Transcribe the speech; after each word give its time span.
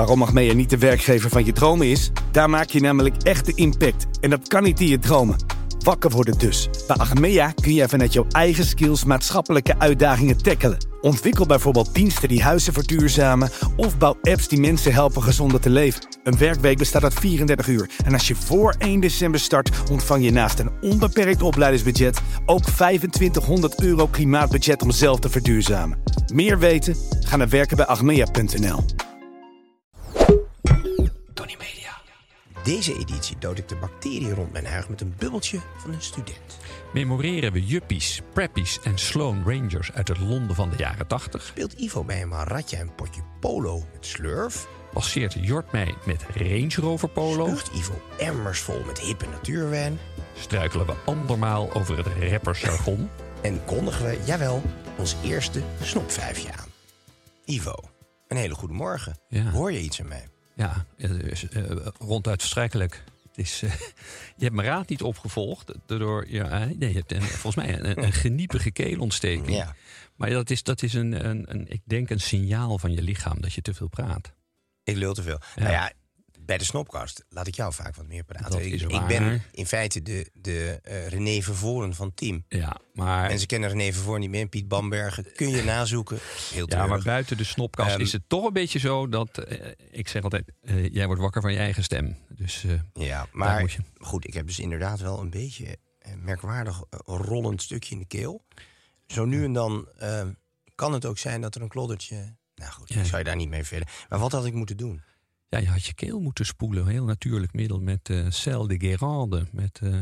Waarom 0.00 0.22
Achmea 0.22 0.54
niet 0.54 0.70
de 0.70 0.78
werkgever 0.78 1.30
van 1.30 1.44
je 1.44 1.52
dromen 1.52 1.86
is? 1.86 2.10
Daar 2.30 2.50
maak 2.50 2.68
je 2.70 2.80
namelijk 2.80 3.22
echte 3.22 3.52
impact. 3.54 4.06
En 4.20 4.30
dat 4.30 4.48
kan 4.48 4.62
niet 4.62 4.80
in 4.80 4.86
je 4.86 4.98
dromen. 4.98 5.36
Wakker 5.78 6.10
worden 6.10 6.38
dus. 6.38 6.68
Bij 6.86 6.96
Achmea 6.96 7.52
kun 7.52 7.74
je 7.74 7.88
vanuit 7.88 8.12
jouw 8.12 8.26
eigen 8.30 8.64
skills 8.64 9.04
maatschappelijke 9.04 9.78
uitdagingen 9.78 10.42
tackelen. 10.42 10.86
Ontwikkel 11.00 11.46
bijvoorbeeld 11.46 11.94
diensten 11.94 12.28
die 12.28 12.42
huizen 12.42 12.72
verduurzamen... 12.72 13.50
of 13.76 13.98
bouw 13.98 14.16
apps 14.22 14.48
die 14.48 14.60
mensen 14.60 14.92
helpen 14.92 15.22
gezonder 15.22 15.60
te 15.60 15.70
leven. 15.70 16.06
Een 16.24 16.38
werkweek 16.38 16.78
bestaat 16.78 17.02
uit 17.02 17.14
34 17.14 17.68
uur. 17.68 17.90
En 18.04 18.12
als 18.12 18.28
je 18.28 18.34
voor 18.34 18.74
1 18.78 19.00
december 19.00 19.40
start, 19.40 19.70
ontvang 19.90 20.24
je 20.24 20.32
naast 20.32 20.58
een 20.58 20.70
onbeperkt 20.80 21.42
opleidingsbudget... 21.42 22.20
ook 22.46 22.62
2500 22.62 23.82
euro 23.82 24.06
klimaatbudget 24.06 24.82
om 24.82 24.90
zelf 24.90 25.18
te 25.18 25.28
verduurzamen. 25.28 25.98
Meer 26.32 26.58
weten? 26.58 26.96
Ga 27.20 27.36
naar 27.36 27.48
werken 27.48 27.76
bij 27.76 27.86
achmea.nl. 27.86 28.84
Tony 28.84 29.09
Media. 31.58 32.00
Deze 32.64 32.98
editie 32.98 33.38
dood 33.38 33.58
ik 33.58 33.68
de 33.68 33.76
bacteriën 33.76 34.34
rond 34.34 34.52
mijn 34.52 34.66
huig 34.66 34.88
met 34.88 35.00
een 35.00 35.14
bubbeltje 35.18 35.60
van 35.76 35.92
een 35.92 36.02
student. 36.02 36.58
Memoreren 36.92 37.52
we 37.52 37.64
juppies, 37.64 38.20
preppies 38.32 38.80
en 38.82 38.98
Sloan 38.98 39.42
Rangers 39.44 39.92
uit 39.92 40.08
het 40.08 40.18
Londen 40.18 40.56
van 40.56 40.70
de 40.70 40.76
jaren 40.76 41.06
80? 41.06 41.42
Speelt 41.42 41.72
Ivo 41.72 42.04
bij 42.04 42.22
een 42.22 42.44
ratje 42.44 42.76
en 42.76 42.94
potje 42.94 43.22
polo 43.40 43.84
met 43.92 44.06
slurf? 44.06 44.68
Passeert 44.92 45.36
Jort 45.40 45.72
mij 45.72 45.94
met 46.06 46.24
Range 46.34 46.74
Rover 46.74 47.08
Polo? 47.08 47.46
Spuugt 47.46 47.70
Ivo 47.74 48.02
emmers 48.18 48.60
vol 48.60 48.84
met 48.86 49.00
hippe 49.00 49.26
natuurwijn? 49.26 49.98
Struikelen 50.38 50.86
we 50.86 50.94
andermaal 51.04 51.72
over 51.72 51.96
het 51.96 52.30
rappersjargon? 52.30 53.10
En 53.42 53.64
kondigen 53.64 54.04
we, 54.04 54.18
jawel, 54.24 54.62
ons 54.98 55.16
eerste 55.24 55.62
snopvijfje 55.82 56.52
aan. 56.52 56.68
Ivo, 57.44 57.74
een 58.28 58.36
hele 58.36 58.54
goede 58.54 58.74
morgen. 58.74 59.18
Ja. 59.28 59.50
Hoor 59.50 59.72
je 59.72 59.80
iets 59.80 60.00
aan 60.00 60.08
mij? 60.08 60.29
Ja, 60.60 60.86
is, 60.96 61.48
eh, 61.48 61.62
ronduit 61.98 62.40
verschrikkelijk. 62.40 63.04
Het 63.28 63.38
is, 63.38 63.62
eh, 63.62 63.72
je 64.36 64.44
hebt 64.44 64.54
mijn 64.54 64.68
raad 64.68 64.88
niet 64.88 65.02
opgevolgd. 65.02 65.72
Door, 65.86 66.26
ja, 66.28 66.50
eh, 66.50 66.66
nee, 66.76 66.88
je 66.88 66.98
hebt 66.98 67.12
een, 67.12 67.22
volgens 67.22 67.66
mij 67.66 67.78
een, 67.78 68.02
een 68.04 68.12
geniepige 68.12 68.70
keelontsteking. 68.70 69.56
Ja. 69.56 69.74
Maar 70.16 70.30
dat 70.30 70.50
is, 70.50 70.62
dat 70.62 70.82
is 70.82 70.94
een, 70.94 71.28
een, 71.28 71.44
een, 71.48 71.70
ik 71.70 71.80
denk 71.84 72.10
een 72.10 72.20
signaal 72.20 72.78
van 72.78 72.92
je 72.92 73.02
lichaam 73.02 73.40
dat 73.40 73.52
je 73.52 73.62
te 73.62 73.74
veel 73.74 73.88
praat. 73.88 74.32
Ik 74.84 74.96
lul 74.96 75.14
te 75.14 75.22
veel. 75.22 75.40
Nou 75.56 75.70
ja, 75.70 75.92
bij 76.50 76.58
de 76.58 76.64
Snopkast 76.64 77.24
laat 77.28 77.46
ik 77.46 77.54
jou 77.54 77.72
vaak 77.72 77.96
wat 77.96 78.06
meer 78.06 78.24
praten. 78.24 78.72
Ik, 78.72 79.06
ben 79.06 79.42
in 79.52 79.66
feite 79.66 80.02
de, 80.02 80.30
de 80.34 80.78
eh, 80.82 81.08
René 81.08 81.42
Vervoren 81.42 81.94
van 81.94 82.14
team. 82.14 82.44
Ja, 82.48 82.76
maar, 82.92 83.28
Mensen 83.28 83.46
kennen 83.46 83.68
René 83.68 83.92
Vervoren 83.92 84.20
niet 84.20 84.30
meer. 84.30 84.46
Piet 84.46 84.68
Bambergen. 84.68 85.32
Kun 85.34 85.48
je 85.50 85.62
nazoeken. 85.64 86.18
Heel 86.52 86.68
ja, 86.68 86.86
maar 86.86 87.02
buiten 87.02 87.36
de 87.36 87.44
snopkast 87.44 87.90
Ehm, 87.90 88.00
is 88.00 88.12
het 88.12 88.22
toch 88.28 88.44
een 88.46 88.52
beetje 88.52 88.78
zo 88.78 89.08
dat... 89.08 89.38
eh, 89.38 89.70
ik 89.90 90.08
zeg 90.08 90.22
altijd, 90.22 90.52
eh, 90.60 90.88
jij 90.92 91.06
wordt 91.06 91.20
wakker 91.20 91.40
van 91.42 91.52
je 91.52 91.58
eigen 91.58 91.82
stem. 91.84 92.16
Dus 92.28 92.64
Ja, 92.92 93.26
maar 93.32 93.60
moet 93.60 93.72
je. 93.72 93.82
goed, 93.98 94.26
ik 94.26 94.34
heb 94.34 94.46
dus 94.46 94.58
inderdaad 94.58 95.00
wel 95.00 95.20
een 95.20 95.30
beetje 95.30 95.76
eh, 95.98 96.12
merkwaardig 96.14 96.82
rollend 97.04 97.62
stukje 97.62 97.94
in 97.94 98.00
de 98.00 98.06
keel. 98.06 98.44
Zo 99.06 99.24
nu 99.24 99.44
en 99.44 99.52
dan 99.52 99.88
kan 100.74 100.92
het 100.92 101.04
ook 101.06 101.18
zijn 101.18 101.40
dat 101.40 101.54
er 101.54 101.62
een 101.62 101.68
kloddertje... 101.68 102.38
Nou 102.54 102.72
goed, 102.72 102.88
Ja. 102.88 103.00
ik 103.00 103.06
zou 103.06 103.18
je 103.18 103.24
daar 103.24 103.36
niet 103.36 103.48
mee 103.48 103.64
verder. 103.64 103.88
Maar 104.08 104.18
wat 104.18 104.32
had 104.32 104.44
ik 104.44 104.54
moeten 104.54 104.76
doen? 104.76 105.02
Ja, 105.50 105.58
je 105.58 105.68
had 105.68 105.84
je 105.84 105.94
keel 105.94 106.20
moeten 106.20 106.46
spoelen. 106.46 106.82
Een 106.82 106.90
heel 106.90 107.04
natuurlijk 107.04 107.52
middel 107.52 107.80
met 107.80 108.08
eh 108.10 108.26
Cel 108.28 108.66
de 108.66 108.78
Guérande. 108.78 109.46
Met, 109.52 109.80
eh, 109.82 109.94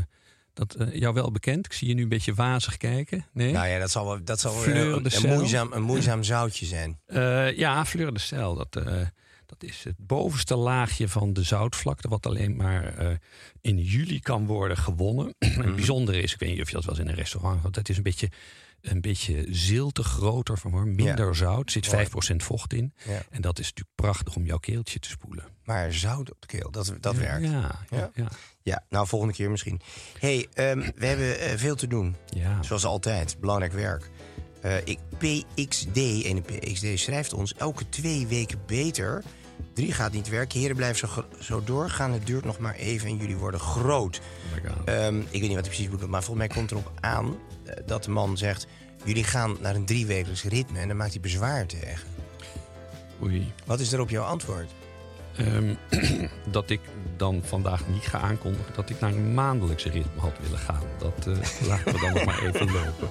dat 0.53 0.75
eh, 0.75 0.95
jou 0.95 1.15
wel 1.15 1.31
bekend. 1.31 1.67
Ik 1.67 1.73
zie 1.73 1.89
je 1.89 1.95
nu 1.95 2.03
een 2.03 2.09
beetje 2.09 2.35
wazig 2.35 2.77
kijken. 2.77 3.27
Nee? 3.33 3.53
Nou 3.53 3.67
ja, 3.69 3.79
dat 3.79 3.91
zal 3.91 4.05
wel, 4.07 4.25
dat 4.25 4.41
zal 4.41 4.55
wel 4.55 4.77
een, 4.77 5.29
moeizaam, 5.29 5.73
een 5.73 5.83
moeizaam 5.83 6.23
zoutje 6.23 6.67
zijn. 6.67 7.01
Ja, 7.57 7.85
Fleur 7.87 8.13
de 8.13 8.19
Sel. 8.21 8.55
Dat, 8.55 8.73
dat 9.47 9.63
is 9.63 9.85
het 9.85 9.97
bovenste 9.99 10.57
laagje 10.57 11.09
van 11.09 11.33
de 11.33 11.43
zoutvlakte. 11.43 12.09
Wat 12.09 12.27
alleen 12.27 12.57
maar 12.57 12.95
in 13.61 13.79
juli 13.79 14.21
kan 14.21 14.47
worden 14.47 14.77
gewonnen. 14.77 15.35
En 15.39 15.51
Mhm. 15.51 15.67
het 15.67 15.77
bijzondere 15.77 16.21
is, 16.21 16.33
ik 16.33 16.39
weet 16.41 16.51
niet 16.51 16.61
of 16.61 16.69
je 16.69 16.75
dat 16.75 16.85
wel 16.85 16.95
eens 16.95 17.05
in 17.05 17.11
een 17.11 17.19
restaurant 17.19 17.61
had. 17.63 17.75
Het 17.75 17.89
is 17.89 17.97
een 17.97 18.03
beetje, 18.03 18.29
een 18.81 19.01
beetje 19.01 19.47
zilte 19.51 20.03
groter 20.03 20.59
van 20.59 20.71
hoor. 20.71 20.87
Minder 20.87 21.37
zout. 21.37 21.75
Er 21.75 21.85
zit 21.85 22.33
5% 22.33 22.37
vocht 22.37 22.73
in. 22.73 22.95
Ja. 23.05 23.23
En 23.31 23.41
dat 23.41 23.59
is 23.59 23.67
natuurlijk 23.67 23.97
prachtig 23.97 24.37
om 24.37 24.47
jouw 24.47 24.59
keeltje 24.59 24.99
te 24.99 25.09
spoelen. 25.09 25.45
Maar 25.65 25.93
zout 25.93 26.31
op 26.31 26.41
de 26.41 26.47
keel, 26.47 26.71
dat, 26.71 26.95
dat 27.01 27.15
ja, 27.15 27.21
werkt. 27.21 27.45
Ja. 27.45 27.51
Ja, 27.51 27.79
ja, 27.91 28.11
ja. 28.15 28.29
Ja, 28.63 28.85
nou 28.89 29.07
volgende 29.07 29.35
keer 29.35 29.51
misschien. 29.51 29.81
hey, 30.19 30.47
ehm, 30.53 30.91
we 30.95 31.07
hebben 31.07 31.41
eh, 31.41 31.57
veel 31.57 31.75
te 31.75 31.87
doen. 31.87 32.17
Ja. 32.27 32.63
Zoals 32.63 32.85
altijd, 32.85 33.37
belangrijk 33.41 33.73
werk. 33.73 34.11
Eh, 34.61 34.77
ik, 34.85 34.99
PXD, 35.19 35.97
ene 35.97 36.41
PXD 36.41 36.87
schrijft 36.99 37.33
ons 37.33 37.55
elke 37.55 37.89
twee 37.89 38.27
weken 38.27 38.61
beter. 38.67 39.23
Drie 39.73 39.93
gaat 39.93 40.13
niet 40.13 40.29
werken. 40.29 40.61
Heren, 40.61 40.77
blijf 40.77 40.99
zo, 40.99 41.09
zo 41.41 41.65
doorgaan. 41.65 42.13
Het 42.13 42.27
duurt 42.27 42.45
nog 42.45 42.59
maar 42.59 42.75
even 42.75 43.09
en 43.09 43.17
jullie 43.17 43.37
worden 43.37 43.61
groot. 43.61 44.21
Oh 44.47 44.63
my 44.63 44.71
God. 44.71 44.87
Ehm, 44.87 45.19
ik 45.19 45.41
weet 45.41 45.41
niet 45.41 45.55
wat 45.55 45.67
hij 45.67 45.75
precies 45.75 45.91
bedoelt, 45.91 46.11
maar 46.11 46.23
volgens 46.23 46.47
mij 46.47 46.57
komt 46.57 46.71
erop 46.71 46.93
aan 47.01 47.37
eh, 47.65 47.75
dat 47.87 48.05
de 48.05 48.11
man 48.11 48.37
zegt... 48.37 48.67
jullie 49.05 49.25
gaan 49.25 49.57
naar 49.61 49.75
een 49.75 49.87
driewekelijks 49.87 50.45
ritme 50.45 50.79
en 50.79 50.89
dan 50.89 50.97
maakt 50.97 51.13
hij 51.13 51.21
bezwaar 51.21 51.67
tegen. 51.67 52.09
Oei. 53.23 53.53
Wat 53.65 53.81
is 53.81 53.93
erop 53.93 54.11
jouw 54.11 54.25
antwoord? 54.25 54.71
Ehm, 55.37 55.75
dat 56.51 56.71
ik 56.71 56.81
dan 57.17 57.43
vandaag 57.45 57.89
niet 57.89 58.07
ga 58.07 58.19
aankondigen 58.19 58.75
dat 58.75 58.91
ik 58.91 59.01
naar 59.01 59.13
een 59.13 59.35
maandelijkse 59.35 59.91
ritme 59.91 60.21
had 60.21 60.39
willen 60.41 60.59
gaan. 60.59 60.83
Dat 60.99 61.27
eh, 61.27 61.67
laten 61.69 61.93
we 61.93 62.01
dan 62.01 62.13
nog 62.13 62.25
maar 62.25 62.47
even 62.47 62.73
lopen. 62.73 63.09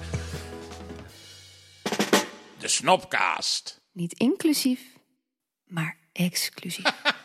De 2.58 2.68
Snopcast. 2.68 3.80
Niet 3.92 4.12
inclusief, 4.12 4.80
maar 5.66 5.96
exclusief. 6.18 6.92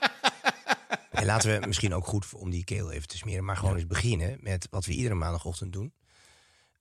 En 1.11 1.25
laten 1.25 1.59
we 1.59 1.67
misschien 1.67 1.93
ook 1.93 2.07
goed 2.07 2.33
om 2.33 2.49
die 2.49 2.63
keel 2.63 2.91
even 2.91 3.07
te 3.07 3.17
smeren... 3.17 3.45
maar 3.45 3.57
gewoon 3.57 3.75
eens 3.75 3.87
beginnen 3.87 4.37
met 4.41 4.67
wat 4.69 4.85
we 4.85 4.91
iedere 4.91 5.15
maandagochtend 5.15 5.73
doen. 5.73 5.93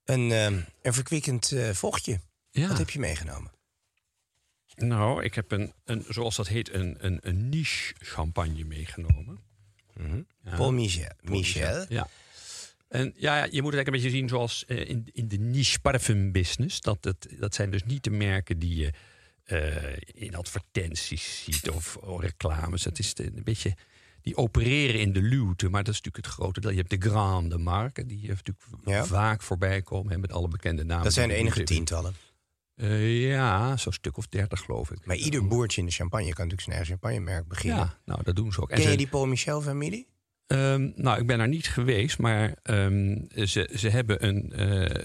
Een, 0.04 0.32
ehm, 0.32 0.60
een 0.82 0.92
verkwikkend 0.92 1.52
eh, 1.52 1.70
vochtje. 1.70 2.20
Ja. 2.50 2.68
Wat 2.68 2.78
heb 2.78 2.90
je 2.90 2.98
meegenomen? 2.98 3.52
Nou, 4.74 5.22
ik 5.22 5.34
heb 5.34 5.52
een, 5.52 5.72
een 5.84 6.04
zoals 6.08 6.36
dat 6.36 6.48
heet, 6.48 6.72
een, 6.72 6.96
een, 6.98 7.18
een 7.22 7.48
niche 7.48 7.94
champagne 7.98 8.64
meegenomen. 8.64 9.40
Ja. 10.44 10.56
Paul 10.56 10.72
Michel. 10.72 11.12
Michel. 11.20 11.84
Ja. 11.88 12.08
En 12.88 13.14
ja, 13.16 13.44
je 13.44 13.62
moet 13.62 13.74
het 13.74 13.74
eigenlijk 13.74 13.86
een 13.86 13.92
beetje 13.92 14.10
zien 14.10 14.28
zoals 14.28 14.64
eh, 14.64 14.88
in, 14.88 15.08
in 15.12 15.28
de 15.28 15.38
niche 15.38 15.80
parfum 15.80 16.32
business. 16.32 16.80
Dat, 16.80 17.04
het, 17.04 17.28
dat 17.38 17.54
zijn 17.54 17.70
dus 17.70 17.84
niet 17.84 18.04
de 18.04 18.10
merken 18.10 18.58
die 18.58 18.76
je 18.76 18.92
in 20.14 20.34
advertenties 20.34 21.42
ziet 21.44 21.70
of, 21.70 21.98
reclames. 22.18 22.84
Het 22.84 22.98
is 22.98 23.12
een 23.16 23.40
beetje, 23.44 23.74
die 24.22 24.36
opereren 24.36 25.00
in 25.00 25.12
de 25.12 25.22
luwte, 25.22 25.68
maar 25.68 25.84
dat 25.84 25.94
is 25.94 26.00
natuurlijk 26.00 26.26
het 26.26 26.34
grote 26.34 26.60
deel. 26.60 26.70
Je 26.70 26.76
hebt 26.76 26.90
de 27.02 27.08
grande 27.10 27.58
marken, 27.58 28.06
die 28.06 28.28
natuurlijk 28.28 28.66
Ja. 28.84 29.04
vaak 29.04 29.42
voorbij 29.42 29.82
komen 29.82 30.12
hè, 30.12 30.18
met 30.18 30.32
alle 30.32 30.48
bekende 30.48 30.84
namen. 30.84 31.04
Dat 31.04 31.12
zijn 31.12 31.28
de 31.28 31.34
enige 31.34 31.62
tientallen. 31.62 32.14
Eh, 32.74 33.28
ja, 33.30 33.76
zo'n 33.76 33.92
stuk 33.92 34.16
of 34.16 34.26
dertig 34.28 34.60
geloof 34.60 34.90
ik. 34.90 35.06
Maar 35.06 35.16
ieder 35.16 35.46
boertje 35.48 35.80
in 35.80 35.86
de 35.86 35.92
champagne 35.92 36.24
kan 36.32 36.46
natuurlijk 36.48 36.62
zijn 36.62 36.76
eigen 36.76 36.92
champagnemerk 36.98 37.48
beginnen. 37.48 37.78
Ja, 37.78 37.98
nou 38.04 38.22
dat 38.22 38.36
doen 38.36 38.52
ze 38.52 38.60
ook. 38.60 38.70
En 38.70 38.74
Ken 38.76 38.84
je 38.84 38.90
ze- 38.90 38.96
die 38.96 39.06
Paul 39.08 39.26
Michel-familie? 39.26 40.06
Ehm, 40.46 40.90
nou, 40.94 41.20
ik 41.20 41.26
ben 41.26 41.38
daar 41.38 41.48
niet 41.48 41.68
geweest, 41.68 42.18
maar 42.18 42.54
ehm, 42.62 43.16
ze, 43.46 43.70
ze 43.74 43.88
hebben 43.88 44.26
een, 44.26 44.52
eh, 44.52 45.02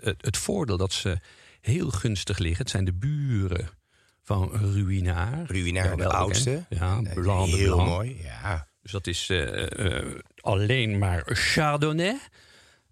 het, 0.00 0.16
het 0.24 0.36
voordeel 0.36 0.76
dat 0.76 0.92
ze 0.92 1.18
heel 1.60 1.90
gunstig 1.90 2.38
liggen. 2.38 2.60
Het 2.62 2.70
zijn 2.70 2.84
de 2.84 2.92
buren 2.92 3.68
van 4.24 4.50
Ruinaar. 4.52 5.46
Ruinaar, 5.50 5.84
Ja, 5.90 5.96
de 5.96 6.08
oudste. 6.08 6.64
Ja, 6.68 7.00
Blanc 7.14 7.50
de 7.50 7.56
Heel 7.56 7.74
Blanc. 7.74 7.88
mooi, 7.88 8.22
ja. 8.22 8.68
Dus 8.82 8.92
dat 8.92 9.06
is 9.06 9.28
eh, 9.30 9.96
eh, 9.98 10.18
alleen 10.40 10.98
maar 10.98 11.22
Chardonnay. 11.26 12.18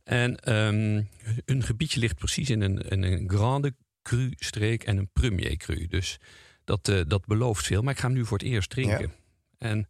En 0.04 0.36
ehm, 0.36 1.02
een 1.44 1.62
gebiedje 1.62 2.00
ligt 2.00 2.16
precies 2.16 2.50
in 2.50 2.60
een, 2.60 2.78
in 2.78 3.02
een 3.02 3.28
Grande 3.30 3.74
Cru-streek 4.02 4.84
en 4.84 4.96
een 4.96 5.10
Premier 5.12 5.56
Cru. 5.56 5.86
Dus 5.86 6.18
dat, 6.64 6.88
eh, 6.88 7.00
dat 7.06 7.26
belooft 7.26 7.66
veel. 7.66 7.82
Maar 7.82 7.92
ik 7.92 7.98
ga 7.98 8.06
hem 8.06 8.16
nu 8.16 8.26
voor 8.26 8.38
het 8.38 8.46
eerst 8.46 8.70
drinken. 8.70 9.12
En 9.58 9.88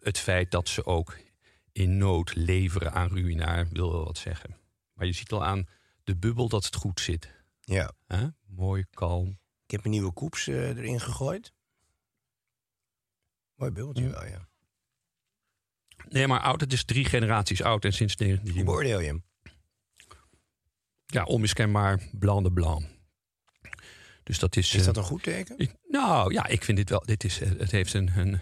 het 0.00 0.18
feit 0.18 0.50
dat 0.50 0.68
ze 0.68 0.84
ook 0.84 1.16
in 1.72 1.96
nood 1.96 2.34
leveren 2.34 2.92
aan 2.92 3.08
Ruinaar 3.08 3.68
wil 3.72 3.92
wel 3.92 4.04
wat 4.04 4.18
zeggen. 4.18 4.56
Maar 4.94 5.06
je 5.06 5.12
ziet 5.12 5.32
al 5.32 5.44
aan 5.44 5.66
de 6.04 6.16
bubbel 6.16 6.48
dat 6.48 6.64
het 6.64 6.74
goed 6.74 7.00
zit. 7.00 7.30
ja. 7.60 7.92
Mooi, 8.46 8.84
kalm. 8.90 9.38
Ik 9.72 9.78
heb 9.78 9.86
een 9.86 9.92
nieuwe 9.98 10.12
koeps 10.12 10.48
eh, 10.48 10.68
erin 10.68 11.00
gegooid. 11.00 11.52
Mooi 13.54 13.70
bubbeltje 13.70 14.08
wel, 14.08 14.24
ja. 14.24 14.48
Nee, 16.08 16.26
maar 16.26 16.40
oud. 16.40 16.60
Het 16.60 16.72
is 16.72 16.84
drie 16.84 17.04
generaties 17.04 17.62
oud. 17.62 17.84
En 17.84 17.92
sinds 17.92 18.14
Hoe 18.16 18.26
19... 18.26 18.64
beoordeel 18.64 19.00
je 19.00 19.06
hem? 19.06 19.24
Ja, 21.06 21.24
onmiskenbaar 21.24 22.08
Blanc 22.12 22.44
de 22.44 22.52
Blanc. 22.52 22.84
Dus 24.22 24.38
dat 24.38 24.56
is... 24.56 24.74
Is 24.74 24.80
eh, 24.80 24.86
dat 24.86 24.96
een 24.96 25.02
goed 25.02 25.22
teken? 25.22 25.58
ik- 25.58 25.76
nou, 25.88 26.32
ja, 26.32 26.46
ik 26.46 26.64
vind 26.64 26.78
dit 26.78 26.90
wel... 26.90 27.02
Dit 27.04 27.24
is, 27.24 27.40
eh, 27.40 27.50
het 27.58 27.70
heeft 27.70 27.94
een, 27.94 28.10
een, 28.16 28.40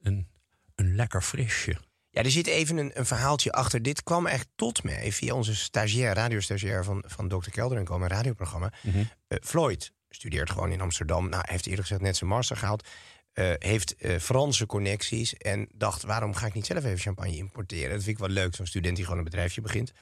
een, 0.00 0.28
een 0.74 0.94
lekker 0.94 1.22
frisje. 1.22 1.76
Ja, 2.10 2.22
er 2.22 2.30
zit 2.30 2.46
even 2.46 2.76
een, 2.76 2.98
een 2.98 3.06
verhaaltje 3.06 3.52
achter. 3.52 3.82
Dit 3.82 4.02
kwam 4.02 4.26
echt 4.26 4.48
tot 4.54 4.82
mij 4.82 5.12
via 5.12 5.34
onze 5.34 5.54
stagiair, 5.56 6.14
radiostagiair 6.14 6.84
van, 6.84 7.04
van 7.06 7.28
Dr. 7.28 7.50
Kelder 7.50 7.78
en. 7.78 7.98
Mijn 7.98 8.10
radioprogramma. 8.10 8.72
Mhm. 8.82 9.04
Eh, 9.26 9.38
Floyd 9.42 9.92
studeert 10.14 10.50
gewoon 10.50 10.72
in 10.72 10.80
Amsterdam. 10.80 11.28
Nou, 11.28 11.42
heeft 11.46 11.66
eerlijk 11.66 11.82
gezegd 11.82 12.02
net 12.02 12.16
zijn 12.16 12.30
master 12.30 12.56
gehaald. 12.56 12.88
Eh, 13.32 13.52
heeft 13.58 13.96
eh, 13.96 14.18
Franse 14.18 14.66
connecties. 14.66 15.34
En 15.34 15.68
dacht, 15.74 16.02
waarom 16.02 16.34
ga 16.34 16.46
ik 16.46 16.54
niet 16.54 16.66
zelf 16.66 16.84
even 16.84 16.98
champagne 16.98 17.36
importeren? 17.36 17.90
Dat 17.90 18.02
vind 18.02 18.18
ik 18.18 18.26
wel 18.26 18.34
leuk, 18.34 18.54
zo'n 18.54 18.66
student 18.66 18.96
die 18.96 19.04
gewoon 19.04 19.18
een 19.18 19.24
bedrijfje 19.24 19.60
begint. 19.60 19.92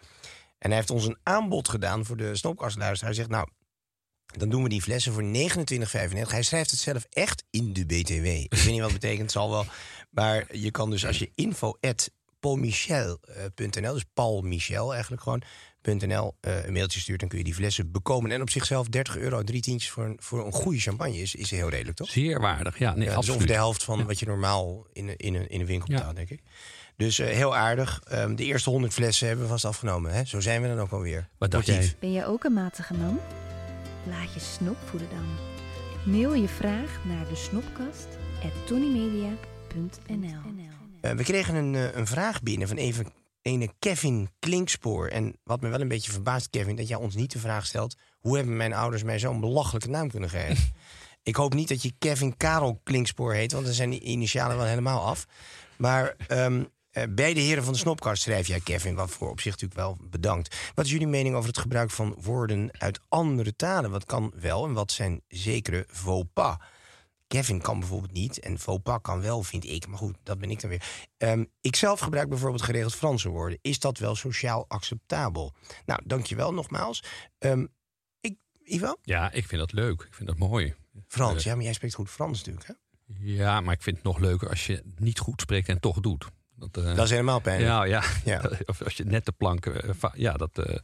En 0.59 0.69
hij 0.69 0.77
heeft 0.77 0.91
ons 0.91 1.07
een 1.07 1.19
aanbod 1.23 1.69
gedaan 1.69 2.05
voor 2.05 2.17
de 2.17 2.37
snopkastluisteraar. 2.37 3.15
Hij 3.15 3.23
zegt, 3.23 3.31
nou, 3.31 3.49
dan 4.27 4.49
doen 4.49 4.63
we 4.63 4.69
die 4.69 4.83
flessen 4.83 5.13
voor 5.13 5.23
29,95. 5.23 6.31
Hij 6.31 6.43
schrijft 6.43 6.71
het 6.71 6.81
zelf 6.81 7.07
echt 7.11 7.45
in 7.51 7.73
de 7.73 7.87
BTW. 7.87 8.25
Ik 8.25 8.55
weet 8.55 8.67
niet 8.67 8.81
wat 8.81 8.91
het 8.91 9.01
betekent, 9.01 9.23
het 9.23 9.33
zal 9.33 9.51
wel. 9.51 9.65
Maar 10.11 10.57
je 10.57 10.71
kan 10.71 10.91
dus 10.91 11.07
als 11.07 11.19
je 11.19 11.31
info 11.35 11.77
at 11.81 12.11
paulmichel.nl, 12.41 13.93
dus 13.93 14.05
Paul 14.15 14.41
Michel 14.43 14.93
eigenlijk 14.93 15.23
gewoon, 15.23 15.43
.nl, 15.83 16.35
eh, 16.41 16.65
een 16.65 16.73
mailtje 16.73 17.01
stuurt, 17.01 17.21
dan 17.21 17.29
kun 17.29 17.39
je 17.39 17.45
die 17.45 17.55
flessen 17.55 17.91
bekomen. 17.93 18.31
En 18.31 18.41
op 18.41 18.51
zichzelf 18.51 18.89
30 18.89 19.17
euro, 19.17 19.43
drie 19.43 19.61
tientjes 19.61 19.91
voor 19.91 20.05
een, 20.05 20.17
voor 20.21 20.47
een 20.47 20.53
goede 20.53 20.79
champagne 20.79 21.17
is, 21.19 21.35
is 21.35 21.51
heel 21.51 21.69
redelijk, 21.69 21.97
toch? 21.97 22.11
Zeer 22.11 22.41
waardig. 22.41 22.79
Ja, 22.79 22.95
nee, 22.95 23.05
Ja, 23.05 23.15
absoluut. 23.15 23.29
ongeveer 23.29 23.47
de 23.47 23.53
helft 23.61 23.85
van 23.85 24.07
wat 24.07 24.19
je 24.19 24.27
normaal 24.27 24.87
in, 24.93 25.09
een- 25.09 25.17
in, 25.17 25.35
een, 25.35 25.49
in 25.49 25.61
een 25.61 25.67
winkel 25.67 25.91
Ja. 25.91 25.97
betaalt, 25.97 26.17
denk 26.17 26.31
ik. 26.31 26.41
Dus 26.97 27.19
eh, 27.19 27.27
heel 27.29 27.57
aardig. 27.57 28.01
Ehm, 28.05 28.35
de 28.35 28.45
eerste 28.45 28.71
100 28.71 28.93
flessen 28.93 29.27
hebben 29.27 29.45
we 29.45 29.51
vast 29.51 29.65
afgenomen. 29.65 30.13
Hè? 30.13 30.25
Zo 30.25 30.41
zijn 30.41 30.63
we 30.63 30.69
dan 30.69 30.81
ook 30.81 30.91
alweer. 30.91 31.29
Wat 31.39 31.51
dacht 31.51 31.67
jij? 31.67 31.95
Ben 32.01 32.13
je 32.13 32.27
ook 32.27 32.45
een 32.45 32.53
matige 32.53 32.95
man? 32.95 33.19
Laat 34.07 34.35
je 34.35 34.41
snop 34.41 34.77
voeden 34.91 35.09
dan. 35.11 35.27
Mail 36.15 36.35
je 36.35 36.49
vraag 36.49 36.99
naar 37.05 37.29
de 37.29 37.37
snopkast 37.37 38.07
Eh, 41.01 41.11
we 41.13 41.23
kregen 41.25 41.55
een, 41.55 41.99
een 41.99 42.07
vraag 42.07 42.43
binnen 42.43 42.69
van 42.69 42.77
even 42.77 43.07
ene 43.43 43.73
Kevin 43.79 44.31
Klinkspoor. 44.39 45.09
En 45.09 45.39
wat 45.45 45.61
me 45.61 45.69
wel 45.69 45.81
een 45.81 45.89
beetje 45.89 46.13
verbaast, 46.13 46.51
Kevin, 46.51 46.77
dat 46.77 46.89
jij 46.89 46.97
ons 46.97 47.15
niet 47.15 47.33
de 47.33 47.39
vraag 47.39 47.67
stelt... 47.67 47.97
hoe 48.19 48.37
hebben 48.37 48.57
mijn 48.57 48.73
ouders 48.73 49.03
mij 49.03 49.19
zo'n 49.19 49.41
belachelijke 49.41 49.89
naam 49.89 50.11
kunnen 50.11 50.31
geven? 50.31 50.73
Ik 51.23 51.37
hoop 51.37 51.55
niet 51.55 51.69
dat 51.69 51.83
je 51.83 51.93
Kevin 51.99 52.37
Karel 52.37 52.81
Klinkspoor 52.83 53.35
heet... 53.35 53.53
want 53.53 53.65
dan 53.65 53.75
zijn 53.75 53.91
die 53.91 54.01
initialen 54.01 54.57
wel 54.57 54.67
helemaal 54.67 55.07
af. 55.07 55.27
Maar 55.77 56.15
ehm 56.27 56.63
eh, 56.91 57.05
beide 57.11 57.41
heren 57.41 57.65
van 57.65 57.73
de 57.73 57.79
Snopkast 57.79 58.23
schrijf 58.23 58.47
jij, 58.47 58.61
Kevin... 58.61 58.95
waarvoor 58.95 59.31
op 59.31 59.41
zich 59.41 59.53
natuurlijk 59.53 59.81
wel 59.81 59.97
bedankt. 60.01 60.57
Wat 60.75 60.85
is 60.85 60.91
jullie 60.91 61.07
mening 61.07 61.35
over 61.35 61.49
het 61.49 61.59
gebruik 61.59 61.91
van 61.91 62.17
woorden 62.21 62.71
uit 62.79 63.01
andere 63.09 63.57
talen? 63.57 63.91
Wat 63.91 64.05
kan 64.05 64.33
wel 64.41 64.65
en 64.65 64.73
wat 64.73 64.93
zijn 64.93 65.21
zekere 65.29 65.87
faux 65.89 66.29
pas? 66.33 66.57
Kevin 67.31 67.61
kan 67.61 67.79
bijvoorbeeld 67.79 68.13
niet 68.13 68.39
en 68.41 68.59
faux 68.59 68.83
pas 68.83 68.99
kan 69.03 69.21
wel, 69.21 69.43
vind 69.43 69.65
ik. 69.65 69.87
Maar 69.87 69.99
goed, 69.99 70.17
dat 70.23 70.39
ben 70.39 70.51
ik 70.51 70.61
dan 70.61 70.71
weer. 70.71 70.83
Ehm, 71.17 71.45
ik 71.61 71.77
zelf 71.77 72.01
gebruik 72.01 72.29
bijvoorbeeld 72.29 72.63
geregeld 72.63 72.95
Franse 72.95 73.29
woorden. 73.29 73.59
Is 73.63 73.79
dat 73.79 73.99
wel 73.99 74.15
sociaal 74.15 74.65
acceptabel? 74.69 75.53
Nou, 75.87 76.01
dankjewel 76.05 76.53
nogmaals. 76.53 77.03
Ehm, 77.39 77.67
ik, 78.21 78.37
Ivo? 78.65 78.97
Ja, 79.03 79.33
ik 79.33 79.47
vind 79.47 79.61
dat 79.61 79.73
leuk. 79.73 80.03
Ik 80.03 80.15
vind 80.15 80.29
dat 80.29 80.39
mooi. 80.39 80.75
Frans, 81.07 81.39
Eh, 81.39 81.45
ja, 81.45 81.55
maar 81.55 81.65
jij 81.65 81.73
spreekt 81.73 81.95
goed 81.95 82.11
Frans 82.11 82.39
natuurlijk. 82.39 82.67
Hè? 82.67 82.75
Ja, 83.19 83.61
maar 83.61 83.75
ik 83.75 83.83
vind 83.83 83.97
het 83.97 84.05
nog 84.05 84.19
leuker 84.19 84.49
als 84.49 84.67
je 84.67 84.83
niet 84.97 85.19
goed 85.19 85.41
spreekt 85.41 85.69
en 85.69 85.81
toch 85.81 86.01
doet. 86.01 86.27
Dat, 86.61 86.85
eh, 86.85 86.95
Dat 86.97 87.05
is 87.05 87.11
helemaal 87.11 87.41
pijnlijk. 87.41 87.69
Ja, 87.71 87.85
ja. 87.85 88.03
Ja. 88.25 88.51
Of 88.67 88.83
als 88.83 88.97
je 88.97 89.05
net 89.05 89.25
de 89.25 89.33
planken. 89.33 89.83
eh, 89.83 90.11
ja, 90.15 90.33
dat, 90.33 90.59
eh, 90.59 90.77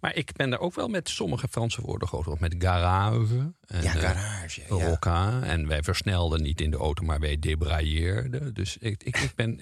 maar 0.00 0.16
ik 0.16 0.32
ben 0.32 0.52
er 0.52 0.58
ook 0.58 0.74
wel 0.74 0.88
met 0.88 1.08
sommige 1.08 1.48
Franse 1.48 1.80
woorden 1.80 2.08
groot. 2.08 2.40
Met 2.40 2.54
garage. 2.58 3.52
En, 3.66 3.82
Ja, 3.82 3.90
garage. 3.90 4.62
Ja. 5.00 5.42
En 5.42 5.66
wij 5.66 5.82
versnelden 5.82 6.42
niet 6.42 6.60
in 6.60 6.70
de 6.70 6.76
auto, 6.76 7.04
maar 7.04 7.20
wij 7.20 7.38
debrailleerden. 7.38 8.54
Dus 8.54 8.76
ik, 8.76 9.02
ik, 9.02 9.16
ik 9.16 9.32
ben 9.34 9.58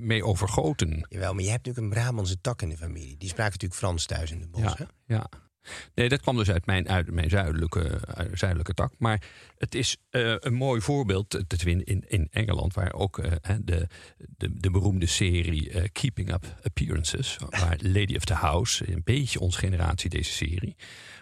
mee 0.00 0.24
overgoten. 0.24 1.06
Jawel, 1.08 1.34
maar 1.34 1.42
je 1.42 1.50
hebt 1.50 1.66
natuurlijk 1.66 1.94
een 1.94 2.02
Brabantse 2.02 2.40
tak 2.40 2.62
in 2.62 2.68
de 2.68 2.76
familie. 2.76 3.16
Die 3.16 3.28
spraken 3.28 3.52
natuurlijk 3.52 3.80
Frans 3.80 4.06
thuis 4.06 4.30
in 4.30 4.40
de 4.40 4.48
bos. 4.48 4.60
Ja, 4.62 4.74
Hè? 4.76 5.14
ja. 5.14 5.26
Nee, 5.94 6.08
dat 6.08 6.20
kwam 6.20 6.36
dus 6.36 6.50
uit 6.50 6.66
mijn, 6.66 6.88
uit 6.88 7.10
mijn 7.10 7.30
zuidelijke, 7.30 8.00
uit 8.14 8.38
zuidelijke 8.38 8.74
tak. 8.74 8.92
Maar 8.98 9.22
het 9.58 9.74
is 9.74 9.96
eh, 10.10 10.34
een 10.38 10.54
mooi 10.54 10.80
voorbeeld 10.80 11.38
vinden 11.48 11.86
in, 11.86 12.04
in 12.08 12.28
Engeland, 12.30 12.74
waar 12.74 12.92
ook 12.92 13.18
eh, 13.18 13.32
de, 13.62 13.86
de, 14.36 14.50
de 14.60 14.70
beroemde 14.70 15.06
serie 15.06 15.70
eh, 15.70 15.84
Keeping 15.92 16.32
Up 16.32 16.56
Appearances, 16.62 17.36
waar 17.50 17.76
Lady 17.82 18.16
of 18.16 18.24
the 18.24 18.34
House, 18.34 18.92
een 18.92 19.02
beetje 19.04 19.40
onze 19.40 19.58
generatie 19.58 20.10
deze 20.10 20.32
serie, 20.32 20.76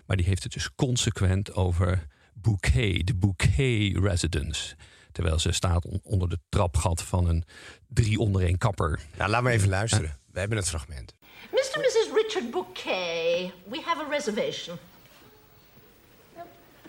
maar 0.07 0.17
die 0.17 0.27
heeft 0.27 0.43
het 0.43 0.53
dus 0.53 0.75
consequent 0.75 1.55
over 1.55 2.07
bouquet, 2.35 3.07
de 3.07 3.15
bouquet 3.15 3.97
residence. 3.99 4.77
Terwijl 5.13 5.39
ze 5.39 5.53
staat 5.53 5.85
on- 5.85 6.01
onder 6.03 6.29
de 6.29 6.39
trapgat 6.49 7.03
van 7.03 7.29
een 7.29 7.45
drie 7.89 8.19
onder 8.19 8.43
één 8.43 8.59
kapper. 8.59 9.01
Nou, 9.19 9.31
laat 9.31 9.43
maar 9.43 9.53
even 9.53 9.69
luisteren. 9.69 10.17
We 10.33 10.39
hebben 10.39 10.59
het 10.59 10.69
fragment. 10.69 11.15
Mr. 11.53 11.77
and 11.77 11.85
Mrs. 11.85 12.15
Richard 12.15 12.51
Bouquet, 12.53 13.53
we 13.71 13.81
have 13.81 14.01
a 14.01 14.05
reservation. 14.05 14.79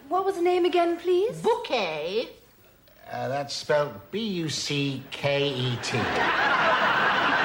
What 0.09 0.25
was 0.25 0.36
the 0.36 0.42
name 0.42 0.65
again, 0.65 0.98
please? 0.98 1.42
Bouquet? 1.42 2.30
Uh, 3.12 3.27
that's 3.27 3.54
spelled 3.56 3.92
B 4.11 4.18
U 4.44 4.49
C 4.49 5.04
K 5.11 5.49
E 5.49 5.78
T. 5.81 5.97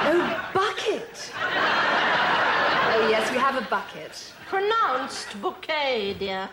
Oh, 0.05 0.49
bucket. 0.53 1.31
oh, 1.35 3.07
yes, 3.09 3.31
we 3.31 3.37
have 3.37 3.55
a 3.57 3.65
bucket. 3.69 4.33
Pronounced 4.49 5.41
bouquet, 5.41 6.15
dear. 6.19 6.49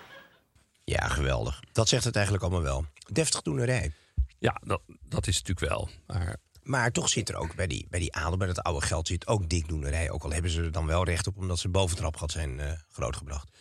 Ja, 0.85 1.09
geweldig. 1.09 1.61
Dat 1.73 1.89
zegt 1.89 2.05
het 2.05 2.15
eigenlijk 2.15 2.45
allemaal 2.45 2.63
wel. 2.63 2.85
Deftig 3.13 3.43
doenerij. 3.43 3.93
Ja, 4.39 4.61
dat, 4.65 4.81
dat 5.09 5.27
is 5.27 5.43
natuurlijk 5.43 5.73
wel. 5.73 5.89
Maar 6.07 6.37
Maar 6.71 6.91
toch 6.93 7.09
zit 7.09 7.29
er 7.29 7.37
ook 7.37 7.55
bij 7.55 7.67
die, 7.67 7.87
bij 7.89 8.01
die 8.01 8.15
adel, 8.15 8.37
bij 8.37 8.47
dat 8.47 8.63
oude 8.63 8.87
geld, 8.87 9.07
zit 9.07 9.27
ook 9.27 9.49
dikdoenerij. 9.49 10.11
Ook 10.11 10.23
al 10.23 10.33
hebben 10.33 10.51
ze 10.51 10.63
er 10.63 10.73
dan 10.73 10.87
wel 10.87 11.05
recht 11.05 11.27
op, 11.27 11.37
omdat 11.37 11.59
ze 11.59 11.69
boven 11.69 11.97
trapgat 11.97 12.31
zijn 12.31 12.61
eh, 12.61 12.73
grootgebracht. 12.89 13.57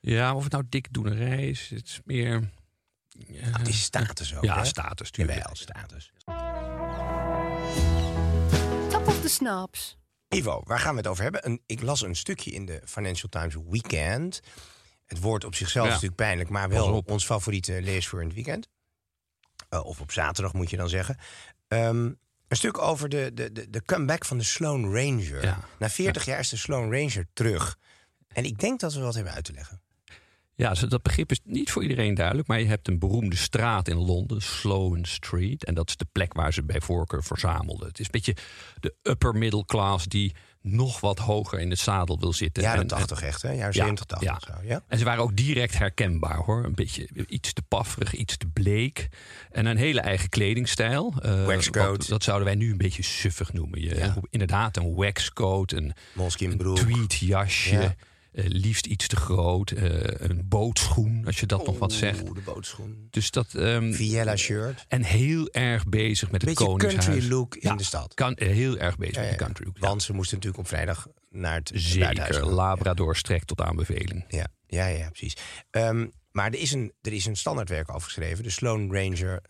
Ja, 0.00 0.34
of 0.34 0.42
het 0.42 0.52
nou 0.52 0.64
dikdoenerij 0.68 1.48
is, 1.48 1.68
het 1.68 1.86
is 1.86 2.00
meer... 2.04 2.50
Nou, 3.28 3.58
het 3.58 3.68
is 3.68 3.82
status 3.82 4.36
ook. 4.36 4.44
Ja, 4.44 4.58
hè? 4.58 4.64
status, 4.64 5.10
tuurlijk. 5.10 5.38
Jawel, 5.38 5.54
status. 5.56 6.12
Top 8.90 9.06
of 9.06 9.20
the 9.20 9.28
snaps. 9.28 9.96
Ivo, 10.28 10.62
waar 10.64 10.78
gaan 10.80 10.92
we 10.92 10.98
het 10.98 11.06
over 11.06 11.22
hebben? 11.22 11.46
Een, 11.46 11.62
ik 11.66 11.82
las 11.82 12.02
een 12.02 12.16
stukje 12.16 12.50
in 12.50 12.66
de 12.66 12.80
Financial 12.84 13.28
Times 13.28 13.56
Weekend. 13.68 14.40
Het 15.06 15.20
woord 15.20 15.44
op 15.44 15.54
zichzelf 15.54 15.84
Ja. 15.86 15.90
is 15.94 16.00
natuurlijk 16.00 16.22
pijnlijk, 16.22 16.50
maar 16.50 16.68
wel 16.68 16.92
op. 16.92 17.10
ons 17.10 17.24
favoriete 17.24 17.82
leesvoer 17.82 18.20
in 18.20 18.26
het 18.26 18.34
weekend. 18.34 18.68
Eh, 19.68 19.84
of 19.84 20.00
op 20.00 20.12
zaterdag 20.12 20.52
moet 20.52 20.70
je 20.70 20.76
dan 20.76 20.88
zeggen. 20.88 21.16
Ehm, 21.68 22.10
een 22.48 22.56
stuk 22.56 22.78
over 22.78 23.08
de, 23.08 23.30
de, 23.34 23.52
de, 23.52 23.70
de 23.70 23.82
comeback 23.84 24.24
van 24.24 24.38
de 24.38 24.44
Sloan 24.44 24.94
Ranger. 24.94 25.42
Ja. 25.42 25.58
Na 25.78 25.88
40 25.88 26.24
jaar 26.24 26.38
is 26.38 26.48
de 26.48 26.56
Sloan 26.56 26.92
Ranger 26.92 27.26
terug. 27.32 27.78
En 28.28 28.44
ik 28.44 28.58
denk 28.58 28.80
dat 28.80 28.94
we 28.94 29.00
wat 29.00 29.14
hebben 29.14 29.32
uit 29.32 29.44
te 29.44 29.52
leggen. 29.52 29.82
Ja, 30.56 30.74
dat 30.74 31.02
begrip 31.02 31.30
is 31.30 31.40
niet 31.44 31.70
voor 31.70 31.82
iedereen 31.82 32.14
duidelijk. 32.14 32.48
Maar 32.48 32.60
je 32.60 32.66
hebt 32.66 32.88
een 32.88 32.98
beroemde 32.98 33.36
straat 33.36 33.88
in 33.88 33.96
Londen, 33.96 34.42
Sloane 34.42 35.06
Street. 35.06 35.64
En 35.64 35.74
dat 35.74 35.88
is 35.88 35.96
de 35.96 36.06
plek 36.12 36.32
waar 36.32 36.52
ze 36.52 36.62
bij 36.62 36.80
voorkeur 36.80 37.24
verzamelden. 37.24 37.88
Het 37.88 37.98
is 37.98 38.04
een 38.04 38.10
beetje 38.10 38.36
de 38.80 38.94
upper 39.02 39.34
middle 39.34 39.64
class 39.64 40.06
die 40.06 40.34
nog 40.66 41.00
wat 41.00 41.18
hoger 41.18 41.60
in 41.60 41.70
het 41.70 41.78
zadel 41.78 42.18
wil 42.20 42.32
zitten. 42.32 42.62
Jaren 42.62 42.80
En- 42.80 42.86
80 42.86 43.22
echt, 43.22 43.42
hè? 43.42 43.48
Jaren 43.50 43.74
Ja, 43.74 43.84
70, 43.84 44.04
80 44.06 44.28
ja. 44.30 44.38
zo. 44.54 44.66
Ja? 44.68 44.82
En 44.88 44.98
ze 44.98 45.04
waren 45.04 45.22
ook 45.22 45.36
direct 45.36 45.78
herkenbaar 45.78 46.36
hoor. 46.36 46.64
Een 46.64 46.74
beetje 46.74 47.08
iets 47.26 47.52
te 47.52 47.62
pafferig, 47.62 48.14
iets 48.14 48.36
te 48.36 48.46
bleek. 48.46 49.08
En 49.50 49.66
een 49.66 49.76
hele 49.76 50.00
eigen 50.00 50.28
kledingstijl. 50.28 51.14
Eh, 51.22 51.44
Waxcoat. 51.44 52.08
Dat 52.08 52.22
zouden 52.22 52.46
wij 52.46 52.54
nu 52.56 52.70
een 52.70 52.78
beetje 52.78 53.02
suffig 53.02 53.52
noemen. 53.52 53.80
Je, 53.80 53.94
Ja. 53.96 54.14
Inderdaad, 54.30 54.76
een 54.76 54.94
waxcoat, 54.94 55.72
een, 55.72 55.92
een 56.50 56.56
broek. 56.56 56.78
Eh, 58.34 58.44
liefst 58.46 58.86
iets 58.86 59.06
te 59.08 59.16
groot. 59.16 59.70
eh, 59.70 59.84
een 60.28 60.48
bootschoen, 60.48 61.22
als 61.26 61.40
je 61.40 61.46
dat 61.46 61.66
nog 61.66 61.78
wat 61.78 61.92
zegt. 61.92 62.34
De 62.34 62.40
bootschoen. 62.44 63.06
Dus 63.10 63.30
dat. 63.30 63.54
ehm, 63.54 63.92
Viella 63.92 64.36
shirt. 64.36 64.84
en 64.88 65.02
heel 65.02 65.48
erg 65.52 65.86
bezig 65.86 66.30
met 66.30 66.40
het 66.42 66.50
Beetje 66.50 66.64
koningshuis. 66.64 67.06
country 67.06 67.28
look 67.30 67.56
in 67.56 67.76
de 67.76 67.82
stad. 67.84 68.14
Kan, 68.14 68.34
eh, 68.34 68.48
heel 68.48 68.78
erg 68.78 68.96
bezig 68.96 69.14
Ja, 69.14 69.20
met 69.20 69.30
de 69.30 69.36
country 69.36 69.64
look. 69.64 69.78
Want 69.78 70.02
ze 70.02 70.12
moesten 70.12 70.34
natuurlijk 70.36 70.62
op 70.62 70.68
vrijdag 70.68 71.06
naar 71.30 71.54
het 71.54 71.70
Zeker. 71.74 72.46
Labrador 72.46 73.16
strekt 73.16 73.46
tot 73.46 73.60
aanbeveling. 73.60 74.24
Ja, 74.28 74.46
ja, 74.66 74.86
ja, 74.86 75.08
precies. 75.08 75.36
Ehm, 75.70 76.06
maar 76.30 76.46
er 76.46 76.58
is, 76.58 76.72
een, 76.72 76.92
er 77.00 77.12
is 77.12 77.26
een 77.26 77.36
standaardwerk 77.36 77.88
over 77.90 78.02
geschreven. 78.02 78.44
De 78.44 78.50
Sloan 78.50 78.92
Ranger 78.94 79.42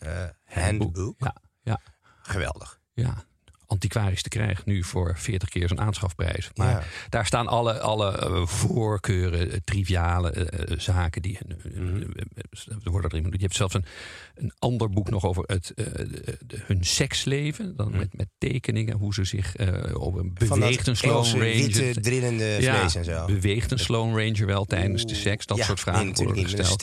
Handbook. 0.45 1.15
Ja, 1.19 1.37
ja, 1.63 1.81
Geweldig. 2.23 2.81
ja. 2.95 3.25
Antiquarisch 3.67 4.23
te 4.23 4.29
krijgen 4.29 4.63
nu 4.67 4.85
voor 4.85 5.15
40 5.19 5.49
keer 5.49 5.69
zijn 5.69 5.81
aanschafprijs. 5.81 6.51
Maar 6.55 6.71
Ja. 6.71 6.83
daar 7.09 7.27
staan 7.27 7.47
alle, 7.47 7.81
alle 7.81 8.19
eh, 8.19 8.47
voorkeuren, 8.47 9.51
eh, 9.51 9.57
triviale 9.65 10.31
eh, 10.31 10.79
zaken. 10.79 11.23
Die, 11.23 11.39
Mhm. 11.75 12.03
er 12.85 12.91
worden 12.91 13.11
erin. 13.11 13.31
Je 13.33 13.39
hebt 13.41 13.55
zelfs 13.57 13.75
een, 13.75 13.85
een 14.35 14.53
ander 14.59 14.91
boek 14.91 15.11
nog 15.11 15.25
over 15.25 15.43
het, 15.47 15.73
de- 15.75 16.63
hun 16.65 16.85
seksleven. 16.85 17.77
Dan 17.77 17.91
met, 17.97 18.17
met 18.17 18.29
tekeningen, 18.39 18.97
hoe 18.97 19.15
ze 19.15 19.25
zich 19.25 19.55
op 19.95 20.15
een 20.15 20.27
Mhm. 20.39 20.49
Beweegt 20.49 20.87
een 20.87 20.97
Sloan 20.97 21.25
Ranger. 21.25 21.39
witte, 21.41 22.01
drillende 22.01 22.57
vlees 22.61 22.95
en 22.95 23.05
zo. 23.05 23.25
Beweegt 23.27 23.71
een 23.73 23.79
Sloan 23.79 24.09
Ranger 24.19 24.47
wel 24.47 24.65
tijdens 24.65 25.05
de 25.05 25.15
seks? 25.15 25.47
Dat 25.47 25.57
ja, 25.57 25.65
soort 25.65 25.81
vragen 25.81 26.07
natuurlijk 26.07 26.37
worden 26.37 26.57
gesteld. 26.57 26.83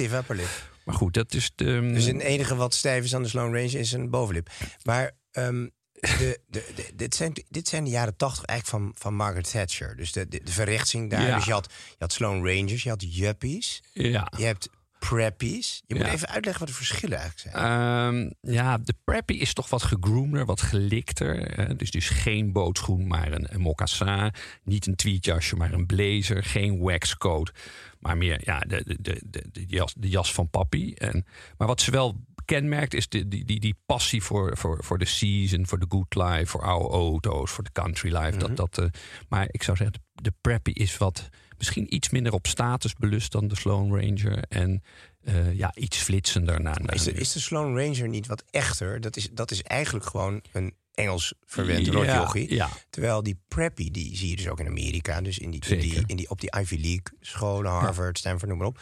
Maar 0.86 0.96
goed, 0.96 1.14
dat 1.14 1.34
is 1.34 1.52
de. 1.56 1.90
Dus 1.94 2.06
het 2.06 2.20
enige 2.20 2.56
wat 2.56 2.74
stijf 2.74 3.04
is 3.04 3.16
aan 3.16 3.24
de 3.24 3.30
Sloan 3.30 3.54
Ranger 3.54 3.76
is 3.80 3.92
een 3.92 4.10
bovenlip. 4.10 4.50
Maar 4.84 5.12
ehm, 5.32 5.68
de, 6.02 6.40
de, 6.48 6.72
de- 6.76 6.92
dit, 6.96 7.16
zijn, 7.16 7.34
dit 7.50 7.68
zijn 7.68 7.84
de 7.84 7.90
jaren 7.90 8.16
tachtig 8.16 8.46
eigenlijk 8.46 8.84
van, 8.84 8.96
van 9.02 9.16
Margaret 9.16 9.52
Thatcher. 9.52 9.96
Dus 9.96 10.12
de, 10.12 10.28
de, 10.28 10.42
de 10.44 10.52
verrechtsing 10.52 11.10
daar. 11.10 11.28
Ja. 11.28 11.36
Dus 11.36 11.46
je 11.46 11.52
had, 11.52 11.74
je 11.90 11.96
had 11.98 12.14
Sloan 12.14 12.48
Rangers, 12.48 12.84
je 12.84 12.90
had 12.90 13.16
Yuppies, 13.16 13.84
ja. 13.94 14.32
je 14.38 14.44
hebt 14.46 14.70
Preppies. 15.10 15.82
Je 15.88 15.96
moet 15.96 16.06
Ja. 16.06 16.12
even 16.12 16.28
uitleggen 16.28 16.60
wat 16.66 16.70
de 16.70 16.84
verschillen 16.84 17.18
eigenlijk 17.18 17.50
zijn. 17.56 17.66
Ehm, 17.66 18.54
ja, 18.54 18.78
de 18.78 18.94
preppy 19.04 19.34
is 19.34 19.54
toch 19.54 19.70
wat 19.70 19.84
gegroomder, 19.84 20.46
wat 20.46 20.62
gelikter. 20.62 21.56
hè. 21.56 21.76
dus, 21.76 21.92
dus 21.92 22.10
geen 22.10 22.52
bootschoen, 22.52 23.08
maar 23.08 23.32
een, 23.32 23.54
een 23.54 23.60
mocassin. 23.62 24.32
Niet 24.64 24.88
een 24.88 24.96
tweetjasje, 24.96 25.56
maar 25.56 25.74
een 25.74 25.86
blazer. 25.86 26.44
Geen 26.44 26.80
waxcoat, 26.80 27.52
maar 28.00 28.18
meer 28.18 28.42
ja, 28.44 28.60
de, 28.60 28.84
de, 28.86 28.98
de, 29.02 29.22
de, 29.26 29.44
de 29.52 29.66
jas, 29.68 29.94
de 29.98 30.10
jas 30.10 30.34
van 30.34 30.50
papi. 30.50 30.94
En, 30.94 31.26
maar 31.58 31.68
wat 31.68 31.82
ze 31.82 31.92
wel 31.92 32.22
kenmerkt 32.56 32.94
is 32.94 33.10
de, 33.10 33.28
die, 33.28 33.46
die, 33.46 33.60
die 33.60 33.76
passie 33.86 34.24
voor, 34.24 34.58
voor, 34.58 34.84
voor 34.84 34.98
de 34.98 35.06
season, 35.06 35.68
voor 35.68 35.80
de 35.80 35.86
good 35.90 36.16
life, 36.16 36.46
voor 36.46 36.62
oude 36.62 36.90
auto's, 36.90 37.52
voor 37.52 37.64
de 37.64 37.72
country 37.72 38.16
life. 38.16 38.38
dat, 38.38 38.58
dat, 38.58 38.78
eh, 38.78 38.86
maar 39.30 39.48
ik 39.52 39.64
zou 39.64 39.78
zeggen, 39.78 40.02
de, 40.14 40.22
de 40.22 40.34
preppy 40.42 40.72
is 40.72 40.98
wat 40.98 41.30
misschien 41.58 41.96
iets 41.96 42.10
minder 42.10 42.34
op 42.34 42.48
status 42.48 42.94
belust 42.94 43.32
dan 43.32 43.48
de 43.48 43.56
Sloan 43.56 43.90
Ranger. 43.90 44.44
En 44.50 44.84
eh, 45.24 45.58
ja, 45.58 45.76
iets 45.76 45.98
flitsender. 45.98 46.62
naar 46.62 46.82
Maar 46.82 46.96
is, 46.96 47.04
de, 47.04 47.12
is 47.12 47.32
de 47.32 47.40
Sloan 47.40 47.78
Ranger 47.78 48.08
niet 48.08 48.28
wat 48.28 48.44
echter? 48.50 49.02
Dat 49.02 49.16
is, 49.18 49.30
dat 49.34 49.52
is 49.52 49.62
eigenlijk 49.62 50.06
gewoon 50.06 50.44
een 50.52 50.74
Engels 50.94 51.34
verwend 51.46 51.88
rotjochie. 51.88 52.54
ja. 52.54 52.70
Terwijl 52.90 53.24
die 53.24 53.40
preppy, 53.48 53.92
die 53.92 54.18
zie 54.18 54.30
je 54.30 54.36
dus 54.36 54.48
ook 54.48 54.60
in 54.60 54.68
Amerika. 54.68 55.22
Dus 55.22 55.40
in 55.40 55.52
die, 55.52 55.66
in 55.66 55.80
die, 55.80 56.04
in 56.06 56.16
die, 56.16 56.30
op 56.30 56.42
die 56.42 56.60
Ivy 56.60 56.76
League 56.76 57.18
scholen, 57.20 57.72
Harvard, 57.72 58.18
Stanford, 58.18 58.50
noem 58.50 58.58
maar 58.58 58.68
op. 58.68 58.80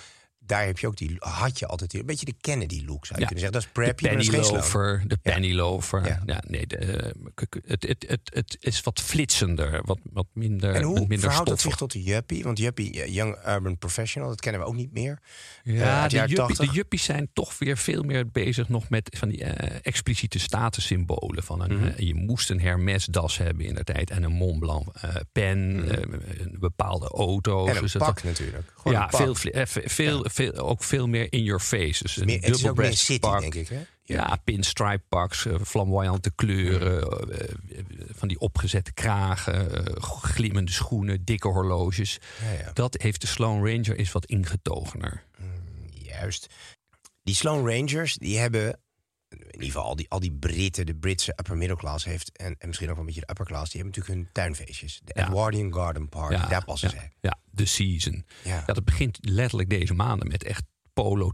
Daar 0.50 0.66
heb 0.66 0.80
je 0.80 0.88
ook 0.88 0.98
die, 0.98 1.16
had 1.20 1.60
je 1.60 1.66
altijd 1.68 1.92
die, 1.92 2.00
een 2.00 2.06
beetje 2.06 2.26
de 2.26 2.34
Kennedy 2.42 2.84
look, 2.86 3.06
zou 3.06 3.20
je 3.20 3.26
Ja. 3.26 3.32
kunnen 3.32 3.40
zeggen. 3.40 3.52
Dat 3.52 3.62
is 3.62 3.68
De 3.68 3.74
preppy, 3.74 4.04
dat 4.04 4.12
penny 4.12 5.08
de 5.08 5.18
penny 5.18 5.54
loafer. 5.54 6.06
Ja. 6.06 6.22
Ja. 6.26 6.44
nee, 6.48 6.68
de, 6.68 6.78
eh, 6.78 7.12
het, 7.68 7.84
het, 7.88 8.06
het, 8.08 8.20
het 8.34 8.58
is 8.60 8.82
wat 8.82 9.00
flitsender, 9.02 9.82
wat, 9.86 10.00
wat 10.14 10.26
minder, 10.34 10.76
En 10.76 10.84
hoe 10.84 11.00
minder 11.00 11.20
verhoudt 11.20 11.50
dat 11.50 11.62
zich 11.62 11.76
tot 11.76 11.92
de 11.92 12.04
Yuppie? 12.04 12.44
Want 12.44 12.58
Yuppie, 12.58 13.12
Young 13.12 13.36
Urban 13.48 13.78
Professional, 13.78 14.30
dat 14.30 14.42
kennen 14.42 14.62
we 14.62 14.68
ook 14.68 14.76
niet 14.76 14.92
meer. 14.94 15.20
Ja, 15.64 16.02
uit 16.02 16.10
de, 16.10 16.16
jaren 16.16 16.30
juppie, 16.30 16.36
80. 16.56 16.68
de 16.68 16.74
juppies 16.74 17.04
zijn 17.04 17.30
toch 17.34 17.58
weer 17.58 17.78
veel 17.78 18.04
meer 18.04 18.30
bezig 18.32 18.70
nog 18.70 18.90
met 18.90 19.16
van 19.18 19.30
die 19.30 19.44
eh, 19.44 19.80
expliciete 19.84 20.40
statussymbolen. 20.40 21.44
Van 21.44 21.62
een, 21.62 21.78
Mhm. 21.78 22.04
je 22.04 22.16
moest 22.16 22.50
een 22.50 22.62
Hermes-das 22.62 23.38
hebben 23.38 23.66
in 23.66 23.74
de 23.76 23.84
tijd 23.84 24.10
en 24.10 24.24
een 24.24 24.32
Mont 24.32 24.60
Blanc 24.60 24.88
eh, 25.02 25.16
pen, 25.32 25.84
eh, 25.90 26.20
een 26.40 26.56
bepaalde 26.60 27.08
auto. 27.08 27.60
Mhm. 27.60 27.70
En 27.70 27.76
een 27.76 27.82
Dus 27.82 27.92
dat- 27.92 28.02
pak 28.02 28.24
natuurlijk. 28.24 28.74
Gewoon 28.76 28.94
ja, 28.94 29.10
veel, 29.10 29.36
fli- 29.36 29.50
eh, 29.52 29.66
ve- 29.66 29.84
veel, 29.86 30.26
veel, 30.40 30.54
ook 30.54 30.84
veel 30.84 31.08
meer 31.08 31.28
in 31.30 31.44
your 31.44 31.62
face. 31.62 32.04
Dus 32.04 32.18
een 32.18 32.26
Meer, 32.26 32.42
het 32.42 32.56
is 32.56 32.68
ook 32.68 32.78
meer 32.78 32.94
city, 32.94 33.20
pak. 33.20 33.40
denk 33.40 33.56
ik. 33.56 33.68
Hè? 33.68 33.82
Ja, 34.04 34.40
pinstripe 34.44 35.28
eh, 35.46 35.56
flamboyante 35.64 36.32
kleuren, 36.36 37.02
eh, 37.02 37.50
eh, 37.50 37.56
van 38.16 38.28
die 38.28 38.40
opgezette 38.40 38.94
kragen, 38.94 39.86
glimmende 40.22 40.72
schoenen, 40.72 41.26
dikke 41.26 41.48
horloges. 41.48 42.20
Ja, 42.42 42.52
ja. 42.52 42.72
Dat 42.74 43.02
heeft 43.02 43.22
de 43.22 43.28
Sloan 43.28 43.66
Ranger 43.66 43.98
is 43.98 44.12
wat 44.12 44.26
ingetogener. 44.26 45.24
Juist. 45.94 46.48
Die 47.24 47.36
Sloan 47.36 47.70
Rangers, 47.70 48.16
die 48.16 48.38
hebben... 48.38 48.80
In 49.30 49.52
ieder 49.52 49.66
geval 49.66 49.84
al 49.84 49.96
die, 49.96 50.10
al 50.10 50.20
die 50.20 50.32
Britten, 50.32 50.86
de 50.86 50.96
Britse 50.96 51.32
upper 51.32 51.58
middle 51.58 51.78
class 51.78 52.06
heeft... 52.06 52.38
En, 52.38 52.56
en 52.58 52.68
misschien 52.68 52.90
ook 52.90 52.96
wel 52.96 53.04
een 53.04 53.10
beetje 53.14 53.26
de 53.26 53.30
upper 53.30 53.46
class... 53.46 53.72
die 53.72 53.82
hebben 53.82 54.00
natuurlijk 54.00 54.26
hun 54.26 54.34
tuinfeestjes. 54.34 55.02
De 55.04 55.12
Ja. 55.16 55.28
Edwardian 55.28 55.74
Garden 55.74 56.10
Party, 56.10 56.48
daar 56.50 56.66
passen 56.66 56.90
ja, 56.90 56.96
zij. 56.96 57.12
Ja, 57.20 57.40
de 57.52 57.66
season. 57.66 58.26
Ja. 58.44 58.64
Ja. 58.68 58.74
dat 58.74 58.86
begint 58.86 59.18
letterlijk 59.22 59.70
deze 59.70 59.94
maanden 59.94 60.28
met 60.28 60.44
echt 60.44 60.64
polo 61.02 61.32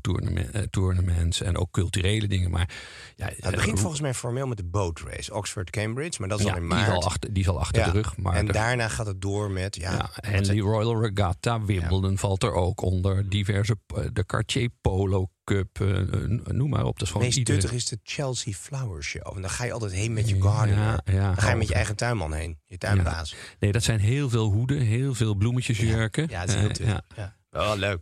tournament, 0.72 1.42
eh, 1.42 1.48
en 1.48 1.58
ook 1.58 1.72
culturele 1.72 2.28
dingen. 2.28 2.52
Maar 2.52 2.70
ja, 3.16 3.26
Nou, 3.26 3.36
het 3.42 3.56
begint 3.56 3.80
volgens 3.80 4.02
mij 4.02 4.14
formeel 4.14 4.48
met 4.48 4.58
de 4.58 4.64
boat 4.64 5.00
race. 5.08 5.34
Oxford-Cambridge, 5.34 6.20
maar 6.20 6.30
dat 6.30 6.40
is 6.40 6.46
ja, 6.46 6.52
al 6.52 6.58
in 6.58 6.64
die, 6.70 6.78
is 6.78 6.86
maart. 6.88 6.96
al 6.96 7.04
achter, 7.04 7.34
die 7.34 7.44
is 7.44 7.50
al 7.50 7.60
achter 7.60 7.82
Ja. 7.82 7.86
de 7.86 7.92
rug. 7.92 8.18
Maar 8.18 8.36
en 8.36 8.48
er- 8.48 8.54
daarna 8.54 8.88
gaat 8.88 9.06
het 9.06 9.22
door 9.22 9.52
met... 9.52 9.76
Ja, 9.76 10.10
Henley 10.14 10.44
zeg- 10.46 10.60
Royal 10.60 11.02
Regatta, 11.02 11.62
Wimbledon 11.66 12.18
valt 12.18 12.44
er 12.44 12.54
ook 12.54 12.82
onder. 12.82 13.30
Diverse, 13.30 13.76
eh, 13.96 14.04
de 14.14 14.26
Cartier 14.26 14.70
Polo 14.82 15.30
Cup, 15.44 15.82
eh, 15.82 16.00
eh, 16.00 16.08
noem 16.46 16.70
maar 16.70 16.86
op. 16.86 16.86
Dat 16.86 16.94
is 16.94 17.00
Het 17.00 17.08
gewoon 17.10 17.24
meest 17.26 17.38
iedere- 17.38 17.58
tuttig 17.60 17.78
is 17.78 17.86
de 17.86 18.00
Chelsea 18.04 18.54
Flower 18.54 19.04
Show. 19.04 19.36
En 19.36 19.42
dan 19.42 19.50
ga 19.50 19.64
je 19.66 19.72
altijd 19.72 19.92
heen 19.92 20.14
met 20.14 20.30
je 20.30 20.42
gardener. 20.42 20.84
Ja, 20.84 21.02
ja, 21.14 21.26
dan 21.26 21.38
ga 21.38 21.50
je 21.50 21.56
met 21.56 21.68
je 21.68 21.74
eigen 21.74 21.96
tuinman 21.96 22.34
heen. 22.34 22.60
Je 22.66 22.78
tuinbaas. 22.78 23.36
Nee, 23.60 23.72
dat 23.72 23.84
zijn 23.84 24.00
heel 24.00 24.30
veel 24.30 24.52
hoeden, 24.52 24.80
heel 24.80 25.14
veel 25.14 25.36
bloemetjesjurken. 25.36 26.28
Ja, 26.30 26.40
het 26.40 26.50
is 26.50 26.56
heel 26.56 26.70
Eh. 27.16 27.26
Oh, 27.56 27.72
leuk. 27.76 28.02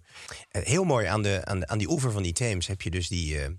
Eh, 0.50 0.64
Heel 0.66 0.84
mooi 0.84 1.06
aan, 1.06 1.22
de, 1.22 1.42
aan, 1.46 1.60
de, 1.60 1.68
aan 1.68 1.78
die 1.78 1.90
oever 1.90 2.12
van 2.12 2.24
die 2.24 2.34
Theems 2.34 2.68
heb 2.68 2.82
je 2.82 2.90
dus 2.90 3.08
die... 3.08 3.40
eh, 3.42 3.50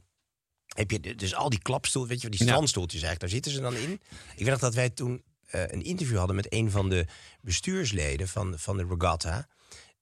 heb 0.67 0.91
je 0.91 1.01
de- 1.01 1.15
dus 1.15 1.35
al 1.35 1.51
die 1.51 1.63
klapstoel, 1.63 2.07
weet 2.07 2.21
je, 2.23 2.29
die 2.29 2.43
strandstoeltjes 2.43 3.03
eigenlijk, 3.03 3.21
daar 3.33 3.43
zitten 3.43 3.53
ze 3.53 3.61
dan 3.61 3.83
in. 3.91 4.01
Ik 4.37 4.45
weet 4.47 4.61
dat 4.61 4.75
wij 4.75 4.91
toen 4.91 5.23
eh, 5.47 5.61
een 5.67 5.83
interview 5.83 6.17
hadden 6.19 6.37
met 6.37 6.53
een 6.53 6.71
van 6.71 6.89
de 6.89 7.07
bestuursleden 7.41 8.29
van, 8.29 8.59
van 8.59 8.77
de 8.77 8.87
regatta. 8.89 9.49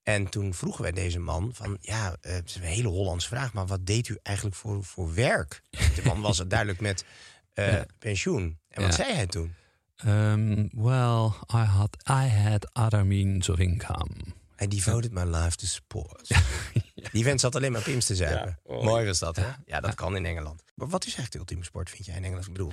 En 0.03 0.29
toen 0.29 0.55
vroegen 0.55 0.83
wij 0.83 0.93
deze 0.93 1.19
man 1.19 1.51
van, 1.55 1.79
ja, 1.81 2.17
het 2.21 2.49
is 2.49 2.55
een 2.55 2.63
hele 2.63 2.89
Hollandse 2.89 3.29
vraag, 3.29 3.53
maar 3.53 3.67
wat 3.67 3.87
deed 3.87 4.09
u 4.09 4.19
eigenlijk 4.23 4.57
voor, 4.57 4.85
voor 4.85 5.15
werk? 5.15 5.63
De 5.71 6.03
man 6.05 6.21
was 6.21 6.39
het 6.39 6.51
duidelijk 6.51 6.81
met 6.81 7.05
Ja. 7.55 7.87
pensioen. 7.99 8.59
En 8.69 8.83
wat 8.83 8.97
Ja. 8.97 9.05
zei 9.05 9.15
hij 9.15 9.27
toen? 9.27 9.55
Um, 10.07 10.69
well, 10.73 11.27
I 11.55 11.65
had, 11.65 11.97
I 12.11 12.29
had 12.29 12.71
other 12.73 13.07
means 13.07 13.49
of 13.49 13.59
income. 13.59 14.11
I 14.63 14.69
devoted 14.69 15.13
my 15.13 15.25
life 15.25 15.57
to 15.57 15.67
sport. 15.67 16.29
Die 17.13 17.25
vent 17.25 17.41
zat 17.41 17.57
alleen 17.57 17.73
maar 17.73 17.83
pims 17.83 18.07
te 18.07 18.15
zuipen. 18.17 18.59
Mooi 18.67 19.07
was 19.07 19.19
dat, 19.19 19.37
hè? 19.37 19.47
Ja, 19.65 19.81
dat 19.81 19.95
kan 19.95 20.17
in 20.17 20.27
Engeland. 20.27 20.63
Maar 20.75 20.89
wat 20.89 21.01
is 21.01 21.15
eigenlijk 21.15 21.33
de 21.33 21.39
ultieme 21.39 21.65
sport, 21.65 21.91
vind 21.91 22.07
jij 22.07 22.17
in 22.17 22.25
Engeland? 22.25 22.47
Ik 22.47 22.53
bedoel, 22.53 22.73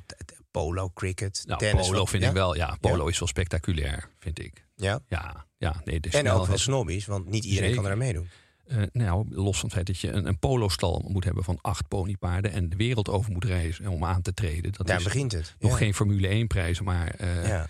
polo, 0.52 0.90
cricket, 0.94 1.44
Nou, 1.46 1.60
tennis. 1.60 1.88
polo 1.88 2.06
vind 2.06 2.24
ik 2.24 2.32
wel, 2.32 2.56
ja, 2.56 2.78
polo 2.82 3.08
is 3.08 3.20
wel 3.20 3.28
spectaculair, 3.28 4.10
vind 4.20 4.40
ik. 4.40 4.66
Ja. 4.76 5.00
Ja, 5.08 5.46
ja 5.58 5.82
nee, 5.86 6.00
de 6.00 6.10
En 6.10 6.30
ook 6.30 6.46
wel 6.48 6.58
snobbies, 6.58 7.06
want 7.06 7.26
niet 7.30 7.44
iedereen 7.46 7.76
kan 7.76 7.86
er 7.86 7.98
meedoen. 7.98 8.30
Eh, 8.66 8.78
nou, 8.92 9.26
los 9.30 9.56
van 9.60 9.66
het 9.66 9.74
feit 9.74 9.88
dat 9.88 10.00
je 10.00 10.12
een, 10.12 10.26
een 10.26 10.40
polostal 10.40 11.06
moet 11.08 11.24
hebben 11.24 11.44
van 11.44 11.58
acht 11.62 11.88
ponypaarden 11.88 12.52
en 12.52 12.70
de 12.70 12.76
wereld 12.76 13.10
over 13.10 13.32
moet 13.32 13.46
reizen 13.46 13.88
om 13.88 14.06
aan 14.06 14.22
te 14.22 14.34
treden. 14.34 14.72
Dat 14.72 14.88
Daar 14.88 14.98
is 14.98 15.04
begint 15.04 15.32
het. 15.32 15.56
nog 15.60 15.72
Ja. 15.72 15.78
geen 15.78 15.94
Formule 15.94 16.28
1 16.28 16.48
prijzen, 16.48 16.84
maar 16.86 17.08
eh, 17.10 17.48
Ja. 17.48 17.68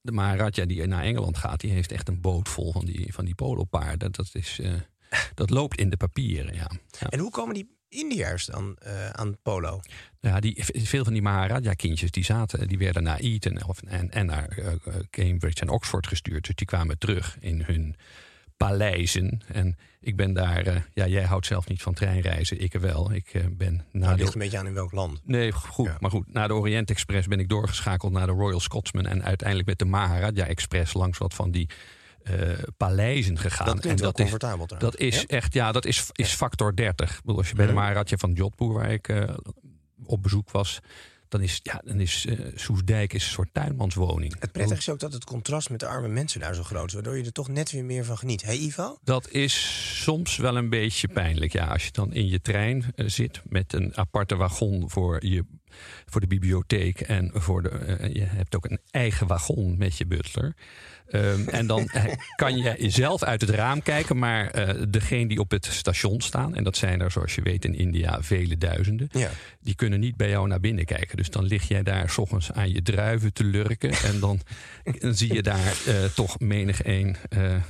De 0.00 0.12
Maharaja 0.12 0.64
die 0.64 0.86
naar 0.86 1.02
Engeland 1.02 1.36
gaat, 1.36 1.60
die 1.60 1.70
heeft 1.70 1.92
echt 1.92 2.08
een 2.08 2.20
boot 2.20 2.48
vol 2.48 2.72
van 2.72 2.84
die, 2.84 3.12
van 3.12 3.24
die 3.24 3.34
polopaarden. 3.34 4.12
Dat, 4.12 4.30
is, 4.32 4.58
eh, 4.58 4.72
dat 5.34 5.50
loopt 5.50 5.78
in 5.78 5.90
de 5.90 5.96
papieren, 5.96 6.54
ja. 6.54 6.70
ja. 7.00 7.08
En 7.08 7.18
hoe 7.18 7.30
komen 7.30 7.54
die 7.54 7.78
Indiërs 7.88 8.44
dan 8.46 8.76
eh, 8.76 9.10
aan 9.10 9.36
polo? 9.42 9.80
Ja, 10.20 10.40
die, 10.40 10.64
veel 10.64 11.04
van 11.04 11.12
die 11.12 11.22
Maharaja-kindjes 11.22 12.10
die 12.10 12.24
zaten, 12.24 12.68
die 12.68 12.78
werden 12.78 13.02
naar 13.02 13.18
Eton 13.18 13.64
of, 13.64 13.82
en, 13.82 14.10
en 14.10 14.26
naar 14.26 14.48
eh, 14.48 14.94
Cambridge 15.10 15.60
en 15.60 15.68
Oxford 15.68 16.06
gestuurd. 16.06 16.46
Dus 16.46 16.54
die 16.54 16.66
kwamen 16.66 16.98
terug 16.98 17.36
in 17.40 17.62
hun 17.62 17.96
paleizen. 18.66 19.40
En 19.52 19.76
ik 20.00 20.16
ben 20.16 20.32
daar, 20.32 20.66
eh, 20.66 20.76
ja, 20.94 21.06
jij 21.06 21.24
houdt 21.24 21.46
zelf 21.46 21.68
niet 21.68 21.82
van 21.82 21.94
treinreizen, 21.94 22.60
ik 22.60 22.72
wel. 22.72 23.12
Ik 23.12 23.28
eh, 23.32 23.42
ben 23.50 23.74
na 23.92 23.98
Nou, 24.00 24.16
de, 24.16 24.20
ligt 24.22 24.34
een 24.34 24.40
beetje 24.40 24.58
aan 24.58 24.66
in 24.66 24.74
welk 24.74 24.92
land. 24.92 25.20
Nee, 25.24 25.52
goed. 25.52 25.86
Ja. 25.86 25.96
Maar 26.00 26.10
goed, 26.10 26.32
na 26.32 26.46
de 26.46 26.54
Orient 26.54 26.90
Express 26.90 27.26
ben 27.26 27.40
ik 27.40 27.48
doorgeschakeld 27.48 28.12
naar 28.12 28.26
de 28.26 28.32
Royal 28.32 28.60
Scotsman. 28.60 29.06
En 29.06 29.24
uiteindelijk 29.24 29.68
met 29.68 29.78
de 29.78 29.84
Maharaja 29.84 30.46
Express 30.46 30.92
langs 30.92 31.18
wat 31.18 31.34
van 31.34 31.50
die 31.50 31.68
eh, 32.22 32.34
paleizen 32.76 33.38
gegaan. 33.38 33.66
Dat 33.66 33.84
en 33.84 33.96
dat 33.96 34.18
is, 34.18 34.30
dat 34.78 34.96
is 34.96 35.20
Ja? 35.20 35.26
echt, 35.26 35.52
ja, 35.54 35.72
dat 35.72 35.84
is, 35.84 36.08
is 36.12 36.32
factor 36.32 36.76
30. 36.76 37.10
Ik 37.10 37.20
bedoel, 37.20 37.36
als 37.36 37.48
je 37.48 37.54
bij 37.54 37.66
de 37.66 37.72
Mhm. 37.72 37.80
Maharaja 37.80 38.16
van 38.16 38.32
Jodhpur, 38.32 38.72
waar 38.72 38.92
ik 38.92 39.26
op 40.04 40.22
bezoek 40.22 40.50
was, 40.50 40.80
dan 41.30 41.42
is, 41.42 41.60
ja, 41.62 41.80
dan 41.84 42.00
is 42.00 42.26
eh, 42.26 42.38
Soesdijk 42.54 43.12
is 43.12 43.24
een 43.24 43.30
soort 43.30 43.48
tuinmanswoning. 43.52 44.36
Het 44.38 44.52
prettige 44.52 44.80
is 44.80 44.88
ook 44.88 44.98
dat 44.98 45.12
het 45.12 45.24
contrast 45.24 45.70
met 45.70 45.80
de 45.80 45.86
arme 45.86 46.08
mensen 46.08 46.40
daar 46.40 46.54
zo 46.54 46.62
groot 46.62 46.86
is. 46.86 46.94
Waardoor 46.94 47.16
je 47.16 47.24
er 47.24 47.32
toch 47.32 47.48
net 47.48 47.70
weer 47.70 47.84
meer 47.84 48.04
van 48.04 48.18
geniet. 48.18 48.42
Hé 48.42 48.48
hey, 48.48 48.58
Ivo? 48.58 48.98
Dat 49.04 49.30
is 49.30 50.02
soms 50.02 50.36
wel 50.36 50.56
een 50.56 50.68
beetje 50.68 51.08
pijnlijk. 51.08 51.52
Ja, 51.52 51.66
als 51.66 51.84
je 51.84 51.92
dan 51.92 52.12
in 52.12 52.28
je 52.28 52.40
trein 52.40 52.84
eh, 52.94 53.06
zit 53.08 53.42
met 53.48 53.72
een 53.72 53.96
aparte 53.96 54.36
wagon 54.36 54.90
voor, 54.90 55.26
je, 55.26 55.44
voor 56.06 56.20
de 56.20 56.26
bibliotheek. 56.26 57.00
En 57.00 57.30
voor 57.34 57.62
de, 57.62 57.68
eh, 57.68 58.14
je 58.14 58.24
hebt 58.24 58.56
ook 58.56 58.64
een 58.70 58.80
eigen 58.90 59.26
wagon 59.26 59.78
met 59.78 59.96
je 59.98 60.06
butler. 60.06 60.54
Ehm, 61.08 61.48
en 61.48 61.66
dan 61.66 61.88
eh, 61.88 62.04
kan 62.36 62.56
je 62.58 62.90
zelf 62.90 63.22
uit 63.22 63.40
het 63.40 63.50
raam 63.50 63.82
kijken, 63.82 64.18
maar 64.18 64.50
eh 64.50 64.82
degene 64.88 65.28
die 65.28 65.38
op 65.38 65.50
het 65.50 65.64
station 65.66 66.20
staan, 66.20 66.54
en 66.54 66.64
dat 66.64 66.76
zijn 66.76 67.00
er 67.00 67.10
zoals 67.10 67.34
je 67.34 67.42
weet 67.42 67.64
in 67.64 67.74
India 67.74 68.22
vele 68.22 68.58
duizenden, 68.58 69.08
Ja. 69.12 69.30
die 69.60 69.74
kunnen 69.74 70.00
niet 70.00 70.16
bij 70.16 70.28
jou 70.28 70.48
naar 70.48 70.60
binnen 70.60 70.84
kijken. 70.84 71.16
Dus 71.16 71.30
dan 71.30 71.44
lig 71.44 71.68
jij 71.68 71.82
daar 71.82 72.10
s 72.10 72.18
ochtends 72.18 72.52
aan 72.52 72.72
je 72.72 72.82
druiven 72.82 73.32
te 73.32 73.44
lurken 73.44 73.90
en 73.90 74.20
dan, 74.20 74.40
dan 74.98 75.14
zie 75.20 75.32
je 75.34 75.42
daar 75.42 75.74
toch 76.14 76.38
menig 76.40 76.84
een. 76.84 77.16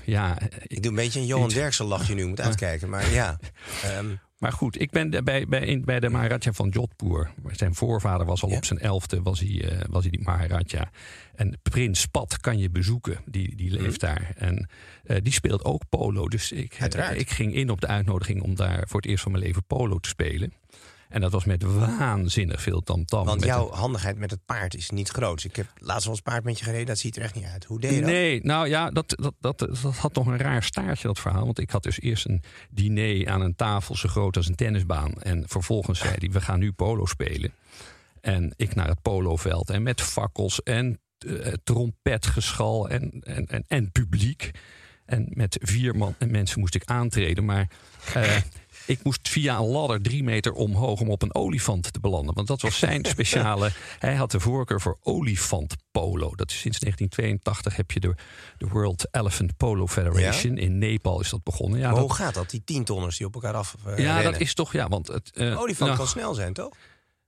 ja, 0.05 0.39
Ik 0.67 0.83
doe 0.83 0.91
een 0.91 0.97
beetje 0.97 1.21
een 1.21 1.27
Johan 1.27 1.49
Derksen 1.49 1.85
lachje 1.87 2.15
nu, 2.15 2.27
moet 2.27 2.41
uitkijken. 2.51 2.89
Maar 2.89 3.11
ja, 3.11 3.39
ehm, 3.83 4.07
Maar 4.41 4.53
goed, 4.53 4.81
ik 4.81 4.91
ben 4.91 5.25
bij, 5.25 5.47
bij, 5.47 5.81
bij 5.85 6.01
de 6.01 6.09
Maharaja 6.09 6.53
van 6.53 6.69
Jodhpur. 6.69 7.31
Zijn 7.51 7.75
voorvader 7.75 8.27
was 8.27 8.43
al 8.43 8.49
Ja? 8.49 8.57
op 8.57 8.65
zijn 8.65 8.79
elfde, 8.79 9.23
was 9.23 9.41
hij, 9.41 9.71
eh, 9.71 9.85
was 9.91 10.03
hij 10.03 10.11
die 10.11 10.23
Maharaja. 10.23 10.91
En 11.35 11.59
prins 11.63 12.07
Pat 12.07 12.41
kan 12.41 12.59
je 12.59 12.71
bezoeken, 12.71 13.21
die, 13.25 13.57
die 13.57 13.71
leeft 13.71 14.01
daar. 14.01 14.33
En 14.37 14.69
eh, 15.05 15.17
die 15.23 15.33
speelt 15.33 15.65
ook 15.65 15.83
polo. 15.89 16.29
Dus 16.29 16.53
ik, 16.53 16.75
eh, 16.75 17.19
ik 17.19 17.31
ging 17.31 17.55
in 17.55 17.71
op 17.71 17.81
de 17.81 17.87
uitnodiging 17.87 18.43
om 18.43 18.55
daar 18.55 18.89
voor 18.89 19.01
het 19.01 19.11
eerst 19.11 19.23
van 19.23 19.33
mijn 19.33 19.45
leven 19.45 19.65
polo 19.65 19.99
te 19.99 20.09
spelen. 20.09 20.53
En 21.11 21.21
dat 21.21 21.33
was 21.33 21.45
met 21.45 21.63
waanzinnig 21.63 22.63
veel 22.63 22.81
tamtam. 22.81 23.25
want 23.25 23.41
Met 23.41 23.49
jouw 23.49 23.71
handigheid 23.71 24.19
met 24.19 24.31
het 24.31 24.45
paard 24.45 24.75
is 24.75 24.91
niet 24.91 25.09
groot. 25.09 25.45
Ik 25.45 25.57
heb 25.57 25.67
laatst 25.77 26.05
wel 26.05 26.15
eens 26.15 26.23
paard 26.23 26.45
met 26.45 26.59
je 26.59 26.65
gereden, 26.65 26.87
dat 26.87 26.99
ziet 26.99 27.17
er 27.17 27.23
echt 27.23 27.35
niet 27.35 27.45
uit. 27.45 27.65
Hoe 27.65 27.81
deed 27.81 27.95
je 27.95 28.01
dat? 28.01 28.11
Nee, 28.11 28.41
nou 28.43 28.69
ja, 28.69 28.91
dat, 28.91 29.15
dat, 29.17 29.35
dat, 29.41 29.59
dat 29.59 29.79
had 29.79 30.15
nog 30.15 30.27
een 30.27 30.39
raar 30.39 30.63
staartje, 30.63 31.07
dat 31.07 31.19
verhaal. 31.19 31.45
Want 31.45 31.59
ik 31.59 31.71
had 31.71 31.83
dus 31.83 32.01
eerst 32.01 32.27
een 32.27 32.43
diner 32.71 33.29
aan 33.29 33.41
een 33.41 33.57
tafel 33.57 33.97
zo 33.97 34.09
groot 34.09 34.37
als 34.37 34.49
een 34.49 34.55
tennisbaan. 34.55 35.13
En 35.13 35.45
vervolgens 35.49 35.99
zei 35.99 36.15
hij, 36.19 36.31
we 36.31 36.41
gaan 36.41 36.59
nu 36.59 36.73
polo 36.73 37.07
spelen. 37.07 37.53
En 38.21 38.53
ik 38.57 38.75
naar 38.75 38.89
het 38.89 39.03
poloveld. 39.03 39.71
En 39.71 39.83
met 39.83 40.01
fakkels 40.01 40.63
en 40.63 41.01
eh, 41.19 41.53
trompetgeschal 41.65 42.89
en, 42.89 43.11
en, 43.21 43.47
en, 43.47 43.65
en 43.69 43.93
publiek. 43.93 44.51
En 45.05 45.29
met 45.31 45.59
vier 45.61 45.97
man, 45.97 46.15
mensen 46.29 46.61
moest 46.61 46.75
ik 46.75 46.85
aantreden. 46.85 47.45
Maar 47.45 47.71
eh, 48.15 48.37
ik 48.91 49.03
moest 49.03 49.29
via 49.29 49.59
een 49.59 49.67
ladder 49.67 50.03
drie 50.03 50.23
meter 50.23 50.53
omhoog 50.53 51.01
om 51.01 51.11
op 51.11 51.23
een 51.23 51.35
olifant 51.35 51.93
te 51.93 52.01
belanden. 52.01 52.35
Want 52.35 52.47
dat 52.47 52.61
was 52.61 52.79
zijn 52.79 53.05
speciale. 53.15 53.71
Hij 53.99 54.15
had 54.15 54.31
de 54.31 54.41
voorkeur 54.41 54.81
voor 54.81 54.99
olifantpolo. 55.03 56.35
Dat 56.35 56.51
is 56.51 56.61
sinds 56.61 56.79
1982 56.79 57.77
heb 57.77 57.91
je 57.91 58.01
de, 58.01 58.15
de 58.59 58.67
World 58.67 59.09
Elephant 59.11 59.57
Polo 59.57 59.87
Federation. 59.87 60.59
In 60.59 60.79
Nepal 60.79 61.21
is 61.21 61.31
dat 61.31 61.43
begonnen. 61.43 61.79
Ja, 61.79 61.87
Maar 61.87 61.95
dat, 61.95 62.05
hoe 62.05 62.15
gaat 62.15 62.35
dat, 62.35 62.51
die 62.51 62.63
tientonners 62.65 63.17
die 63.17 63.27
op 63.27 63.35
elkaar 63.35 63.55
af 63.55 63.77
eh, 63.87 63.99
ja 63.99 64.15
rennen? 64.15 64.33
dat 64.33 64.41
is 64.41 64.55
toch. 64.55 64.73
Ja, 64.73 64.89
want 64.89 65.07
het, 65.07 65.31
eh, 65.35 65.61
Olifant 65.61 65.91
nou, 65.91 65.97
kan 65.97 66.09
snel 66.09 66.35
zijn, 66.35 66.53
toch? 66.53 66.77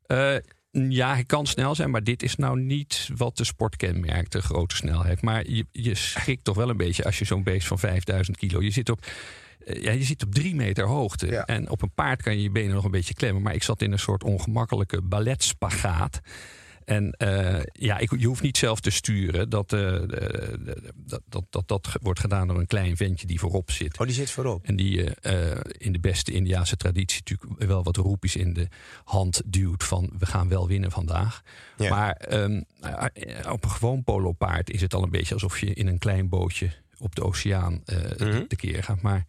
eh, 0.06 0.34
ja, 0.70 1.12
hij 1.12 1.24
kan 1.24 1.46
snel 1.46 1.74
zijn, 1.74 1.90
maar 1.90 2.04
dit 2.04 2.22
is 2.22 2.36
nou 2.36 2.60
niet 2.60 3.08
wat 3.16 3.36
de 3.36 3.44
sport 3.44 3.76
kenmerkt, 3.76 4.32
de 4.32 4.42
grote 4.42 4.76
snelheid. 4.76 5.22
Maar 5.22 5.50
je, 5.50 5.66
je 5.72 5.94
schrikt 5.94 6.44
toch 6.44 6.56
wel 6.56 6.68
een 6.68 6.76
beetje 6.76 7.04
als 7.04 7.18
je 7.18 7.24
zo'n 7.24 7.42
beest 7.42 7.66
van 7.66 7.78
5000 7.78 8.36
kilo. 8.36 8.62
Je 8.62 8.70
zit 8.70 8.88
op, 8.90 9.06
ja, 9.64 9.90
je 9.90 10.02
zit 10.02 10.22
op 10.24 10.34
drie 10.34 10.54
meter 10.54 10.86
hoogte. 10.86 11.26
Ja. 11.26 11.46
En 11.46 11.70
op 11.70 11.82
een 11.82 11.92
paard 11.94 12.22
kan 12.22 12.36
je 12.36 12.42
je 12.42 12.50
benen 12.50 12.74
nog 12.74 12.84
een 12.84 12.90
beetje 12.90 13.14
klemmen. 13.14 13.42
Maar 13.42 13.54
ik 13.54 13.62
zat 13.62 13.82
in 13.82 13.92
een 13.92 13.98
soort 13.98 14.24
ongemakkelijke 14.24 15.02
balletspagaat. 15.02 16.20
En 16.84 17.10
eh, 17.12 17.60
ja, 17.72 17.98
ik, 17.98 18.18
je 18.18 18.26
hoeft 18.26 18.42
niet 18.42 18.56
zelf 18.56 18.80
te 18.80 18.90
sturen. 18.90 19.50
Dat, 19.50 19.72
eh, 19.72 20.00
dat, 20.96 21.22
dat, 21.28 21.44
dat, 21.50 21.68
dat 21.68 21.88
wordt 22.00 22.20
gedaan 22.20 22.48
door 22.48 22.58
een 22.58 22.66
klein 22.66 22.96
ventje 22.96 23.26
die 23.26 23.38
voorop 23.38 23.70
zit. 23.70 23.98
Oh, 23.98 24.06
die 24.06 24.14
zit 24.14 24.30
voorop. 24.30 24.64
En 24.64 24.76
die 24.76 25.14
eh, 25.14 25.50
eh, 25.52 25.58
in 25.78 25.92
de 25.92 26.00
beste 26.00 26.32
Indiaanse 26.32 26.76
traditie 26.76 27.22
natuurlijk 27.24 27.68
wel 27.68 27.82
wat 27.82 27.96
roepjes 27.96 28.36
in 28.36 28.52
de 28.52 28.68
hand 29.04 29.42
duwt 29.46 29.84
van 29.84 30.10
we 30.18 30.26
gaan 30.26 30.48
wel 30.48 30.68
winnen 30.68 30.90
vandaag. 30.90 31.42
Ja. 31.76 31.90
Maar 31.90 32.12
ehm, 32.12 32.62
eh, 32.80 33.52
op 33.52 33.64
een 33.64 33.70
gewoon 33.70 34.04
polopaard 34.04 34.70
is 34.70 34.80
het 34.80 34.94
al 34.94 35.02
een 35.02 35.10
beetje 35.10 35.34
alsof 35.34 35.58
je 35.60 35.74
in 35.74 35.86
een 35.86 35.98
klein 35.98 36.28
bootje 36.28 36.70
op 36.98 37.14
de 37.14 37.24
oceaan 37.24 37.82
eh 37.84 37.96
Mhm. 38.18 38.46
tekeer 38.46 38.82
gaat. 38.82 39.02
Maar 39.02 39.16
eh, 39.16 39.22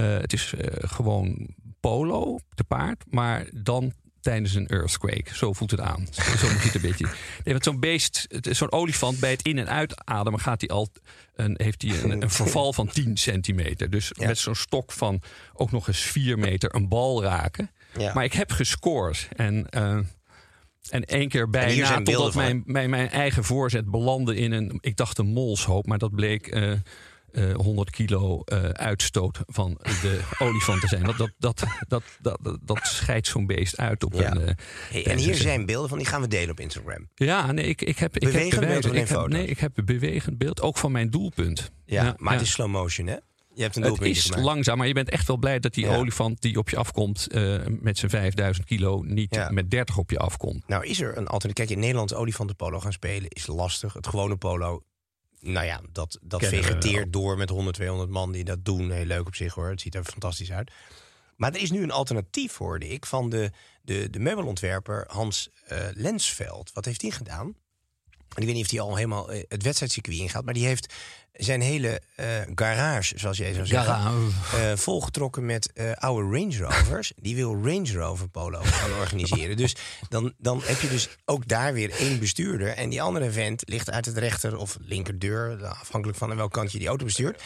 het 0.00 0.32
is 0.32 0.52
eh, 0.58 0.66
gewoon 0.90 1.48
polo 1.80 2.38
te 2.54 2.64
paard, 2.64 3.04
maar 3.10 3.46
dan 3.52 3.92
tijdens 4.20 4.54
een 4.54 4.66
earthquake. 4.66 5.24
Zo 5.34 5.52
voelt 5.52 5.70
het 5.70 5.80
aan. 5.80 6.06
Zo 6.10 6.22
moet 6.50 6.60
je 6.60 6.66
het 6.66 6.74
een 6.74 6.80
beetje. 6.80 7.04
Nee, 7.44 7.52
want 7.54 7.64
zo'n 7.64 7.80
beest, 7.80 8.26
zo'n 8.40 8.72
olifant, 8.72 9.20
bij 9.20 9.30
het 9.30 9.42
in- 9.42 9.58
en 9.58 9.68
uitademen 9.68 10.40
gaat 10.40 10.60
hij 10.60 10.70
al 10.70 10.88
een, 11.34 11.54
heeft 11.62 11.82
hij 11.82 12.02
een, 12.02 12.22
een 12.22 12.30
verval 12.30 12.72
van 12.72 12.86
10 12.88 13.16
centimeter. 13.16 13.90
Dus 13.90 14.10
Ja. 14.18 14.26
met 14.26 14.38
zo'n 14.38 14.54
stok 14.54 14.92
van 14.92 15.22
ook 15.52 15.70
nog 15.70 15.88
eens 15.88 16.00
4 16.00 16.38
meter 16.38 16.74
een 16.74 16.88
bal 16.88 17.22
raken. 17.22 17.70
Ja. 17.98 18.14
Maar 18.14 18.24
ik 18.24 18.32
heb 18.32 18.50
gescoord. 18.52 19.28
En, 19.36 19.68
eh, 19.70 19.98
en 20.90 21.04
één 21.04 21.28
keer 21.28 21.50
bijna, 21.50 22.02
totdat 22.02 22.34
mijn, 22.34 22.62
mijn, 22.66 22.90
mijn 22.90 23.08
eigen 23.10 23.44
voorzet 23.44 23.90
belandde 23.90 24.36
in 24.36 24.52
een, 24.52 24.78
ik 24.80 24.96
dacht 24.96 25.18
een 25.18 25.26
molshoop, 25.32 25.86
maar 25.86 25.98
dat 25.98 26.14
bleek 26.14 26.46
eh, 26.46 26.72
eh, 27.34 27.54
100 27.54 27.90
kilo 27.90 28.40
eh, 28.44 28.62
uitstoot 28.68 29.38
van 29.46 29.78
de 29.82 30.20
olifant 30.38 30.80
te 30.80 30.86
zijn. 30.86 31.02
Dat, 31.04 31.16
dat, 31.16 31.30
dat, 31.38 31.64
dat, 31.88 32.02
dat, 32.20 32.58
dat, 32.62 32.78
scheidt 32.82 33.26
zo'n 33.26 33.46
beest 33.46 33.76
uit 33.78 34.04
op 34.04 34.12
Ja. 34.12 34.30
een... 34.34 34.40
eh, 34.48 34.54
Hey, 34.90 35.06
en 35.06 35.18
hier 35.18 35.34
zijn 35.34 35.66
beelden 35.66 35.88
van, 35.88 35.98
die 35.98 36.06
gaan 36.06 36.20
we 36.20 36.28
delen 36.28 36.50
op 36.50 36.60
Instagram. 36.60 37.08
ja, 37.14 37.52
nee, 37.52 37.64
ik, 37.66 37.82
ik 37.82 37.98
heb, 37.98 38.16
ik 38.16 38.22
heb 38.22 38.32
beeld 38.60 38.84
Ik 38.94 39.08
heb, 39.08 39.26
nee, 39.28 39.46
ik 39.46 39.58
heb 39.58 39.78
een 39.78 39.84
bewegend 39.84 40.38
beeld, 40.38 40.60
ook 40.60 40.76
van 40.78 40.92
mijn 40.92 41.10
doelpunt. 41.10 41.70
Ja, 41.86 42.14
maar 42.18 42.32
het 42.32 42.42
is 42.42 42.50
slow 42.52 42.68
motion, 42.70 43.06
hè? 43.06 43.16
Je 43.56 43.62
hebt 43.62 43.76
een 43.76 43.82
Het 43.82 44.00
is 44.00 44.24
gemaakt. 44.24 44.42
langzaam, 44.42 44.78
maar 44.78 44.86
je 44.86 44.92
bent 44.94 45.10
echt 45.10 45.26
wel 45.26 45.36
blij 45.36 45.58
dat 45.60 45.74
die 45.74 45.84
Ja. 45.86 45.96
olifant 45.96 46.40
die 46.40 46.58
op 46.58 46.68
je 46.70 46.76
afkomt 46.76 47.26
eh, 47.28 47.56
met 47.80 47.98
zijn 47.98 48.10
5000 48.10 48.66
kilo 48.66 49.02
niet 49.02 49.34
Ja. 49.34 49.50
met 49.50 49.70
30 49.70 49.98
op 49.98 50.10
je 50.10 50.18
afkomt. 50.18 50.68
Nou, 50.68 50.86
is 50.86 51.00
er 51.00 51.08
een 51.16 51.26
alternatief? 51.26 51.52
Kijk, 51.66 51.70
in 51.70 51.78
Nederland 51.78 52.14
olifantenpolo 52.14 52.80
gaan 52.80 52.92
spelen 52.92 53.28
is 53.28 53.46
lastig. 53.46 53.92
Het 53.92 54.06
gewone 54.06 54.36
polo, 54.36 54.82
nou 55.44 55.66
ja, 55.66 55.80
dat, 55.92 56.18
dat 56.22 56.44
vegeteert 56.44 57.12
door 57.12 57.36
met 57.36 57.48
100, 57.48 57.76
200 57.76 58.10
man 58.10 58.32
die 58.32 58.44
dat 58.44 58.64
doen. 58.64 58.90
Heel 58.90 59.04
leuk 59.04 59.26
op 59.26 59.34
zich 59.34 59.54
hoor, 59.54 59.68
het 59.68 59.80
ziet 59.80 59.94
er 59.94 60.04
fantastisch 60.04 60.52
uit. 60.52 60.70
Maar 61.36 61.52
er 61.54 61.60
is 61.60 61.70
nu 61.70 61.82
een 61.82 61.90
alternatief, 61.90 62.56
hoorde 62.56 62.88
ik, 62.88 63.06
van 63.06 63.30
de, 63.30 63.50
de, 63.82 64.10
de 64.10 64.18
meubelontwerper 64.18 65.04
Hans 65.08 65.50
eh, 65.66 65.78
Lensveld. 65.92 66.72
Wat 66.72 66.84
heeft 66.84 67.02
hij 67.02 67.10
gedaan? 67.10 67.54
En 68.34 68.40
ik 68.40 68.46
weet 68.46 68.54
niet 68.54 68.64
of 68.64 68.70
hij 68.70 68.80
al 68.80 68.96
helemaal 68.96 69.30
eh, 69.30 69.42
het 69.48 69.62
wedstrijdcircuit 69.62 70.18
ingaat, 70.18 70.44
maar 70.44 70.54
die 70.54 70.66
heeft 70.66 70.94
zijn 71.32 71.60
hele 71.60 72.00
eh, 72.16 72.26
garage, 72.54 73.18
zoals 73.18 73.36
jij 73.36 73.52
zou 73.52 73.66
zeggen, 73.66 73.94
eh, 73.94 74.76
volgetrokken 74.76 75.46
met 75.46 75.72
oude 75.94 76.38
Range 76.38 76.56
Rovers. 76.58 77.12
Die 77.22 77.36
wil 77.36 77.54
Range 77.64 77.92
Rover 77.92 78.28
polo 78.28 78.60
gaan 78.62 78.92
organiseren. 79.00 79.56
Dus 79.56 79.76
dan, 80.08 80.32
dan 80.38 80.60
heb 80.64 80.80
je 80.80 80.88
dus 80.88 81.08
ook 81.24 81.48
daar 81.48 81.72
weer 81.72 81.90
één 81.90 82.18
bestuurder. 82.18 82.68
En 82.68 82.88
die 82.88 83.02
andere 83.02 83.30
vent 83.30 83.62
ligt 83.66 83.90
uit 83.90 84.06
het 84.06 84.18
rechter 84.18 84.56
of 84.56 84.76
linkerdeur, 84.80 85.66
afhankelijk 85.66 86.18
van 86.18 86.30
aan 86.30 86.36
welk 86.36 86.52
kant 86.52 86.72
je 86.72 86.78
die 86.78 86.88
auto 86.88 87.04
bestuurt. 87.04 87.42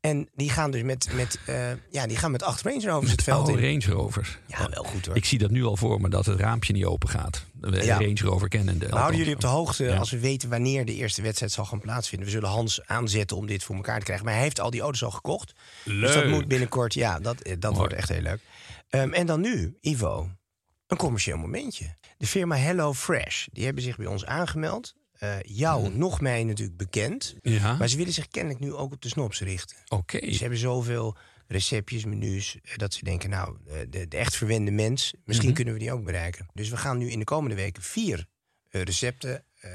En 0.00 0.28
die 0.34 0.50
gaan 0.50 0.70
dus 0.70 0.82
met, 0.82 1.08
met, 1.12 1.38
eh, 1.46 1.70
ja, 1.90 2.06
die 2.06 2.16
gaan 2.16 2.30
met 2.30 2.42
acht 2.42 2.62
Range 2.62 2.86
Rovers 2.90 3.10
het 3.10 3.22
veld 3.22 3.48
Oh, 3.48 3.58
in. 3.60 3.64
Range 3.66 3.94
Rovers. 3.96 4.38
Ja, 4.46 4.68
wel 4.70 4.84
goed 4.84 5.06
hoor. 5.06 5.16
Ik 5.16 5.24
zie 5.24 5.38
dat 5.38 5.50
nu 5.50 5.64
al 5.64 5.76
voor 5.76 6.00
me 6.00 6.08
dat 6.08 6.26
het 6.26 6.40
raampje 6.40 6.72
niet 6.72 6.84
open 6.84 7.08
gaat. 7.08 7.44
De 7.52 7.84
Ja. 7.84 7.94
Range 7.98 8.20
Rover 8.20 8.48
kennende. 8.48 8.86
We 8.88 8.96
houden 8.96 9.18
jullie 9.18 9.34
op 9.34 9.40
de 9.40 9.46
hoogte 9.46 9.84
Ja. 9.84 9.96
als 9.96 10.10
we 10.10 10.18
weten 10.18 10.48
wanneer 10.48 10.84
de 10.84 10.94
eerste 10.94 11.22
wedstrijd 11.22 11.52
zal 11.52 11.64
gaan 11.64 11.80
plaatsvinden. 11.80 12.26
We 12.28 12.32
zullen 12.34 12.48
Hans 12.48 12.86
aanzetten 12.86 13.36
om 13.36 13.46
dit 13.46 13.62
voor 13.64 13.74
elkaar 13.76 13.98
te 13.98 14.04
krijgen. 14.04 14.24
Maar 14.24 14.34
hij 14.34 14.42
heeft 14.42 14.60
al 14.60 14.70
die 14.70 14.80
auto's 14.80 15.02
al 15.04 15.10
gekocht. 15.10 15.52
Dus 15.84 16.12
dat 16.14 16.24
Leuk. 16.24 16.32
moet 16.34 16.48
binnenkort, 16.48 16.94
ja, 16.94 17.18
dat, 17.18 17.40
eh, 17.40 17.52
dat 17.52 17.62
Mooi. 17.62 17.76
wordt 17.76 17.94
echt 17.94 18.08
heel 18.08 18.22
leuk. 18.22 18.40
Ehm, 18.88 19.12
en 19.12 19.26
dan 19.26 19.40
nu, 19.40 19.76
Ivo, 19.80 20.28
een 20.86 20.96
commercieel 20.96 21.36
momentje. 21.36 21.96
De 22.18 22.26
firma 22.26 22.56
Hello 22.56 22.94
Fresh, 22.94 23.46
die 23.52 23.64
hebben 23.64 23.82
zich 23.82 23.96
bij 23.96 24.06
ons 24.06 24.24
aangemeld. 24.26 24.94
Eh, 25.20 25.36
jou, 25.42 25.94
nog 25.94 26.20
mij 26.20 26.44
natuurlijk 26.44 26.76
bekend. 26.76 27.34
Ja, 27.42 27.76
Maar 27.76 27.88
ze 27.88 27.96
willen 27.96 28.12
zich 28.12 28.28
kennelijk 28.28 28.60
nu 28.60 28.72
ook 28.74 28.92
op 28.92 29.02
de 29.02 29.08
snops 29.08 29.40
richten. 29.40 29.76
oké. 29.88 30.32
Ze 30.32 30.38
hebben 30.40 30.58
zoveel 30.58 31.16
receptjes, 31.46 32.04
menus, 32.04 32.58
eh, 32.62 32.76
dat 32.76 32.94
ze 32.94 33.04
denken, 33.04 33.30
nou, 33.30 33.56
eh, 33.66 33.74
de, 33.90 34.08
de 34.08 34.16
echt 34.16 34.36
verwende 34.36 34.70
mens, 34.70 35.14
misschien 35.24 35.46
Mhm. 35.48 35.56
kunnen 35.56 35.74
we 35.74 35.80
die 35.80 35.92
ook 35.92 36.04
bereiken. 36.04 36.46
Dus 36.54 36.68
we 36.68 36.76
gaan 36.76 36.98
nu 36.98 37.10
in 37.10 37.18
de 37.18 37.24
komende 37.24 37.56
weken 37.56 37.82
vier 37.82 38.26
recepten 38.68 39.44
eh, 39.60 39.70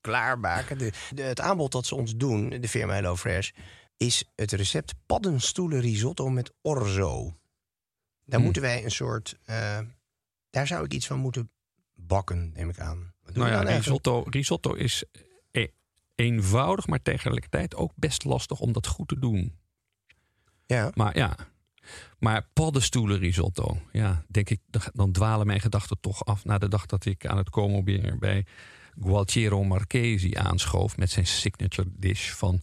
klaarmaken. 0.00 0.78
De, 0.78 0.92
de- 1.14 1.22
het 1.22 1.40
aanbod 1.40 1.72
dat 1.72 1.86
ze 1.86 1.94
ons 1.94 2.16
doen, 2.16 2.48
de 2.50 2.68
firma 2.68 2.92
HelloFresh, 2.94 3.50
is 3.96 4.24
het 4.36 4.52
recept 4.52 4.94
paddenstoelen 5.06 5.80
risotto 5.80 6.28
met 6.28 6.52
orzo. 6.62 7.38
Daar 8.24 8.38
Mm. 8.38 8.44
moeten 8.44 8.62
wij 8.62 8.84
een 8.84 8.90
soort, 8.90 9.38
daar 10.50 10.66
zou 10.66 10.84
ik 10.84 10.92
iets 10.92 11.06
van 11.06 11.18
moeten 11.18 11.50
bakken, 11.94 12.52
neem 12.54 12.68
ik 12.68 12.78
aan. 12.78 13.13
Nou 13.32 13.48
ja, 13.48 13.60
risotto, 13.60 14.22
risotto 14.22 14.72
is 14.72 15.04
e- 15.50 15.66
eenvoudig, 16.14 16.86
maar 16.86 17.02
tegelijkertijd 17.02 17.74
ook 17.76 17.92
best 17.94 18.24
lastig 18.24 18.60
om 18.60 18.72
dat 18.72 18.86
goed 18.86 19.08
te 19.08 19.18
doen. 19.18 19.58
Ja. 20.66 20.90
Maar 20.94 21.16
ja, 21.16 21.36
Maar 22.18 22.48
paddenstoelen 22.52 23.18
risotto, 23.18 23.78
ja, 23.92 24.24
denk 24.28 24.50
ik, 24.50 24.60
dan- 24.92 25.12
dwalen 25.12 25.46
mijn 25.46 25.60
gedachten 25.60 26.00
toch 26.00 26.24
af 26.24 26.44
naar 26.44 26.58
de 26.58 26.68
dag 26.68 26.86
dat 26.86 27.04
ik 27.04 27.26
aan 27.26 27.36
het 27.36 27.50
Como 27.50 27.82
weer 27.82 28.18
bij 28.18 28.46
Gualtiero 29.00 29.64
Marchesi 29.64 30.34
aanschoof 30.34 30.96
met 30.96 31.10
zijn 31.10 31.26
signature 31.26 31.88
dish 31.92 32.30
van 32.30 32.62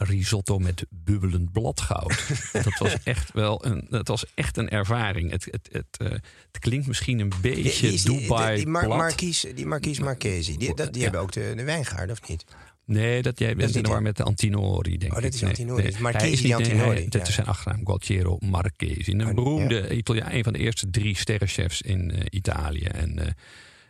risotto 0.00 0.58
met 0.58 0.86
bubbelend 0.90 1.52
bladgoud. 1.52 2.28
dat 2.64 2.78
was 2.78 2.96
echt 3.02 3.32
wel 3.32 3.64
een, 3.66 3.86
dat 3.88 4.08
was 4.08 4.24
echt 4.34 4.56
een 4.56 4.68
ervaring. 4.68 5.30
Het, 5.30 5.44
het, 5.50 5.68
het, 5.72 5.86
eh, 5.98 6.10
het 6.52 6.58
klinkt 6.58 6.86
misschien 6.86 7.18
een 7.18 7.28
Die- 7.40 7.40
beetje 7.40 7.88
die 7.90 8.02
die- 8.04 8.20
Dubai 8.20 8.56
die, 8.56 8.66
Mar-. 8.66 8.88
Marquise, 8.88 9.54
die 9.54 9.66
Marquise 9.66 10.02
Marchesi, 10.02 10.56
die, 10.56 10.74
dat, 10.74 10.86
die 10.92 10.96
Ja. 10.96 11.02
hebben 11.02 11.20
ook 11.20 11.32
de, 11.32 11.52
de 11.56 11.64
wijngaard, 11.64 12.10
of 12.10 12.28
niet? 12.28 12.44
Nee, 12.84 13.22
dat 13.22 13.38
jij 13.38 13.56
bent 13.56 13.76
in 13.76 13.82
de 13.82 13.88
war 13.88 14.02
met 14.02 14.16
de 14.16 14.22
Antinori, 14.22 14.98
denk 14.98 15.12
Oh, 15.12 15.18
ik. 15.18 15.24
dat 15.24 15.34
is 15.34 15.40
Nee, 15.40 15.50
Antinori. 15.50 15.76
nee. 15.76 15.86
Het 15.86 15.94
is 15.94 16.00
Marchesi 16.00 16.24
Hij 16.24 16.32
is 16.34 16.40
di 16.40 16.46
niet- 16.48 16.56
nee, 16.58 16.66
Antinori, 16.70 17.08
Dat 17.08 17.20
ja. 17.22 17.28
is 17.28 17.34
zijn 17.34 17.46
achternaam, 17.46 17.86
Gualtiero 17.86 18.36
Marchesi. 18.40 19.12
Een 19.12 19.26
Oh, 19.26 19.34
beroemde 19.34 19.96
Italiaan, 19.96 20.32
een 20.32 20.44
van 20.44 20.52
de 20.52 20.58
eerste 20.58 20.90
drie 20.90 21.16
sterrenchefs 21.16 21.82
in 21.82 22.10
eh, 22.10 22.20
Italië. 22.30 22.84
En 22.84 23.18
eh, 23.18 23.32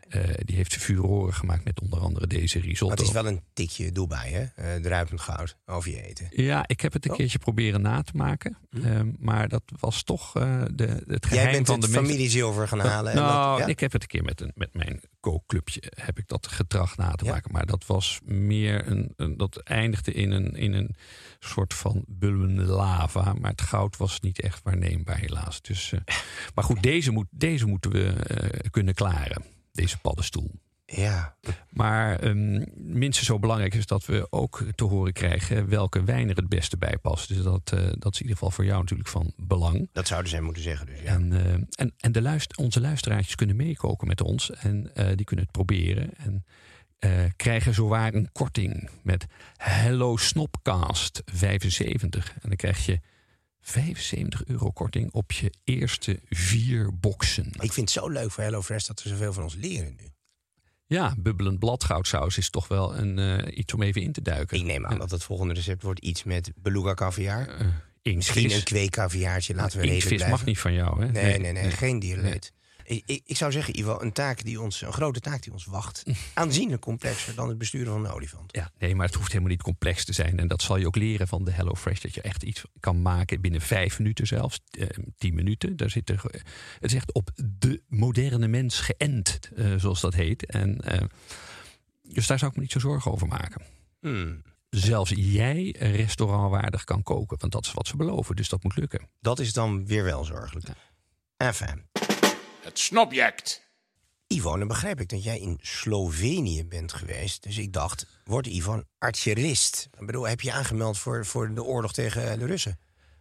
eh, 0.08 0.22
die 0.44 0.56
heeft 0.56 0.76
furoren 0.76 1.34
gemaakt 1.34 1.64
met 1.64 1.80
onder 1.80 1.98
andere 1.98 2.26
deze 2.26 2.58
Maar 2.58 2.66
risotto. 2.66 2.94
het 2.96 3.04
is 3.06 3.12
wel 3.12 3.26
een 3.26 3.42
tikje 3.52 3.92
Dubai, 3.92 4.32
hè? 4.32 4.44
Eh, 4.54 4.82
druipend 4.82 5.20
goud 5.20 5.56
over 5.66 5.90
je 5.90 6.02
eten. 6.06 6.28
Ja, 6.30 6.64
ik 6.68 6.80
heb 6.80 6.92
het 6.92 7.04
een 7.04 7.10
Oh. 7.10 7.16
keertje 7.16 7.38
proberen 7.38 7.80
na 7.80 8.02
te 8.02 8.12
maken. 8.14 8.56
Ehm, 8.70 9.10
maar 9.18 9.48
dat 9.48 9.62
was 9.80 10.02
toch 10.02 10.36
eh, 10.36 10.62
de, 10.74 11.02
het 11.06 11.26
geheim 11.26 11.44
Jij 11.44 11.52
bent 11.52 11.66
van 11.66 11.80
het 11.80 11.90
de 11.90 11.96
familie 11.96 12.30
zilver 12.30 12.68
gaan 12.68 12.78
halen. 12.80 13.12
en 13.12 13.18
nou, 13.18 13.50
dat, 13.58 13.66
ja? 13.66 13.72
ik 13.72 13.80
heb 13.80 13.92
het 13.92 14.02
een 14.02 14.08
keer 14.08 14.24
met, 14.24 14.40
een, 14.40 14.52
met 14.54 14.74
mijn 14.74 15.00
kookclubje 15.20 15.82
heb 16.02 16.18
ik 16.18 16.26
dat 16.28 16.46
getracht 16.46 16.96
na 16.96 17.10
te 17.10 17.24
Ja. 17.24 17.30
maken. 17.30 17.52
Maar 17.52 17.66
dat 17.66 17.86
was 17.86 18.20
meer 18.24 18.86
een, 18.88 19.12
een- 19.16 19.36
dat 19.36 19.56
eindigde 19.56 20.12
in 20.12 20.30
een, 20.30 20.54
in 20.56 20.72
een 20.72 20.94
soort 21.38 21.74
van 21.74 22.04
bulwende 22.06 22.62
lava. 22.64 23.32
Maar 23.40 23.50
het 23.50 23.60
goud 23.62 23.96
was 23.96 24.20
niet 24.20 24.40
echt 24.40 24.60
waarneembaar 24.62 25.18
helaas. 25.18 25.62
Dus, 25.62 25.92
maar 26.54 26.64
goed, 26.64 26.82
deze, 26.82 27.10
moet, 27.10 27.26
deze 27.30 27.66
moeten 27.66 27.90
we 27.92 28.14
kunnen 28.70 28.94
klaren. 28.94 29.42
Deze 29.78 29.98
paddenstoel. 29.98 30.50
ja. 30.86 31.36
Maar 31.70 32.18
ehm, 32.18 32.64
minstens 32.74 33.26
zo 33.26 33.38
belangrijk 33.38 33.74
is 33.74 33.86
dat 33.86 34.06
we 34.06 34.26
ook 34.30 34.64
te 34.74 34.84
horen 34.84 35.12
krijgen 35.12 35.68
welke 35.68 36.04
wijn 36.04 36.28
er 36.28 36.36
het 36.36 36.48
beste 36.48 36.76
bij 36.76 36.98
past. 36.98 37.28
Dus 37.28 37.42
dat, 37.42 37.72
eh, 37.72 37.78
dat 37.78 38.12
is 38.12 38.20
in 38.20 38.26
ieder 38.26 38.36
geval 38.36 38.50
voor 38.50 38.64
jou 38.64 38.80
natuurlijk 38.80 39.08
van 39.08 39.32
belang. 39.36 39.88
dat 39.92 40.06
zouden 40.06 40.30
zij 40.30 40.40
moeten 40.40 40.62
zeggen. 40.62 40.86
Dus, 40.86 41.00
ja. 41.00 41.06
En, 41.06 41.32
eh, 41.32 41.52
en, 41.52 41.94
en 41.98 42.12
de 42.12 42.22
luister, 42.22 42.58
onze 42.58 42.80
luisteraartjes 42.80 43.34
kunnen 43.34 43.56
meekoken 43.56 44.06
met 44.06 44.20
ons. 44.20 44.50
En 44.50 44.94
eh, 44.94 45.06
die 45.14 45.24
kunnen 45.24 45.44
het 45.44 45.54
proberen. 45.54 46.10
En 46.16 46.44
krijgen 47.36 47.74
zowaar 47.74 48.14
een 48.14 48.32
korting 48.32 48.90
met 49.02 49.26
Hello 49.56 50.16
Snopcast 50.16 51.22
75. 51.24 52.32
En 52.32 52.48
dan 52.48 52.56
krijg 52.56 52.86
je 52.86 53.00
75 53.68 54.44
euro 54.46 54.70
korting 54.70 55.12
op 55.12 55.32
je 55.32 55.52
eerste 55.64 56.20
vier 56.28 56.98
boxen. 56.98 57.46
Ik 57.46 57.72
vind 57.72 57.76
het 57.76 57.90
zo 57.90 58.08
leuk 58.08 58.30
voor 58.30 58.44
HelloFresh 58.44 58.86
dat 58.86 59.00
ze 59.00 59.08
zoveel 59.08 59.32
van 59.32 59.42
ons 59.42 59.54
leren 59.54 59.96
nu. 60.00 60.08
Ja, 60.86 61.14
bubbelend 61.18 61.58
bladgoudsaus 61.58 62.38
is 62.38 62.50
toch 62.50 62.68
wel 62.68 62.96
een, 62.96 63.18
eh, 63.18 63.58
iets 63.58 63.74
om 63.74 63.82
even 63.82 64.02
in 64.02 64.12
te 64.12 64.22
duiken. 64.22 64.56
Ik 64.58 64.64
neem 64.64 64.86
aan 64.86 64.98
dat 64.98 65.10
het 65.10 65.24
volgende 65.24 65.54
recept 65.54 65.82
wordt 65.82 66.00
iets 66.00 66.24
met 66.24 66.52
beluga 66.56 66.94
caviar. 66.94 67.48
Eh, 67.48 67.66
Misschien 68.14 68.50
een 68.50 68.62
kweekcaviaartje, 68.62 69.54
laten 69.54 69.78
we 69.80 69.86
Inktvis 69.86 70.04
blijven. 70.06 70.30
mag 70.30 70.44
niet 70.44 70.58
van 70.58 70.72
jou, 70.72 71.00
hè? 71.04 71.10
Nee, 71.10 71.38
nee, 71.38 71.52
nee, 71.52 71.70
geen 71.70 71.98
dierleed. 71.98 72.52
Ik, 72.88 73.22
ik, 73.24 73.36
zou 73.36 73.52
zeggen, 73.52 73.78
Ivo, 73.78 74.00
een, 74.00 74.12
taak 74.12 74.44
die 74.44 74.60
ons, 74.60 74.80
een 74.82 74.92
grote 74.92 75.20
taak 75.20 75.42
die 75.42 75.52
ons 75.52 75.64
wacht. 75.64 76.02
Aanzienlijk 76.34 76.80
complexer 76.80 77.34
dan 77.34 77.48
het 77.48 77.58
besturen 77.58 77.92
van 77.92 78.04
een 78.04 78.10
olifant. 78.10 78.54
Ja, 78.56 78.70
nee, 78.78 78.94
maar 78.94 79.06
het 79.06 79.14
hoeft 79.14 79.28
helemaal 79.28 79.50
niet 79.50 79.62
complex 79.62 80.04
te 80.04 80.12
zijn. 80.12 80.38
En 80.38 80.48
dat 80.48 80.62
zal 80.62 80.76
je 80.76 80.86
ook 80.86 80.96
leren 80.96 81.28
van 81.28 81.44
de 81.44 81.50
HelloFresh. 81.50 82.00
Dat 82.00 82.14
je 82.14 82.20
echt 82.20 82.42
iets 82.42 82.64
kan 82.80 83.02
maken 83.02 83.40
binnen 83.40 83.60
vijf 83.60 83.98
minuten 83.98 84.26
zelfs. 84.26 84.60
eh, 84.70 84.86
tien 85.16 85.34
minuten. 85.34 85.76
Daar 85.76 85.90
zit 85.90 86.10
er, 86.10 86.22
het 86.80 86.90
is 86.90 86.94
echt 86.94 87.12
op 87.12 87.30
de 87.58 87.82
moderne 87.88 88.48
mens 88.48 88.80
geënt, 88.80 89.40
eh, 89.56 89.74
zoals 89.76 90.00
dat 90.00 90.14
heet. 90.14 90.46
En, 90.46 90.80
eh, 90.80 91.02
dus 92.02 92.26
daar 92.26 92.38
zou 92.38 92.50
ik 92.50 92.56
me 92.56 92.62
niet 92.62 92.72
zo 92.72 92.78
zorgen 92.78 93.12
over 93.12 93.26
maken. 93.28 93.62
Hmm, 94.00 94.42
Zelfs 94.70 95.12
jij 95.16 95.74
restaurantwaardig 95.78 96.84
kan 96.84 97.02
koken. 97.02 97.38
Want 97.38 97.52
dat 97.52 97.66
is 97.66 97.72
wat 97.72 97.86
ze 97.86 97.96
beloven. 97.96 98.36
Dus 98.36 98.48
dat 98.48 98.62
moet 98.62 98.76
lukken. 98.76 99.08
dat 99.20 99.38
is 99.38 99.52
dan 99.52 99.86
weer 99.86 100.04
wel 100.04 100.24
zorgelijk. 100.24 100.66
Enfin. 101.36 101.86
Het 102.68 102.78
snobject. 102.78 103.66
Ivo, 104.26 104.58
dan 104.58 104.68
begrijp 104.68 105.00
ik 105.00 105.08
dat 105.08 105.24
jij 105.24 105.38
in 105.38 105.58
Slovenië 105.62 106.64
bent 106.64 106.92
geweest. 106.92 107.42
Dus 107.42 107.58
ik 107.58 107.72
dacht, 107.72 108.06
wordt 108.24 108.46
Ivo 108.46 108.72
een 108.72 108.86
artillerist? 108.98 109.88
Ik 110.00 110.06
bedoel, 110.06 110.28
heb 110.28 110.40
je 110.40 110.52
aangemeld 110.52 110.98
voor, 110.98 111.26
voor 111.26 111.54
de 111.54 111.62
oorlog 111.64 111.92
tegen 111.92 112.38
de 112.38 112.46
Russen? 112.46 112.78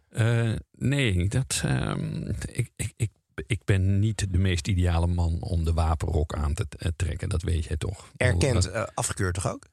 Eh, 0.08 0.52
nee, 0.72 1.28
dat, 1.28 1.60
ehm, 1.64 2.28
ik, 2.52 2.70
ik, 2.76 2.92
ik, 2.96 3.10
ik 3.46 3.64
ben 3.64 3.98
niet 3.98 4.26
de 4.32 4.38
meest 4.38 4.68
ideale 4.68 5.06
man 5.06 5.36
om 5.42 5.64
de 5.64 5.72
wapenrok 5.72 6.34
aan 6.34 6.54
te 6.54 6.66
eh, 6.78 6.88
trekken. 6.96 7.28
Dat 7.28 7.42
weet 7.42 7.64
jij 7.64 7.76
toch? 7.76 8.10
Erkend, 8.16 8.70
eh, 8.70 8.84
afgekeurd 8.94 9.34
toch 9.34 9.46
ook? 9.48 9.66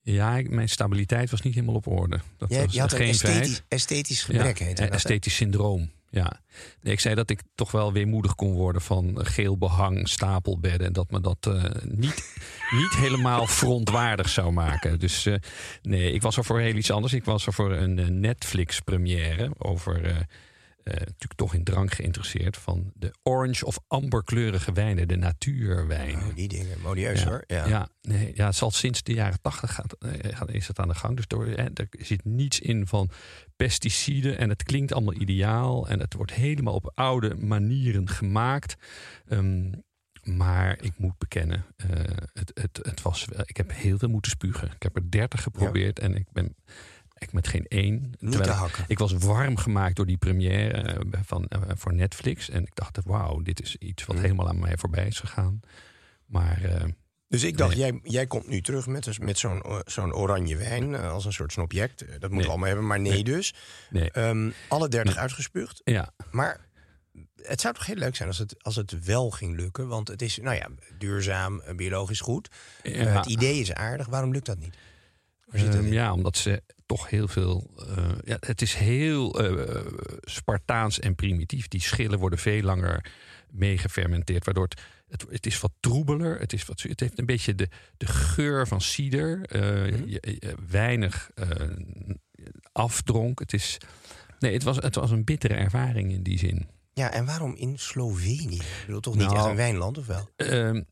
Ja, 0.00 0.36
ik- 0.36 0.50
mijn 0.50 0.68
stabiliteit 0.68 1.30
was 1.30 1.40
niet 1.40 1.54
helemaal 1.54 1.74
op 1.74 1.86
orde. 1.86 2.20
Dat 2.36 2.50
Je, 2.52 2.58
was 2.64 2.72
je 2.74 2.80
had 2.80 2.92
een 2.92 2.98
geen 2.98 3.08
esthetisch, 3.08 3.62
esthetisch 3.68 4.22
gebrek, 4.22 4.58
ja, 4.58 4.64
heet 4.64 4.76
dat. 4.76 4.88
Esthetisch 4.90 5.34
syndroom, 5.34 5.90
ja. 6.12 6.40
Ik 6.82 7.00
zei 7.00 7.14
dat 7.14 7.30
ik 7.30 7.42
toch 7.54 7.70
wel 7.70 7.92
weemoedig 7.92 8.34
kon 8.34 8.52
worden 8.52 8.82
van 8.82 9.18
geel 9.26 9.58
behang, 9.58 10.08
stapelbedden. 10.08 10.86
En 10.86 10.92
dat 10.92 11.10
me 11.10 11.20
dat 11.20 11.46
eh, 11.46 11.64
niet, 11.82 12.36
niet 12.80 12.94
helemaal 12.96 13.46
frontwaardig 13.46 14.28
zou 14.28 14.52
maken. 14.52 14.98
Dus 14.98 15.26
eh, 15.26 15.34
nee, 15.82 16.12
ik 16.12 16.22
was 16.22 16.36
er 16.36 16.44
voor 16.44 16.60
heel 16.60 16.74
iets 16.74 16.90
anders. 16.90 17.12
Ik 17.12 17.24
was 17.24 17.46
er 17.46 17.52
voor 17.52 17.72
een 17.72 17.98
eh, 17.98 18.06
Netflix-première 18.06 19.50
over... 19.58 20.26
eh, 20.84 20.94
natuurlijk 20.94 21.34
toch 21.34 21.54
in 21.54 21.64
drank 21.64 21.92
geïnteresseerd 21.94 22.56
van 22.56 22.92
de 22.94 23.14
orange 23.22 23.66
of 23.66 23.78
amberkleurige 23.86 24.72
wijnen, 24.72 25.08
de 25.08 25.16
natuurwijnen. 25.16 26.28
Oh, 26.28 26.34
die 26.34 26.48
dingen, 26.48 26.80
modieus 26.80 27.22
Ja, 27.22 27.28
hoor. 27.28 27.44
Ja. 27.46 27.66
ja. 27.66 27.88
nee, 28.02 28.32
ja, 28.34 28.46
het 28.46 28.56
zal 28.56 28.70
sinds 28.70 29.02
de 29.02 29.14
jaren 29.14 29.40
tachtig 29.40 29.74
gaat, 29.74 29.96
eh, 29.98 30.36
gaat- 30.36 30.50
is 30.50 30.68
het 30.68 30.78
aan 30.78 30.88
de 30.88 30.94
gang. 30.94 31.16
Dus 31.16 31.24
er, 31.38 31.48
hè, 31.48 31.68
er 31.74 31.88
zit 31.90 32.24
niets 32.24 32.60
in 32.60 32.86
van 32.86 33.10
pesticiden 33.56 34.38
en 34.38 34.48
het 34.48 34.62
klinkt 34.62 34.92
allemaal 34.92 35.14
ideaal 35.20 35.88
en 35.88 36.00
het 36.00 36.14
wordt 36.14 36.32
helemaal 36.32 36.74
op 36.74 36.90
oude 36.94 37.34
manieren 37.34 38.08
gemaakt. 38.08 38.74
Ehm, 39.28 39.72
maar 40.22 40.78
ik 40.82 40.92
moet 40.98 41.18
bekennen, 41.18 41.64
eh, 41.76 41.88
het, 42.32 42.50
het, 42.54 42.78
het 42.82 43.02
was, 43.02 43.26
ik 43.44 43.56
heb 43.56 43.72
heel 43.74 43.98
veel 43.98 44.08
moeten 44.08 44.30
spugen. 44.30 44.70
Ik 44.74 44.82
heb 44.82 44.96
er 44.96 45.10
dertig 45.10 45.42
geprobeerd 45.42 45.98
en 45.98 46.14
ik 46.14 46.26
ben 46.32 46.56
ik 47.22 47.32
met 47.32 47.48
geen 47.48 47.66
één. 47.68 48.12
Terwijl 48.30 48.68
ik- 48.86 48.98
was 48.98 49.12
warm 49.12 49.56
gemaakt 49.56 49.96
door 49.96 50.06
die 50.06 50.16
première 50.16 50.70
eh, 50.82 51.20
van, 51.24 51.44
eh, 51.48 51.60
voor 51.74 51.94
Netflix. 51.94 52.48
En 52.50 52.62
ik 52.62 52.74
dacht, 52.74 52.98
wauw, 53.04 53.40
dit 53.42 53.62
is 53.62 53.76
iets 53.76 54.04
wat 54.04 54.16
Mm. 54.16 54.22
helemaal 54.22 54.48
aan 54.48 54.58
mij 54.58 54.76
voorbij 54.76 55.06
is 55.06 55.18
gegaan. 55.18 55.60
Maar 56.26 56.62
eh, 56.64 56.84
Dus 57.28 57.42
ik 57.42 57.56
dacht, 57.56 57.76
Nee. 57.76 57.78
jij, 57.78 58.00
jij 58.02 58.26
komt 58.26 58.48
nu 58.48 58.60
terug 58.60 58.86
met, 58.86 59.18
met 59.20 59.38
zo'n 59.38 59.62
zo'n 59.84 60.14
oranje 60.14 60.56
wijn 60.56 60.94
als 60.94 61.24
een 61.24 61.32
soort 61.32 61.52
snobject. 61.52 61.98
Dat 61.98 62.08
moeten 62.08 62.30
Nee. 62.30 62.40
we 62.42 62.48
allemaal 62.48 62.66
hebben, 62.68 62.86
maar 62.86 63.00
nee, 63.00 63.12
Nee. 63.12 63.24
dus. 63.24 63.54
Ehm, 63.92 64.50
alle 64.68 64.88
dertig 64.88 65.16
uitgespuugd. 65.16 65.80
ja. 65.84 66.12
Maar 66.30 66.60
het 67.42 67.60
zou 67.60 67.74
toch 67.74 67.86
heel 67.86 67.96
leuk 67.96 68.16
zijn 68.16 68.28
als 68.28 68.38
het, 68.38 68.64
als 68.64 68.76
het 68.76 69.04
wel 69.04 69.30
ging 69.30 69.56
lukken. 69.56 69.88
Want 69.88 70.08
het 70.08 70.22
is, 70.22 70.38
nou 70.42 70.56
ja, 70.56 70.68
duurzaam, 70.98 71.62
biologisch 71.76 72.20
goed. 72.20 72.48
Ja. 72.82 72.92
het 72.92 73.26
idee 73.26 73.60
is 73.60 73.72
aardig. 73.72 74.06
Waarom 74.06 74.32
lukt 74.32 74.46
dat 74.46 74.58
niet? 74.58 74.76
Ehm, 75.52 75.92
ja, 75.92 76.12
omdat 76.12 76.36
ze 76.36 76.62
toch 76.92 77.10
heel 77.10 77.28
veel. 77.28 77.70
eh, 77.96 78.08
ja, 78.24 78.36
het 78.40 78.62
is 78.62 78.74
heel 78.74 79.40
eh, 79.40 79.86
Spartaans 80.20 81.00
en 81.00 81.14
primitief. 81.14 81.68
Die 81.68 81.80
schillen 81.80 82.18
worden 82.18 82.38
veel 82.38 82.62
langer 82.62 83.12
meegefermenteerd, 83.50 84.44
waardoor 84.44 84.64
het, 84.68 84.80
het, 85.08 85.24
het 85.30 85.46
is 85.46 85.60
wat 85.60 85.72
troebeler. 85.80 86.38
Het, 86.38 86.52
is 86.52 86.64
wat, 86.64 86.80
het 86.82 87.00
heeft 87.00 87.18
een 87.18 87.26
beetje 87.26 87.54
de, 87.54 87.68
de 87.96 88.06
geur 88.06 88.66
van 88.66 88.80
cider. 88.80 89.42
eh, 89.44 89.60
Mhm. 89.60 90.08
je- 90.08 90.20
je- 90.40 90.54
weinig 90.68 91.30
afdronk. 92.72 93.38
Het, 93.38 93.52
is, 93.52 93.78
nee, 94.38 94.52
het, 94.52 94.62
was, 94.62 94.76
het 94.76 94.94
was 94.94 95.10
een 95.10 95.24
bittere 95.24 95.54
ervaring 95.54 96.12
in 96.12 96.22
die 96.22 96.38
zin. 96.38 96.68
Ja, 96.94 97.12
en 97.12 97.24
waarom 97.24 97.54
in 97.54 97.78
Slovenië? 97.78 98.56
Ik 98.56 98.82
bedoel, 98.86 99.00
toch 99.00 99.14
niet 99.14 99.24
Nou, 99.24 99.36
echt 99.36 99.46
een 99.46 99.56
wijnland, 99.56 99.98
of 99.98 100.06
wel? 100.06 100.28
Ehm, 100.36 100.82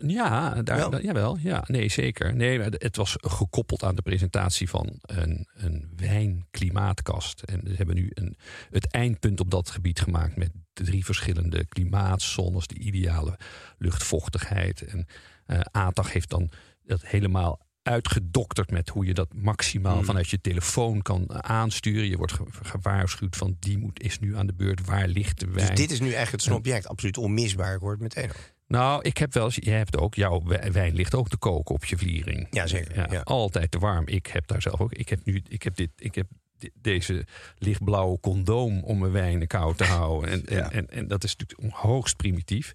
ja, 0.00 0.62
daar, 0.62 0.90
Wel? 0.90 1.00
jawel. 1.00 1.38
Ja, 1.40 1.64
nee, 1.66 1.88
zeker. 1.88 2.34
Nee, 2.34 2.60
het 2.60 2.96
was 2.96 3.16
gekoppeld 3.20 3.82
aan 3.82 3.94
de 3.94 4.02
presentatie 4.02 4.68
van 4.68 4.98
een, 5.00 5.48
een 5.54 5.92
wijnklimaatkast. 5.96 7.42
En 7.42 7.60
ze 7.66 7.74
hebben 7.74 7.94
nu 7.94 8.10
een, 8.14 8.36
het 8.70 8.92
eindpunt 8.92 9.40
op 9.40 9.50
dat 9.50 9.70
gebied 9.70 10.00
gemaakt 10.00 10.36
met 10.36 10.50
drie 10.72 11.04
verschillende 11.04 11.66
klimaatzones, 11.66 12.66
de 12.66 12.78
ideale 12.78 13.38
luchtvochtigheid. 13.78 14.82
En 14.82 15.06
ATAG 15.70 16.12
heeft 16.12 16.30
dan 16.30 16.50
dat 16.82 17.06
helemaal 17.06 17.66
uitgedokterd 17.82 18.70
met 18.70 18.88
hoe 18.88 19.06
je 19.06 19.14
dat 19.14 19.28
maximaal 19.34 19.96
Hmm. 19.96 20.04
vanuit 20.04 20.28
je 20.28 20.40
telefoon 20.40 21.02
kan 21.02 21.42
aansturen. 21.44 22.08
Je 22.08 22.16
wordt 22.16 22.32
ge- 22.32 22.44
gewaarschuwd 22.62 23.36
van 23.36 23.56
die 23.58 23.78
moet, 23.78 24.02
is 24.02 24.18
nu 24.18 24.36
aan 24.36 24.46
de 24.46 24.54
beurt. 24.54 24.84
Waar 24.86 25.08
ligt 25.08 25.40
de 25.40 25.46
wijn? 25.50 25.66
Dus 25.66 25.76
dit 25.76 25.90
is 25.90 25.98
nu 25.98 26.04
eigenlijk 26.06 26.32
het 26.32 26.42
snobject. 26.42 26.86
Absoluut 26.88 27.16
onmisbaar, 27.18 27.74
ik 27.74 27.80
hoor 27.80 27.90
het 27.90 28.00
meteen. 28.00 28.30
Nou, 28.66 29.02
ik 29.02 29.18
heb 29.18 29.32
wel 29.32 29.44
eens, 29.44 29.56
jij 29.60 29.76
hebt 29.76 29.96
ook, 29.98 30.14
jouw 30.14 30.42
wij- 30.44 30.72
wijn 30.72 30.94
ligt 30.94 31.14
ook 31.14 31.28
te 31.28 31.36
koken 31.36 31.74
op 31.74 31.84
je 31.84 31.98
vliering. 31.98 32.46
Ja, 32.50 32.66
zeker, 32.66 33.12
ja. 33.12 33.20
Altijd 33.20 33.70
te 33.70 33.78
warm. 33.78 34.06
Ik 34.06 34.26
heb 34.26 34.46
daar 34.46 34.62
zelf 34.62 34.80
ook. 34.80 34.92
Ik 34.92 35.08
heb 35.08 35.20
nu, 35.24 35.42
ik 35.48 35.62
heb 35.62 35.76
dit, 35.76 35.90
ik 35.96 36.14
heb 36.14 36.26
de- 36.58 36.72
deze 36.74 37.26
lichtblauwe 37.58 38.20
condoom 38.20 38.82
om 38.84 38.98
mijn 38.98 39.12
wijnen 39.12 39.46
koud 39.46 39.78
te 39.78 39.84
houden. 39.84 40.30
En, 40.30 40.46
en, 40.46 40.70
en, 40.72 40.90
en 40.90 41.08
dat 41.08 41.24
is 41.24 41.36
natuurlijk 41.36 41.74
hoogst 41.76 42.16
primitief. 42.16 42.72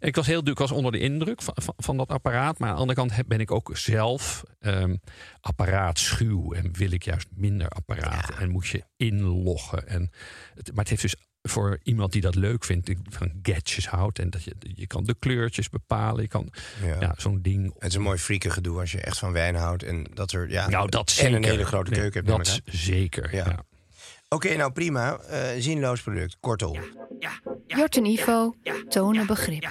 En 0.00 0.08
ik 0.08 0.16
was 0.16 0.26
heel 0.26 0.48
ik 0.48 0.58
was 0.58 0.70
onder 0.70 0.92
de 0.92 0.98
indruk 0.98 1.42
van, 1.42 1.54
van, 1.56 1.74
van 1.76 1.96
dat 1.96 2.08
apparaat. 2.08 2.58
Maar 2.58 2.68
aan 2.68 2.74
de 2.74 2.80
andere 2.80 2.98
kant 2.98 3.16
heb- 3.16 3.28
ben 3.28 3.40
ik 3.40 3.50
ook 3.50 3.70
zelf 3.76 4.42
ehm 4.60 4.96
apparaatschuw. 5.40 6.52
En 6.52 6.72
wil 6.72 6.90
ik 6.90 7.02
juist 7.04 7.28
minder 7.34 7.68
apparaten. 7.68 8.36
En 8.38 8.50
moet 8.50 8.66
je 8.66 8.84
inloggen. 8.96 9.88
En 9.88 10.10
het, 10.54 10.68
maar 10.68 10.78
het 10.78 10.88
heeft 10.88 11.02
dus 11.02 11.16
voor 11.48 11.78
iemand 11.82 12.12
die 12.12 12.20
dat 12.20 12.34
leuk 12.34 12.64
vindt, 12.64 12.86
die 12.86 12.98
van 13.08 13.32
gadgets 13.42 13.86
houdt. 13.88 14.18
En 14.18 14.30
dat 14.30 14.44
je, 14.44 14.54
je 14.74 14.86
kan 14.86 15.04
de 15.04 15.14
kleurtjes 15.18 15.68
bepalen. 15.68 16.22
Je 16.22 16.28
kan 16.28 16.52
Ja. 16.84 16.96
ja. 17.00 17.14
zo'n 17.16 17.38
ding 17.42 17.74
Het 17.78 17.88
is 17.90 17.94
een 17.94 18.02
mooi 18.02 18.18
freaken 18.18 18.52
gedoe 18.52 18.80
als 18.80 18.92
je 18.92 19.00
echt 19.00 19.18
van 19.18 19.32
wijn 19.32 19.54
houdt. 19.54 19.82
En 19.82 20.06
dat 20.14 20.32
er, 20.32 20.50
ja, 20.50 20.68
Nou, 20.68 20.88
dat 20.88 21.08
en 21.08 21.14
zeker. 21.14 21.34
een 21.34 21.44
hele 21.44 21.64
grote 21.64 21.90
Nee, 21.90 22.00
keuken 22.00 22.24
hebt. 22.24 22.44
dat 22.46 22.60
zeker. 22.64 23.34
Ja. 23.34 23.44
Ja. 23.46 23.64
Oké, 24.28 24.56
nou 24.56 24.72
prima. 24.72 25.16
Eh, 25.18 25.48
zinloos 25.58 26.02
product. 26.02 26.36
Kortom. 26.40 26.78
Jort 27.66 27.96
en 27.96 28.04
Ivo 28.04 28.54
tonen 28.88 29.26
begrip. 29.26 29.68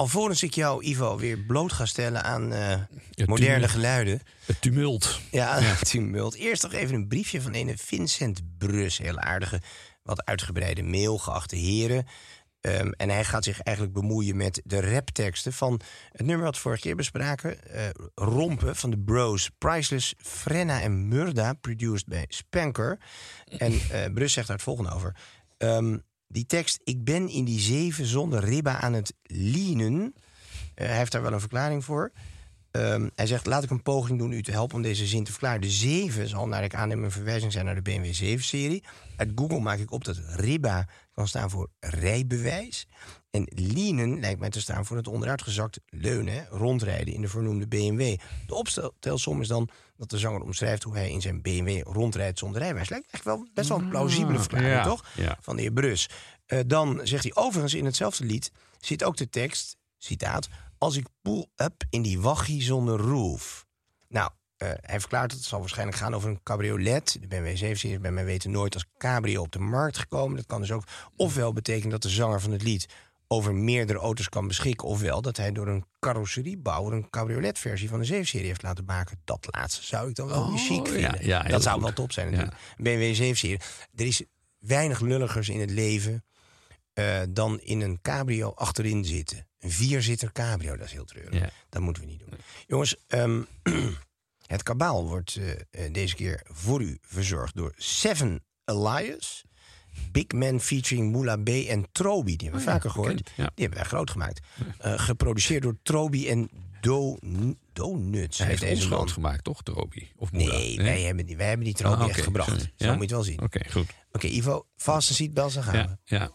Alvorens 0.00 0.42
ik 0.42 0.54
jou, 0.54 0.84
Ivo, 0.84 1.18
weer 1.18 1.38
bloot 1.38 1.72
ga 1.72 1.86
stellen 1.86 2.24
aan 2.24 2.52
eh, 2.52 2.76
moderne 3.26 3.52
tumult. 3.54 3.70
geluiden. 3.70 4.20
Het 4.44 4.60
tumult. 4.60 5.20
Ja, 5.30 5.74
tumult. 5.82 6.34
Eerst 6.34 6.62
nog 6.62 6.72
even 6.72 6.94
een 6.94 7.08
briefje 7.08 7.42
van 7.42 7.54
een 7.54 7.78
Vincent 7.78 8.40
Brus. 8.58 8.98
Heel 8.98 9.18
aardige, 9.18 9.60
wat 10.02 10.24
uitgebreide 10.24 10.82
mail, 10.82 11.18
geachte 11.18 11.56
heren. 11.56 12.06
Ehm, 12.60 12.90
en 12.90 13.10
hij 13.10 13.24
gaat 13.24 13.44
zich 13.44 13.60
eigenlijk 13.60 13.96
bemoeien 13.96 14.36
met 14.36 14.60
de 14.64 14.80
rapteksten 14.80 15.52
van 15.52 15.80
het 16.12 16.26
nummer 16.26 16.44
wat 16.44 16.54
we 16.54 16.60
vorige 16.60 16.82
keer 16.82 16.96
bespraken. 16.96 17.64
eh, 17.64 17.88
Rompen 18.14 18.76
van 18.76 18.90
de 18.90 18.98
Bros. 18.98 19.50
Priceless, 19.58 20.14
Frenna 20.18 20.80
en 20.80 21.08
Murda, 21.08 21.52
produced 21.52 22.06
bij 22.06 22.24
Spanker. 22.28 22.98
En 23.58 23.72
eh 23.90 24.12
Brus 24.12 24.32
zegt 24.32 24.46
daar 24.46 24.56
het 24.56 24.64
volgende 24.64 24.90
over. 24.90 25.16
Ehm, 25.58 25.98
die 26.32 26.46
tekst, 26.46 26.80
ik 26.84 27.04
ben 27.04 27.28
in 27.28 27.44
die 27.44 27.60
zeven 27.60 28.06
zonder 28.06 28.44
ribba 28.44 28.80
aan 28.80 28.92
het 28.92 29.14
lienen. 29.22 30.14
Eh, 30.74 30.86
hij 30.86 30.96
heeft 30.96 31.12
daar 31.12 31.22
wel 31.22 31.32
een 31.32 31.40
verklaring 31.40 31.84
voor. 31.84 32.12
Ehm, 32.70 33.08
hij 33.14 33.26
zegt, 33.26 33.46
laat 33.46 33.62
ik 33.62 33.70
een 33.70 33.82
poging 33.82 34.18
doen 34.18 34.32
u 34.32 34.42
te 34.42 34.50
helpen 34.50 34.76
om 34.76 34.82
deze 34.82 35.06
zin 35.06 35.24
te 35.24 35.30
verklaren. 35.30 35.60
De 35.60 35.70
7 35.70 36.28
zal 36.28 36.48
naar 36.48 36.64
ik 36.64 36.74
aanneem 36.74 37.04
een 37.04 37.10
verwijzing 37.10 37.52
zijn 37.52 37.64
naar 37.64 37.74
de 37.74 37.82
BMW 37.82 38.12
7-serie. 38.14 38.84
Uit 39.16 39.32
Google 39.34 39.60
maak 39.60 39.78
ik 39.78 39.92
op 39.92 40.04
dat 40.04 40.20
RIBA 40.26 40.88
kan 41.20 41.28
staan 41.28 41.50
voor 41.50 41.68
rijbewijs. 41.80 42.86
En 43.30 43.46
leanen 43.54 44.20
lijkt 44.20 44.40
mij 44.40 44.50
te 44.50 44.60
staan 44.60 44.84
voor 44.86 44.96
het 44.96 45.08
onderuitgezakt 45.08 45.80
leunen, 45.86 46.46
rondrijden 46.46 47.14
in 47.14 47.20
de 47.20 47.28
vernoemde 47.28 47.66
BMW. 47.66 48.16
De 48.46 48.54
opstelsom 48.54 49.40
is 49.40 49.48
dan 49.48 49.68
dat 49.96 50.10
de 50.10 50.18
zanger 50.18 50.40
omschrijft 50.40 50.82
hoe 50.82 50.94
hij 50.94 51.10
in 51.10 51.20
zijn 51.20 51.42
BMW 51.42 51.82
rondrijdt 51.82 52.38
zonder 52.38 52.60
rijbewijs. 52.60 52.88
Lijkt 52.88 53.06
eigenlijk 53.10 53.42
wel 53.42 53.50
best 53.54 53.68
wel 53.68 53.78
een 53.78 53.88
plausibele 53.88 54.38
verklaring, 54.38 54.72
ja, 54.72 54.84
toch? 54.84 55.04
ja. 55.16 55.38
Van 55.40 55.56
de 55.56 55.62
heer 55.62 55.72
Brus. 55.72 56.08
Eh, 56.46 56.58
dan 56.66 57.00
zegt 57.02 57.22
hij 57.22 57.34
overigens 57.34 57.74
in 57.74 57.84
hetzelfde 57.84 58.24
lied 58.24 58.52
zit 58.78 59.04
ook 59.04 59.16
de 59.16 59.28
tekst, 59.28 59.76
citaat, 59.98 60.48
als 60.78 60.96
ik 60.96 61.06
pull 61.22 61.46
up 61.56 61.84
in 61.90 62.02
die 62.02 62.20
waggie 62.20 62.62
zonder 62.62 62.98
roof. 62.98 63.66
Nou, 64.08 64.30
eh, 64.60 64.68
hij 64.80 65.00
verklaart 65.00 65.30
dat 65.30 65.38
het 65.38 65.48
zal 65.48 65.60
waarschijnlijk 65.60 65.98
gaan 65.98 66.14
over 66.14 66.28
een 66.28 66.42
cabriolet. 66.42 67.16
De 67.20 67.26
BMW 67.26 67.56
7 67.56 67.90
is 67.90 68.00
bij 68.00 68.10
mijn 68.10 68.26
weten 68.26 68.50
nooit 68.50 68.74
als 68.74 68.84
cabrio 68.98 69.42
op 69.42 69.52
de 69.52 69.58
markt 69.58 69.98
gekomen. 69.98 70.36
Dat 70.36 70.46
kan 70.46 70.60
dus 70.60 70.72
ook 70.72 70.84
ofwel 71.16 71.52
betekenen 71.52 71.90
dat 71.90 72.02
de 72.02 72.08
zanger 72.08 72.40
van 72.40 72.52
het 72.52 72.62
lied 72.62 72.86
over 73.28 73.54
meerdere 73.54 73.98
auto's 73.98 74.28
kan 74.28 74.46
beschikken... 74.48 74.88
ofwel 74.88 75.22
dat 75.22 75.36
hij 75.36 75.52
door 75.52 75.68
een 75.68 75.84
carrosseriebouwer 76.00 76.92
een 76.92 77.10
cabrioletversie 77.10 77.88
van 77.88 78.00
de 78.00 78.06
7-serie 78.06 78.46
heeft 78.46 78.62
laten 78.62 78.84
maken. 78.84 79.20
Dat 79.24 79.46
laatste 79.50 79.82
zou 79.84 80.08
ik 80.08 80.14
dan 80.14 80.26
wel 80.28 80.42
Oh, 80.42 80.56
chic 80.56 80.88
vinden. 80.88 81.26
ja, 81.26 81.42
dat 81.42 81.62
zou 81.62 81.74
goed. 81.74 81.82
wel 81.84 81.92
top 81.92 82.12
zijn 82.12 82.30
natuurlijk. 82.30 82.56
BMW 82.76 83.14
7-serie. 83.32 83.60
Er 83.94 84.06
is 84.06 84.22
weinig 84.58 85.00
lulligers 85.00 85.48
in 85.48 85.60
het 85.60 85.70
leven 85.70 86.24
eh, 86.92 87.20
dan 87.28 87.60
in 87.60 87.80
een 87.80 87.98
cabrio 88.02 88.52
achterin 88.54 89.04
zitten. 89.04 89.46
Een 89.58 89.70
vierzitter 89.70 90.32
cabrio, 90.32 90.76
dat 90.76 90.86
is 90.86 90.92
heel 90.92 91.04
treurig. 91.04 91.50
Dat 91.68 91.82
moeten 91.82 92.02
we 92.02 92.08
niet 92.08 92.20
doen. 92.20 92.32
Jongens, 92.66 92.96
ehm, 93.06 93.42
het 94.50 94.62
kabaal 94.62 95.08
wordt 95.08 95.36
eh, 95.36 95.50
eh, 95.84 95.92
deze 95.92 96.14
keer 96.14 96.40
voor 96.44 96.82
u 96.82 96.98
verzorgd 97.00 97.56
door 97.56 97.72
Seven 97.76 98.44
Elias. 98.64 99.44
Big 100.12 100.32
Man 100.32 100.60
featuring 100.60 101.12
Moula 101.12 101.36
B 101.36 101.48
en 101.48 101.86
Trobi. 101.92 102.36
Die 102.36 102.48
hebben 102.48 102.66
we 102.66 102.66
Oh 102.66 102.72
ja, 102.72 102.72
vaker 102.72 102.90
gehoord. 102.90 103.08
bekend, 103.16 103.28
ja. 103.36 103.44
Die 103.54 103.64
hebben 103.64 103.78
wij 103.78 103.88
groot 103.88 104.10
gemaakt. 104.10 104.40
Eh, 104.78 104.98
geproduceerd 104.98 105.62
door 105.62 105.76
Trobi 105.82 106.28
en 106.28 106.50
Do 106.80 107.16
Donuts. 107.72 108.38
Hij 108.38 108.46
heeft 108.46 108.60
deze 108.60 108.86
groot 108.86 109.12
gemaakt, 109.12 109.44
toch, 109.44 109.62
Trobi? 109.62 110.12
Of 110.16 110.32
Moela? 110.32 110.52
Nee, 110.54 110.76
wij 110.76 111.00
hebben 111.02 111.26
die, 111.26 111.36
wij 111.36 111.46
hebben 111.48 111.64
die 111.66 111.74
Trobi 111.74 112.02
Ah, 112.02 112.08
echt 112.08 112.20
gebracht. 112.22 112.48
sorry. 112.48 112.72
Zo 112.76 112.86
Ja? 112.86 112.90
moet 112.90 112.96
je 112.96 113.02
het 113.02 113.10
wel 113.10 113.22
zien. 113.22 113.42
Oké, 113.42 113.70
goed. 113.70 113.86
Oké, 114.12 114.26
Ivo, 114.26 114.66
vast 114.76 115.08
een 115.08 115.14
seatbelt, 115.14 115.54
dan 115.54 115.62
gaan 115.62 115.72
we. 115.72 115.78
Ja, 116.16 116.18
ja. 116.18 116.30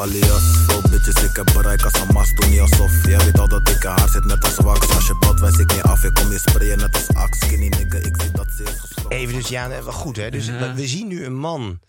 Alias, 0.03 0.43
veel 0.67 0.81
bitches, 0.91 1.23
ik 1.25 1.37
heb 1.37 1.51
bereik 1.55 1.83
als 1.83 2.01
een 2.01 2.15
mas, 2.15 2.35
doe 2.35 2.47
niet 2.51 2.61
alsof 2.61 3.07
Jij 3.07 3.19
weet 3.19 3.39
al 3.39 3.49
dat 3.49 3.69
ik 3.69 3.83
haar 3.83 4.09
zit 4.09 4.25
net 4.25 4.45
als 4.45 4.57
wax 4.57 4.95
Als 4.95 5.07
je 5.07 5.17
belt, 5.21 5.41
wijs 5.41 5.59
ik 5.59 5.71
niet 5.73 5.83
af, 5.83 6.05
ik 6.05 6.15
kom 6.15 6.31
je 6.31 6.39
sprayen 6.39 6.79
net 6.79 6.95
als 6.95 7.09
ax 7.09 7.39
Skinny 7.39 7.69
nigga, 7.69 7.99
ik 7.99 8.17
zie 8.21 8.31
dat 8.31 8.47
ze 8.57 8.63
is 8.63 9.05
Even 9.09 9.35
dus, 9.35 9.49
ja, 9.49 9.69
wel 9.69 9.83
goed 9.93 10.17
hè. 10.17 10.31
Dus 10.31 10.47
Ja. 10.47 10.75
we 10.75 10.87
zien 10.87 11.09
nu 11.09 11.25
een 11.25 11.37
man, 11.37 11.81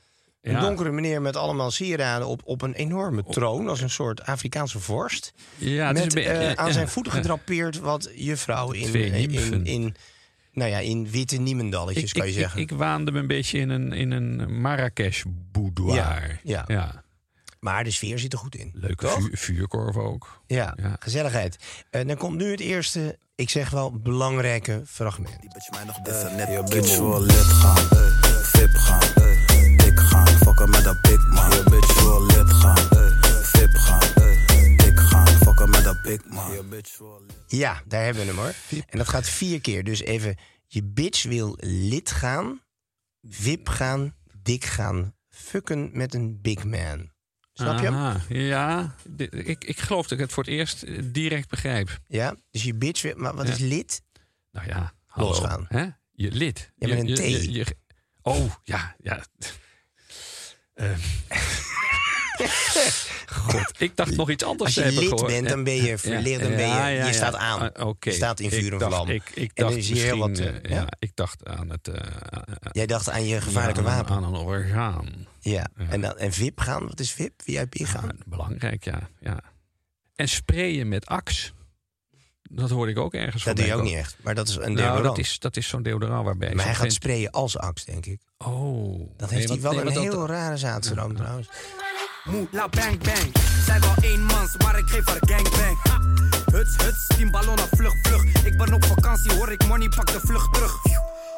een 0.41 0.51
Ja. 0.51 0.59
donkere 0.59 0.91
meneer 0.91 1.21
met 1.21 1.35
allemaal 1.35 1.71
sieraden 1.71 2.27
op, 2.27 2.41
op 2.45 2.61
een 2.61 2.73
enorme 2.73 3.23
troon, 3.29 3.67
als 3.67 3.81
een 3.81 3.89
soort 3.89 4.25
Afrikaanse 4.25 4.79
vorst. 4.79 5.33
Ja, 5.57 5.87
het 5.87 5.97
is 5.97 6.03
met 6.03 6.13
beetje- 6.13 6.29
eh, 6.31 6.51
aan 6.53 6.73
zijn 6.73 6.87
voeten 6.87 7.11
gedrapeerd 7.11 7.79
wat 7.79 8.09
juffrouwen 8.15 8.75
in, 8.77 8.93
eh, 8.95 9.21
in, 9.21 9.31
nymfen. 9.31 9.65
in, 9.65 9.95
nou 10.53 10.69
ja, 10.69 10.77
in 10.77 11.09
witte 11.09 11.37
niemendalletjes, 11.37 12.03
Ik, 12.03 12.13
kan 12.19 12.25
je 12.27 12.33
ik, 12.33 12.39
zeggen. 12.39 12.61
ik, 12.61 12.71
ik 12.71 12.77
waande 12.77 13.11
me 13.11 13.19
een 13.19 13.27
beetje 13.27 13.59
in 13.59 13.69
een, 13.69 13.91
in 13.93 14.11
een 14.11 14.61
Marrakesh-boudoir. 14.61 16.39
Ja, 16.43 16.63
ja. 16.67 17.02
Maar 17.63 17.83
de 17.83 17.91
sfeer 17.91 18.19
zit 18.19 18.33
er 18.33 18.39
goed 18.39 18.55
in. 18.55 18.71
Leuke 18.73 19.07
vuur, 19.07 19.37
vuurkorf 19.37 19.95
ook. 19.95 20.41
Ja, 20.47 20.73
Ja. 20.75 20.95
gezelligheid. 20.99 21.57
En 21.89 22.07
dan 22.07 22.17
komt 22.17 22.37
nu 22.37 22.51
het 22.51 22.59
eerste, 22.59 23.19
ik 23.35 23.49
zeg 23.49 23.69
wel, 23.69 23.91
belangrijke 23.99 24.81
fragment. 24.85 25.39
Die 25.41 25.49
bitch 25.53 25.69
mij 25.71 25.83
nog 25.83 25.99
net 26.35 26.47
Je 26.47 26.63
bitch 26.69 26.97
wil 26.97 27.21
lid 27.21 27.35
gaan, 27.35 27.87
vip 28.43 28.69
gaan 28.73 28.99
Dik 29.77 29.99
gaan, 29.99 30.27
fokken 30.27 30.69
met 30.69 30.83
dat 30.83 31.01
big 31.01 31.27
man 31.29 31.49
Je 31.51 31.63
bitch 31.69 32.01
wil 32.03 32.25
lid 32.25 32.49
gaan, 32.49 32.77
vip 33.43 33.73
gaan 33.73 33.99
Dik 34.77 34.99
gaan, 34.99 35.27
fokken 35.27 35.69
met 35.69 35.83
dat 35.83 36.01
big 36.01 36.25
man 36.29 36.51
Je 36.51 36.63
bitch 36.63 36.97
wil 36.97 37.21
lid 37.27 37.35
Ja, 37.47 37.81
daar 37.87 38.03
hebben 38.03 38.21
we 38.23 38.29
hem 38.29 38.37
hoor. 38.39 38.53
En 38.89 38.97
dat 38.97 39.07
gaat 39.09 39.29
vier 39.29 39.61
keer. 39.61 39.83
Dus 39.83 39.99
even, 40.01 40.35
je 40.67 40.83
bitch 40.83 41.23
wil 41.23 41.57
lid 41.59 42.11
gaan, 42.11 42.61
vip 43.29 43.69
gaan, 43.69 44.15
dik 44.41 44.65
gaan, 44.65 45.13
fucken 45.29 45.89
met 45.93 46.13
een 46.13 46.41
big 46.41 46.63
man. 46.63 47.11
Snap 47.53 47.79
je 47.79 47.91
hem? 47.91 48.21
Ja, 48.47 48.95
ik, 49.29 49.63
ik 49.63 49.79
geloof 49.79 50.03
dat 50.03 50.11
ik 50.11 50.19
het 50.19 50.33
voor 50.33 50.43
het 50.43 50.51
eerst 50.51 50.83
eh, 50.83 50.99
direct 51.03 51.49
begrijp. 51.49 51.99
Ja, 52.07 52.35
dus 52.51 52.63
je 52.63 52.75
bitch 52.75 53.15
maar 53.15 53.35
wat 53.35 53.47
Ja. 53.47 53.53
is 53.53 53.59
lid? 53.59 54.01
Nou 54.51 54.67
ja, 54.67 54.93
hallo, 55.05 55.29
Losgaan. 55.29 55.65
Hè? 55.69 55.85
Je 56.11 56.31
lid. 56.31 56.71
Ja, 56.75 56.87
Je- 56.87 56.93
met 56.95 57.07
een 57.09 57.15
T. 57.15 57.17
je- 57.19 57.51
je- 57.51 57.75
oh, 58.21 58.53
ja, 58.63 58.95
ja. 58.99 59.23
Ehm. 60.73 60.99
God, 63.43 63.71
ik 63.77 63.95
dacht 63.95 64.15
nog 64.15 64.29
iets 64.29 64.43
anders 64.43 64.77
Als 64.77 64.85
je 64.85 64.93
te 64.93 64.99
lid 64.99 65.09
gehoord. 65.09 65.27
bent, 65.31 65.49
dan 65.49 65.63
ben 65.63 65.73
je 65.73 65.97
dan 66.01 66.23
ben 66.23 66.49
je- 66.49 66.57
Ja, 66.57 66.87
ja, 66.87 66.87
je 66.87 66.95
ja. 66.95 67.11
staat 67.11 67.35
aan. 67.35 67.73
Ah. 67.73 67.93
Je 67.99 68.11
staat 68.11 68.39
in 68.39 68.49
vuur 68.49 68.73
en 68.73 68.79
vlam. 68.79 69.09
Ik, 69.09 69.23
ik 69.33 69.51
En 69.53 69.63
dacht 69.63 69.75
heel 69.75 70.17
wat, 70.17 70.37
eh, 70.37 70.47
eh, 70.47 70.55
ja, 70.63 70.75
ja. 70.75 70.87
ik 70.99 71.11
dacht 71.15 71.45
aan 71.45 71.69
het... 71.69 71.87
eh, 71.87 72.01
Jij 72.71 72.85
dacht 72.85 73.09
aan 73.09 73.25
je 73.25 73.41
gevaarlijke 73.41 73.81
ja, 73.81 73.87
aan- 73.87 73.95
wapen. 73.95 74.15
Aan 74.15 74.23
een 74.23 74.33
orgaan. 74.41 75.27
Ja. 75.39 75.67
En, 75.89 76.01
dan, 76.01 76.17
en 76.17 76.31
VIP 76.33 76.59
gaan, 76.59 76.87
wat 76.87 76.99
is 76.99 77.11
VIP? 77.11 77.41
VIP 77.43 77.75
gaan? 77.77 78.05
Ja, 78.17 78.23
belangrijk, 78.25 78.83
ja, 78.83 79.09
ja. 79.19 79.39
En 80.15 80.27
sprayen 80.29 80.87
met 80.87 81.05
Axe. 81.05 81.51
Dat 82.41 82.69
hoorde 82.69 82.91
ik 82.91 82.97
ook 82.97 83.13
ergens 83.13 83.43
dat 83.43 83.55
doe 83.55 83.65
je 83.65 83.73
ook 83.75 83.83
niet 83.83 83.95
echt. 83.95 84.15
Maar 84.23 84.35
dat 84.35 84.47
is 84.47 84.55
een 84.55 84.61
Nou, 84.61 84.75
deodorant. 84.75 85.03
dat 85.03 85.17
is, 85.17 85.39
dat 85.39 85.57
is 85.57 85.67
zo'n 85.67 85.83
deodorant 85.83 86.25
waarbij... 86.25 86.53
maar 86.53 86.65
hij 86.65 86.75
gaat 86.75 86.93
sprayen 86.93 87.31
als 87.31 87.57
ax, 87.57 87.85
denk 87.85 88.05
ik. 88.05 88.21
Oh. 88.37 89.09
Dat 89.17 89.29
Nee, 89.29 89.39
heeft 89.39 89.51
hij 89.51 89.61
wel 89.61 89.71
nee, 89.71 89.79
een 89.79 89.85
want 89.93 90.05
dat- 90.05 90.13
heel 90.13 90.27
rare 90.27 90.57
zaadstroom 90.57 91.15
trouwens. 91.15 91.47
Moe, 92.23 92.47
la 92.51 92.67
bang 92.69 93.03
bang. 93.03 93.31
Zij 93.65 93.79
wel 93.79 93.93
één 94.01 94.23
mans, 94.23 94.57
maar 94.57 94.77
ik 94.77 94.87
geef 94.89 95.05
haar 95.05 95.17
gangbang. 95.19 95.77
Ha. 95.83 95.99
Huts, 96.51 96.75
huts, 96.77 97.07
tien 97.07 97.31
ballonnen, 97.31 97.67
vlug, 97.71 97.93
vlug. 98.01 98.23
Ik 98.45 98.57
ben 98.57 98.73
op 98.73 98.85
vakantie, 98.85 99.33
hoor 99.33 99.51
ik 99.51 99.67
money, 99.67 99.89
pak 99.89 100.11
de 100.11 100.19
vlucht 100.19 100.53
terug. 100.53 100.75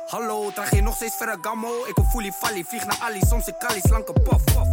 Hallo, 0.07 0.51
draag 0.53 0.71
je 0.75 0.81
nog 0.81 0.95
steeds 0.95 1.15
Ferragamo? 1.15 1.85
Ik 1.87 1.95
hoor 1.95 2.05
fully 2.05 2.31
falli, 2.31 2.63
vlieg 2.63 2.85
naar 2.85 2.97
Ali, 3.01 3.19
soms 3.27 3.47
ik 3.47 3.55
Kali, 3.59 3.79
slanke 3.83 4.13
pof, 4.13 4.43
pof. 4.43 4.67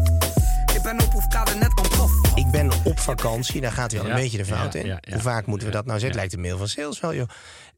Ik 0.76 0.82
ben 0.82 1.00
op 1.02 1.12
hoefkade 1.12 1.54
net 1.54 1.78
een 1.78 1.88
pof. 1.98 2.10
Ik 2.34 2.50
ben 2.50 2.70
op 2.84 2.98
vakantie, 3.00 3.60
daar 3.60 3.72
gaat 3.72 3.90
hij 3.92 4.02
Ja, 4.02 4.08
een 4.08 4.14
beetje 4.14 4.36
de 4.38 4.44
fout 4.44 4.72
ja, 4.72 4.80
in. 4.80 4.86
ja, 4.86 4.98
ja. 5.00 5.12
Hoe 5.12 5.22
vaak 5.22 5.46
moeten 5.46 5.66
we 5.66 5.72
dat 5.72 5.86
nou 5.86 5.98
zeggen? 5.98 6.18
Ja. 6.18 6.24
Lijkt 6.26 6.32
de 6.34 6.40
mail 6.48 6.58
van 6.58 6.68
sales 6.68 7.00
wel, 7.00 7.14
joh. 7.14 7.28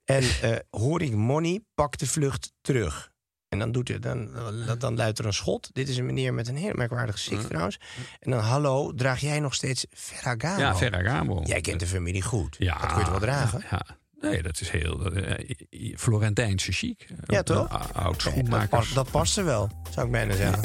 En 0.05 0.23
eh, 0.43 0.57
hoor 0.71 1.03
ik 1.03 1.15
money, 1.15 1.61
pak 1.75 1.99
de 1.99 2.07
vlucht 2.07 2.53
terug. 2.61 3.13
En 3.55 3.61
dan, 3.61 3.73
doet 3.73 3.89
hij, 3.89 3.99
dan, 3.99 4.29
dan, 4.67 4.79
dan 4.79 4.97
luidt 4.97 5.19
er 5.19 5.27
een 5.27 5.33
schot. 5.33 5.71
Dit 5.73 5.89
is 5.89 5.97
een 5.97 6.07
meneer 6.07 6.35
met 6.35 6.49
een 6.49 6.57
heel 6.57 6.75
merkwaardig 6.75 7.15
gezicht 7.15 7.49
trouwens. 7.49 7.81
En 8.21 8.31
dan, 8.31 8.41
hallo, 8.41 8.93
draag 8.95 9.21
jij 9.21 9.41
nog 9.41 9.55
steeds 9.55 9.87
Ferragamo? 9.91 10.59
Ja, 10.61 10.77
Ferragamo. 10.77 11.43
Jij 11.45 11.61
kent 11.61 11.81
de 11.81 11.87
familie 11.87 12.23
goed. 12.23 12.57
Ja, 12.59 12.79
Dat 12.79 12.93
kun 12.93 13.05
je 13.05 13.11
wel 13.11 13.21
dragen. 13.21 13.65
Ja, 13.71 13.87
Nee, 14.21 14.43
dat 14.43 14.61
is 14.61 14.71
heel 14.71 15.17
uh, 15.17 15.97
Florentijnse 15.97 16.73
chic. 16.73 17.07
Ja, 17.27 17.43
toch? 17.43 17.73
Uh, 17.73 17.91
oud 17.93 18.13
dat, 18.13 18.21
schoenmakers. 18.21 18.69
past, 18.69 18.95
dat 18.95 19.11
past 19.11 19.37
er 19.37 19.45
wel, 19.45 19.71
zou 19.91 20.07
ik 20.07 20.13
bijna 20.13 20.35
zeggen. 20.35 20.63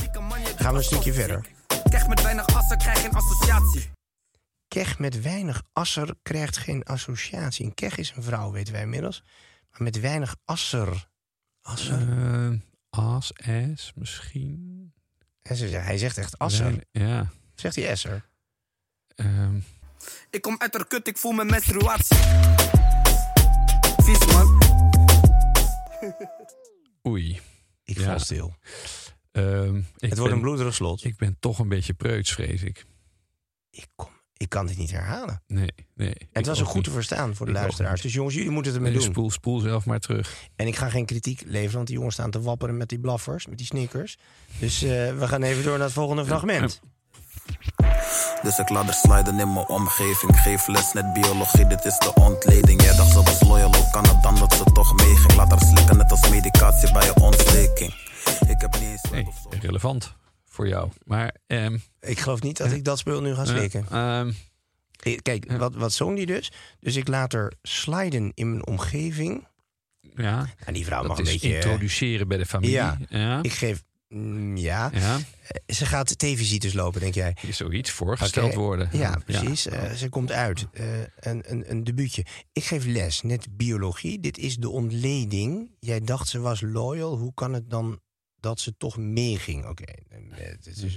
Gaan 0.58 0.72
we 0.72 0.78
een 0.78 0.84
stukje 0.84 1.14
verder. 1.14 1.46
Keg 1.90 2.08
met 2.08 2.22
weinig 2.22 2.46
asser 2.48 2.78
krijgt 2.78 3.00
geen 3.02 3.14
associatie. 3.14 3.92
Keg 4.68 5.00
met 5.00 5.22
weinig 5.22 5.64
asser 5.74 6.16
krijgt 6.22 6.58
geen 6.58 6.84
associatie. 6.84 7.66
Een 7.66 7.74
keg 7.74 7.98
is 7.98 8.14
een 8.16 8.24
vrouw, 8.24 8.52
weten 8.52 8.74
wij 8.74 8.82
inmiddels. 8.82 9.24
Maar 9.72 9.84
met 9.84 10.00
weinig 10.00 10.36
asser. 10.46 11.08
Asser? 11.62 12.00
Uh, 12.00 12.60
as, 12.90 13.34
es, 13.34 13.92
misschien. 13.96 14.94
Hij 15.42 15.98
zegt 15.98 16.18
echt 16.18 16.38
asser. 16.38 16.72
Nee, 16.72 17.08
ja. 17.08 17.32
Zegt 17.56 17.76
hij 17.76 17.88
esser? 17.88 18.30
Um. 19.16 19.64
Ik 20.30 20.42
kom 20.42 20.56
uit 20.58 20.72
de 20.72 20.88
kut, 20.88 21.08
ik 21.08 21.18
voel 21.18 21.32
mijn 21.32 21.48
menstruatie. 21.48 22.18
Vies 23.98 24.26
man. 24.26 24.62
Oei. 27.08 27.40
Ik 27.84 27.98
ja. 27.98 28.04
val 28.04 28.20
stil. 28.20 28.56
Um, 29.32 29.88
het 29.98 30.18
wordt 30.18 30.34
een 30.34 30.42
bloederig 30.42 30.74
slot. 30.74 31.04
Ik 31.04 31.18
ben 31.18 31.38
toch 31.40 31.60
een 31.60 31.68
beetje 31.68 31.94
preuts, 31.94 32.32
vrees 32.34 32.64
ik. 32.64 32.86
Ik, 33.70 33.88
kom, 33.96 34.10
ik 34.40 34.50
kan 34.50 34.66
dit 34.66 34.78
niet 34.78 34.92
herhalen. 34.92 35.42
Nee, 35.48 35.72
nee. 35.96 36.16
Het 36.32 36.46
was 36.46 36.60
een 36.60 36.66
goed 36.66 36.84
te 36.84 36.92
verstaan 36.92 37.36
voor 37.36 37.46
de 37.46 37.52
luisteraars. 37.52 38.02
Dus 38.02 38.14
jongens, 38.14 38.36
jullie 38.36 38.52
moeten 38.52 38.72
het 38.72 38.82
ermee 38.82 38.98
nee, 38.98 39.06
doen. 39.06 39.14
Spoel, 39.14 39.32
spoel 39.32 39.60
zelf 39.60 39.86
maar 39.86 40.00
terug. 40.00 40.36
En 40.56 40.68
ik 40.68 40.76
ga 40.76 40.90
geen 40.90 41.06
kritiek 41.06 41.42
leveren, 41.46 41.76
want 41.76 41.88
die 41.88 41.96
jongens 41.96 42.16
staan 42.16 42.32
te 42.32 42.42
wapperen 42.42 42.78
met 42.78 42.90
die 42.90 43.00
blaffers, 43.00 43.48
met 43.48 43.58
die 43.58 43.68
sneakers. 43.68 44.18
Dus 44.60 44.84
uh, 44.84 44.90
we 44.90 45.28
gaan 45.28 45.44
even 45.44 45.64
door 45.64 45.78
naar 45.78 45.86
het 45.86 45.94
volgende 45.94 46.26
fragment. 46.26 46.82
Dus 48.42 48.60
ik 48.60 48.70
laat 48.70 48.88
er 48.88 48.94
sliden 48.94 49.40
in 49.40 49.54
mijn 49.54 49.68
omgeving. 49.68 50.40
Geef 50.42 50.68
les 50.68 50.94
net 50.94 51.14
biologie, 51.14 51.68
dit 51.68 51.86
is 51.86 51.98
de 51.98 52.14
ontleding. 52.14 52.82
Jij 52.82 52.96
dacht 52.96 53.12
ze 53.12 53.24
was 53.24 53.42
loyal, 53.42 53.76
hoe 53.76 53.90
kan 53.92 54.08
het 54.08 54.24
dan 54.24 54.36
dat 54.36 54.54
ze 54.54 54.64
toch 54.64 54.94
meeging? 54.94 55.36
Laat 55.36 55.50
haar 55.50 55.60
slikken 55.60 55.98
net 55.98 56.12
als 56.12 56.30
medicatie 56.30 56.92
bij 56.92 57.06
je 57.06 57.14
ontsteking. 57.16 57.94
Ik 58.48 58.62
heb 58.62 58.74
niet 58.74 58.84
eens... 58.84 59.02
Nee, 59.12 59.28
relevant 59.60 60.18
voor 60.60 60.68
jou. 60.68 60.90
Maar 61.06 61.36
um, 61.48 61.82
ik 62.00 62.20
geloof 62.20 62.42
niet 62.42 62.58
dat 62.58 62.72
ik 62.72 62.84
dat 62.84 63.00
speel 63.00 63.22
nu 63.22 63.34
ga 63.34 63.46
slikken. 63.46 63.86
Uh, 63.92 64.20
um, 64.20 64.36
Kijk, 65.22 65.52
wat, 65.52 65.76
wat 65.76 65.94
zong 65.94 66.16
die 66.16 66.26
dus? 66.26 66.52
Dus 66.80 66.96
ik 66.96 67.08
laat 67.08 67.34
er 67.34 67.54
sliden 67.62 68.32
in 68.34 68.50
mijn 68.50 68.68
omgeving. 68.68 69.48
Ja, 70.16 70.48
en 70.66 70.74
die 70.74 70.86
vrouw 70.86 71.00
dat 71.00 71.08
mag 71.08 71.18
een 71.18 71.24
beetje... 71.24 71.56
introduceren 71.56 72.28
bij 72.28 72.38
de 72.38 72.46
familie. 72.46 72.76
Ja, 72.76 72.98
ja. 73.10 73.44
ik 73.44 73.52
geef... 73.52 73.84
Mm, 74.08 74.58
ja. 74.58 74.92
ja. 74.94 75.18
Ze 75.68 75.86
gaat 75.86 76.20
TV-visites 76.20 76.74
lopen, 76.74 77.02
denk 77.02 77.14
jij? 77.14 77.36
Is 77.48 77.58
zoiets 77.58 77.92
voorgesteld 77.92 78.46
okay. 78.46 78.58
worden. 78.58 78.90
Ja, 78.92 79.22
precies. 79.26 79.64
Ja. 79.64 79.90
Uh, 79.90 79.92
ze 79.92 80.10
komt 80.10 80.32
uit. 80.32 80.68
Uh, 80.74 80.86
een, 81.20 81.44
een, 81.46 81.72
een 81.72 81.84
debuutje. 81.84 82.26
Ik 82.54 82.64
geef 82.64 82.86
les, 82.86 83.22
net 83.22 83.58
biologie. 83.58 84.20
Dit 84.20 84.38
is 84.38 84.56
de 84.56 84.70
ontleding. 84.70 85.72
Jij 85.80 86.00
dacht 86.00 86.28
ze 86.28 86.40
was 86.40 86.62
loyal. 86.62 87.18
Hoe 87.18 87.34
kan 87.34 87.54
het 87.54 87.70
dan 87.70 88.00
dat 88.40 88.60
ze 88.60 88.78
toch 88.78 88.98
meeging? 88.98 89.66
Oké, 89.66 89.70
okay. 89.70 90.22
mm 90.22 90.32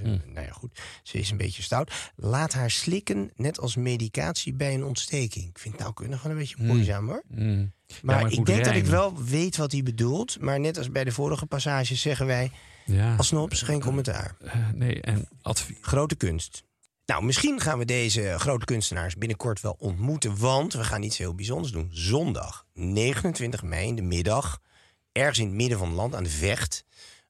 -hmm. 0.02 0.20
nou 0.32 0.46
ja, 0.46 0.52
goed. 0.52 0.80
Ze 1.02 1.18
is 1.18 1.30
een 1.30 1.36
beetje 1.36 1.62
stout. 1.62 1.92
Laat 2.16 2.52
haar 2.52 2.70
slikken, 2.70 3.30
net 3.36 3.60
als 3.60 3.76
medicatie 3.76 4.54
bij 4.54 4.74
een 4.74 4.84
ontsteking. 4.84 5.48
Ik 5.48 5.58
vind 5.58 5.74
het 5.74 5.82
nou 5.82 5.94
kunnen 5.94 6.18
gewoon 6.18 6.36
een 6.36 6.42
beetje 6.42 6.64
moeizaam, 6.64 7.08
hoor. 7.08 7.22
Mm. 7.28 7.72
Maar, 8.02 8.16
ja, 8.16 8.22
maar 8.22 8.32
ik 8.32 8.36
denk 8.36 8.46
rijmen. 8.46 8.64
dat 8.64 8.74
ik 8.74 8.86
wel 8.86 9.22
weet 9.24 9.56
wat 9.56 9.72
hij 9.72 9.82
bedoelt. 9.82 10.40
Maar 10.40 10.60
net 10.60 10.78
als 10.78 10.90
bij 10.90 11.04
de 11.04 11.12
vorige 11.12 11.46
passages 11.46 12.00
zeggen 12.00 12.26
wij... 12.26 12.50
Ja. 12.86 13.16
Als 13.16 13.26
snops 13.26 13.62
geen 13.62 13.80
commentaar. 13.80 14.36
Uh, 14.44 14.54
nee, 14.74 15.00
en 15.00 15.28
advies. 15.42 15.76
Grote 15.80 16.14
kunst. 16.14 16.64
Nou, 17.06 17.24
misschien 17.24 17.60
gaan 17.60 17.78
we 17.78 17.84
deze 17.84 18.34
grote 18.38 18.64
kunstenaars 18.64 19.16
binnenkort 19.16 19.60
wel 19.60 19.76
ontmoeten. 19.78 20.38
Want 20.38 20.72
we 20.72 20.84
gaan 20.84 21.02
iets 21.02 21.18
heel 21.18 21.34
bijzonders 21.34 21.72
doen. 21.72 21.88
Zondag, 21.92 22.66
29 22.74 23.62
mei 23.62 23.86
in 23.86 23.96
de 23.96 24.02
middag. 24.02 24.60
Ergens 25.12 25.38
in 25.38 25.46
het 25.46 25.54
midden 25.54 25.78
van 25.78 25.86
het 25.86 25.96
land, 25.96 26.14
aan 26.14 26.22
de 26.22 26.30
vecht. 26.30 26.84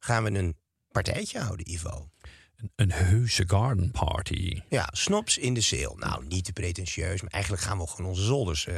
Gaan 0.05 0.25
we 0.25 0.31
een 0.31 0.57
partijtje 0.91 1.39
houden, 1.39 1.71
Ivo. 1.71 2.09
Een, 2.57 2.71
een 2.77 2.93
heuse 2.93 3.45
garden 3.47 3.91
party. 3.91 4.63
Ja, 4.69 4.89
snops 4.93 5.39
in 5.39 5.55
de 5.55 5.61
sale. 5.61 5.95
Nou, 5.97 6.27
niet 6.27 6.45
te 6.45 6.53
pretentieus, 6.53 7.23
maar 7.23 7.31
eigenlijk 7.31 7.63
gaan 7.63 7.79
we 7.79 7.87
gewoon 7.87 8.11
onze 8.11 8.23
zolders 8.23 8.67
uh, 8.67 8.75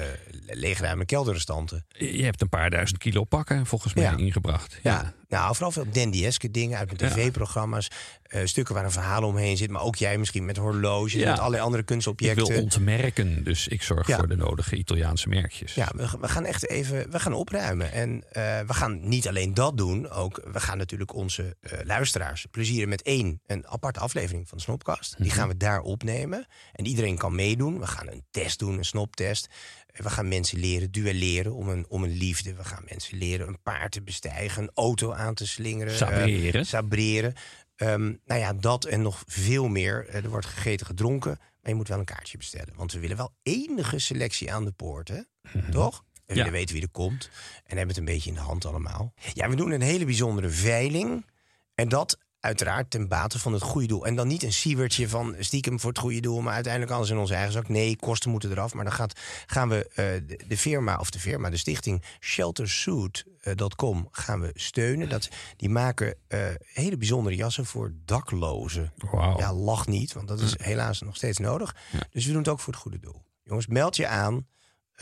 leegruimen, 0.46 1.06
kelderrestanten. 1.06 1.86
Je 1.88 2.24
hebt 2.24 2.40
een 2.40 2.48
paar 2.48 2.70
duizend 2.70 2.98
kilo 2.98 3.24
pakken 3.24 3.66
volgens 3.66 3.94
mij 3.94 4.04
ja. 4.04 4.16
ingebracht. 4.16 4.78
Ja. 4.82 4.92
ja. 4.92 5.14
nou, 5.28 5.54
vooral 5.54 5.72
veel 5.72 5.90
dandieske 5.92 6.50
dingen 6.50 6.78
uit 6.78 6.98
mijn 6.98 7.12
tv-programma's. 7.12 7.90
Uh, 8.30 8.40
stukken 8.44 8.74
waar 8.74 8.84
een 8.84 8.90
verhaal 8.90 9.22
omheen 9.22 9.56
zit. 9.56 9.70
Maar 9.70 9.82
ook 9.82 9.96
jij 9.96 10.18
misschien 10.18 10.44
met 10.44 10.56
horloges, 10.56 11.20
ja. 11.20 11.30
met 11.30 11.38
allerlei 11.38 11.62
andere 11.62 11.82
kunstobjecten. 11.82 12.44
Ik 12.44 12.50
wil 12.50 12.62
ontmerken, 12.62 13.44
dus 13.44 13.68
ik 13.68 13.82
zorg 13.82 14.06
voor 14.06 14.28
de 14.28 14.36
nodige 14.36 14.76
Italiaanse 14.76 15.28
merkjes. 15.28 15.74
Ja, 15.74 15.90
we, 15.94 16.08
we, 16.20 16.28
gaan 16.28 16.44
echt 16.44 16.68
even 16.68 17.10
we 17.10 17.20
gaan 17.20 17.32
opruimen. 17.32 17.92
En 17.92 18.14
uh, 18.14 18.22
we 18.60 18.74
gaan 18.74 19.08
niet 19.08 19.28
alleen 19.28 19.54
dat 19.54 19.76
doen, 19.76 20.10
ook 20.10 20.42
we 20.52 20.60
gaan 20.60 20.78
natuurlijk 20.78 21.14
onze 21.14 21.56
uh, 21.60 21.78
luisteraars 21.84 22.46
plezieren 22.50 22.88
met 22.88 23.02
één, 23.02 23.40
een 23.46 23.66
aparte 23.66 24.00
aflevering 24.00 24.48
van 24.48 24.58
de 24.58 24.64
Snopcast. 24.64 25.14
Die 25.18 25.30
gaan 25.30 25.48
we 25.48 25.56
daar 25.56 25.80
opnemen. 25.80 26.46
En 26.72 26.86
iedereen 26.86 27.18
kan 27.18 27.34
meedoen. 27.34 27.78
We 27.78 27.86
gaan 27.86 28.08
een 28.08 28.24
test 28.30 28.58
doen, 28.58 28.78
een 28.78 28.84
snoptest. 28.84 29.48
We 29.94 30.10
gaan 30.10 30.28
mensen 30.28 30.58
leren 30.58 30.92
duelleren 30.92 31.54
om 31.54 31.68
een, 31.68 31.86
om 31.88 32.04
een 32.04 32.16
liefde. 32.16 32.54
We 32.54 32.64
gaan 32.64 32.82
mensen 32.88 33.18
leren 33.18 33.48
een 33.48 33.62
paard 33.62 33.92
te 33.92 34.02
bestijgen, 34.02 34.62
een 34.62 34.70
auto 34.74 35.12
aan 35.12 35.34
te 35.34 35.46
slingeren. 35.46 35.94
Sabreren. 35.94 36.60
Uh, 36.60 36.66
sabreren. 36.66 37.34
Um, 37.76 38.20
nou 38.24 38.40
ja, 38.40 38.52
dat 38.52 38.84
en 38.84 39.02
nog 39.02 39.22
veel 39.26 39.68
meer. 39.68 40.08
Uh, 40.08 40.14
er 40.14 40.28
wordt 40.28 40.46
gegeten, 40.46 40.86
gedronken. 40.86 41.38
Maar 41.38 41.72
je 41.72 41.74
moet 41.74 41.88
wel 41.88 41.98
een 41.98 42.04
kaartje 42.04 42.38
bestellen. 42.38 42.74
Want 42.76 42.92
we 42.92 42.98
willen 42.98 43.16
wel 43.16 43.34
enige 43.42 43.98
selectie 43.98 44.52
aan 44.52 44.64
de 44.64 44.72
poort, 44.72 45.08
hè? 45.08 45.16
Mm 45.16 45.24
-hmm. 45.42 45.70
Toch? 45.70 46.04
We 46.12 46.34
ja. 46.34 46.34
willen 46.34 46.52
weten 46.52 46.74
wie 46.74 46.82
er 46.82 46.90
komt. 46.90 47.30
En 47.64 47.76
hebben 47.76 47.88
het 47.88 47.96
een 47.96 48.04
beetje 48.04 48.30
in 48.30 48.36
de 48.36 48.42
hand 48.42 48.64
allemaal. 48.64 49.14
Ja, 49.32 49.48
we 49.48 49.56
doen 49.56 49.70
een 49.70 49.80
hele 49.80 50.04
bijzondere 50.04 50.48
veiling. 50.48 51.26
En 51.74 51.88
dat 51.88 52.18
uiteraard 52.44 52.90
ten 52.90 53.08
bate 53.08 53.38
van 53.38 53.52
het 53.52 53.62
goede 53.62 53.86
doel. 53.86 54.06
En 54.06 54.14
dan 54.16 54.28
niet 54.28 54.42
een 54.42 54.52
siewertje 54.52 55.08
van 55.08 55.34
stiekem 55.38 55.80
voor 55.80 55.90
het 55.90 55.98
goede 55.98 56.20
doel... 56.20 56.40
maar 56.40 56.54
uiteindelijk 56.54 56.92
alles 56.92 57.10
in 57.10 57.18
onze 57.18 57.34
eigen 57.34 57.52
zak. 57.52 57.68
Nee, 57.68 57.96
kosten 57.96 58.30
moeten 58.30 58.50
eraf. 58.50 58.74
Maar 58.74 58.84
dan 58.84 58.92
gaat, 58.92 59.20
gaan 59.46 59.68
we 59.68 59.86
uh, 59.90 59.94
de, 59.96 60.40
de, 60.48 60.56
firma, 60.56 60.96
of 60.96 61.10
de 61.10 61.18
firma, 61.18 61.50
de 61.50 61.56
stichting 61.56 62.02
sheltersuit.com 62.20 64.08
gaan 64.10 64.40
we 64.40 64.50
steunen. 64.54 65.08
Dat, 65.08 65.28
die 65.56 65.68
maken 65.68 66.16
uh, 66.28 66.40
hele 66.72 66.96
bijzondere 66.96 67.36
jassen 67.36 67.66
voor 67.66 67.92
daklozen. 68.04 68.92
Wow. 68.96 69.40
Ja, 69.40 69.52
lach 69.52 69.86
niet, 69.86 70.12
want 70.12 70.28
dat 70.28 70.40
is 70.40 70.54
helaas 70.58 71.00
nog 71.00 71.16
steeds 71.16 71.38
nodig. 71.38 71.76
Ja. 71.92 71.98
Dus 72.10 72.24
we 72.24 72.30
doen 72.30 72.40
het 72.40 72.48
ook 72.48 72.60
voor 72.60 72.72
het 72.72 72.82
goede 72.82 72.98
doel. 72.98 73.22
Jongens, 73.42 73.66
meld 73.66 73.96
je 73.96 74.06
aan. 74.06 74.46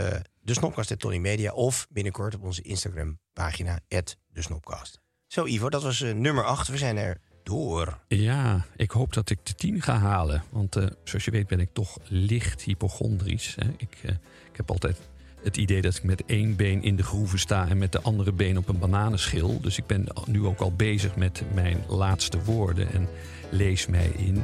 Uh, 0.00 0.06
de 0.40 0.54
Snopcast 0.54 0.98
Tony 0.98 1.18
Media 1.18 1.52
of 1.52 1.86
binnenkort 1.90 2.34
op 2.34 2.42
onze 2.42 2.62
Instagram 2.62 3.18
pagina 3.32 3.80
de 3.88 4.42
Snopcast. 4.42 5.00
Zo 5.26 5.46
Ivo, 5.46 5.68
dat 5.68 5.82
was 5.82 6.00
uh, 6.00 6.14
nummer 6.14 6.44
8. 6.44 6.68
We 6.68 6.76
zijn 6.76 6.96
er 6.96 7.20
door. 7.42 7.98
Ja, 8.08 8.64
ik 8.76 8.90
hoop 8.90 9.12
dat 9.12 9.30
ik 9.30 9.38
de 9.42 9.54
10 9.54 9.82
ga 9.82 9.98
halen. 9.98 10.42
Want 10.50 10.76
uh, 10.76 10.86
zoals 11.04 11.24
je 11.24 11.30
weet 11.30 11.46
ben 11.46 11.60
ik 11.60 11.68
toch 11.72 11.98
licht 12.08 12.62
hypochondrisch. 12.62 13.54
Hè? 13.58 13.68
Ik, 13.76 13.98
uh, 14.04 14.10
ik 14.50 14.56
heb 14.56 14.70
altijd 14.70 15.00
het 15.42 15.56
idee 15.56 15.80
dat 15.80 15.96
ik 15.96 16.02
met 16.02 16.24
één 16.26 16.56
been 16.56 16.82
in 16.82 16.96
de 16.96 17.02
groeven 17.02 17.38
sta... 17.38 17.68
en 17.68 17.78
met 17.78 17.92
de 17.92 18.00
andere 18.00 18.32
been 18.32 18.58
op 18.58 18.68
een 18.68 18.78
bananenschil. 18.78 19.60
Dus 19.60 19.78
ik 19.78 19.86
ben 19.86 20.06
nu 20.26 20.44
ook 20.44 20.60
al 20.60 20.72
bezig 20.72 21.16
met 21.16 21.42
mijn 21.54 21.84
laatste 21.88 22.42
woorden 22.42 22.92
en 22.92 23.08
lees 23.50 23.86
mij 23.86 24.12
in. 24.16 24.42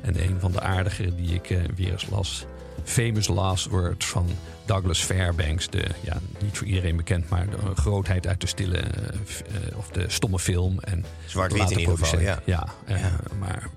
En 0.00 0.22
een 0.22 0.40
van 0.40 0.52
de 0.52 0.60
aardigere 0.60 1.14
die 1.14 1.34
ik 1.34 1.50
uh, 1.50 1.64
weer 1.76 1.92
eens 1.92 2.08
las... 2.10 2.46
Famous 2.86 3.28
Last 3.28 3.66
Words 3.66 4.06
van 4.06 4.28
Douglas 4.64 5.02
Fairbanks. 5.02 5.70
De, 5.70 5.84
ja, 6.00 6.18
niet 6.42 6.58
voor 6.58 6.66
iedereen 6.66 6.96
bekend, 6.96 7.28
maar 7.28 7.50
de 7.50 7.56
grootheid 7.74 8.26
uit 8.26 8.40
de 8.40 8.46
stille 8.46 8.82
uh, 8.82 9.78
of 9.78 9.88
de 9.88 10.04
stomme 10.08 10.38
film. 10.38 10.80
En 10.80 11.04
Zwart-wit 11.26 11.70
in 11.70 11.78
ieder 11.78 11.98
geval, 11.98 12.20
ja. 12.20 12.42
Ja, 12.44 12.68
uh, 12.88 13.00
ja. 13.00 13.16
maar 13.38 13.68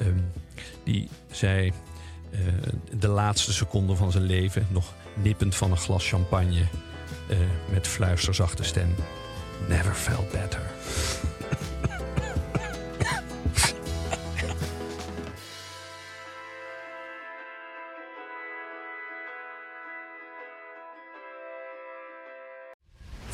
uh, 0.00 0.06
um, 0.06 0.32
die 0.84 1.08
zei 1.30 1.72
de 2.98 3.08
laatste 3.08 3.52
seconde 3.52 3.96
van 3.96 4.12
zijn 4.12 4.24
leven, 4.24 4.66
nog 4.70 4.92
nippend 5.14 5.54
van 5.54 5.70
een 5.70 5.76
glas 5.76 6.08
champagne, 6.08 6.66
met 7.72 7.86
fluisterzachte 7.86 8.62
stem. 8.62 8.94
Never 9.68 9.94
felt 9.94 10.30
better. 10.30 10.62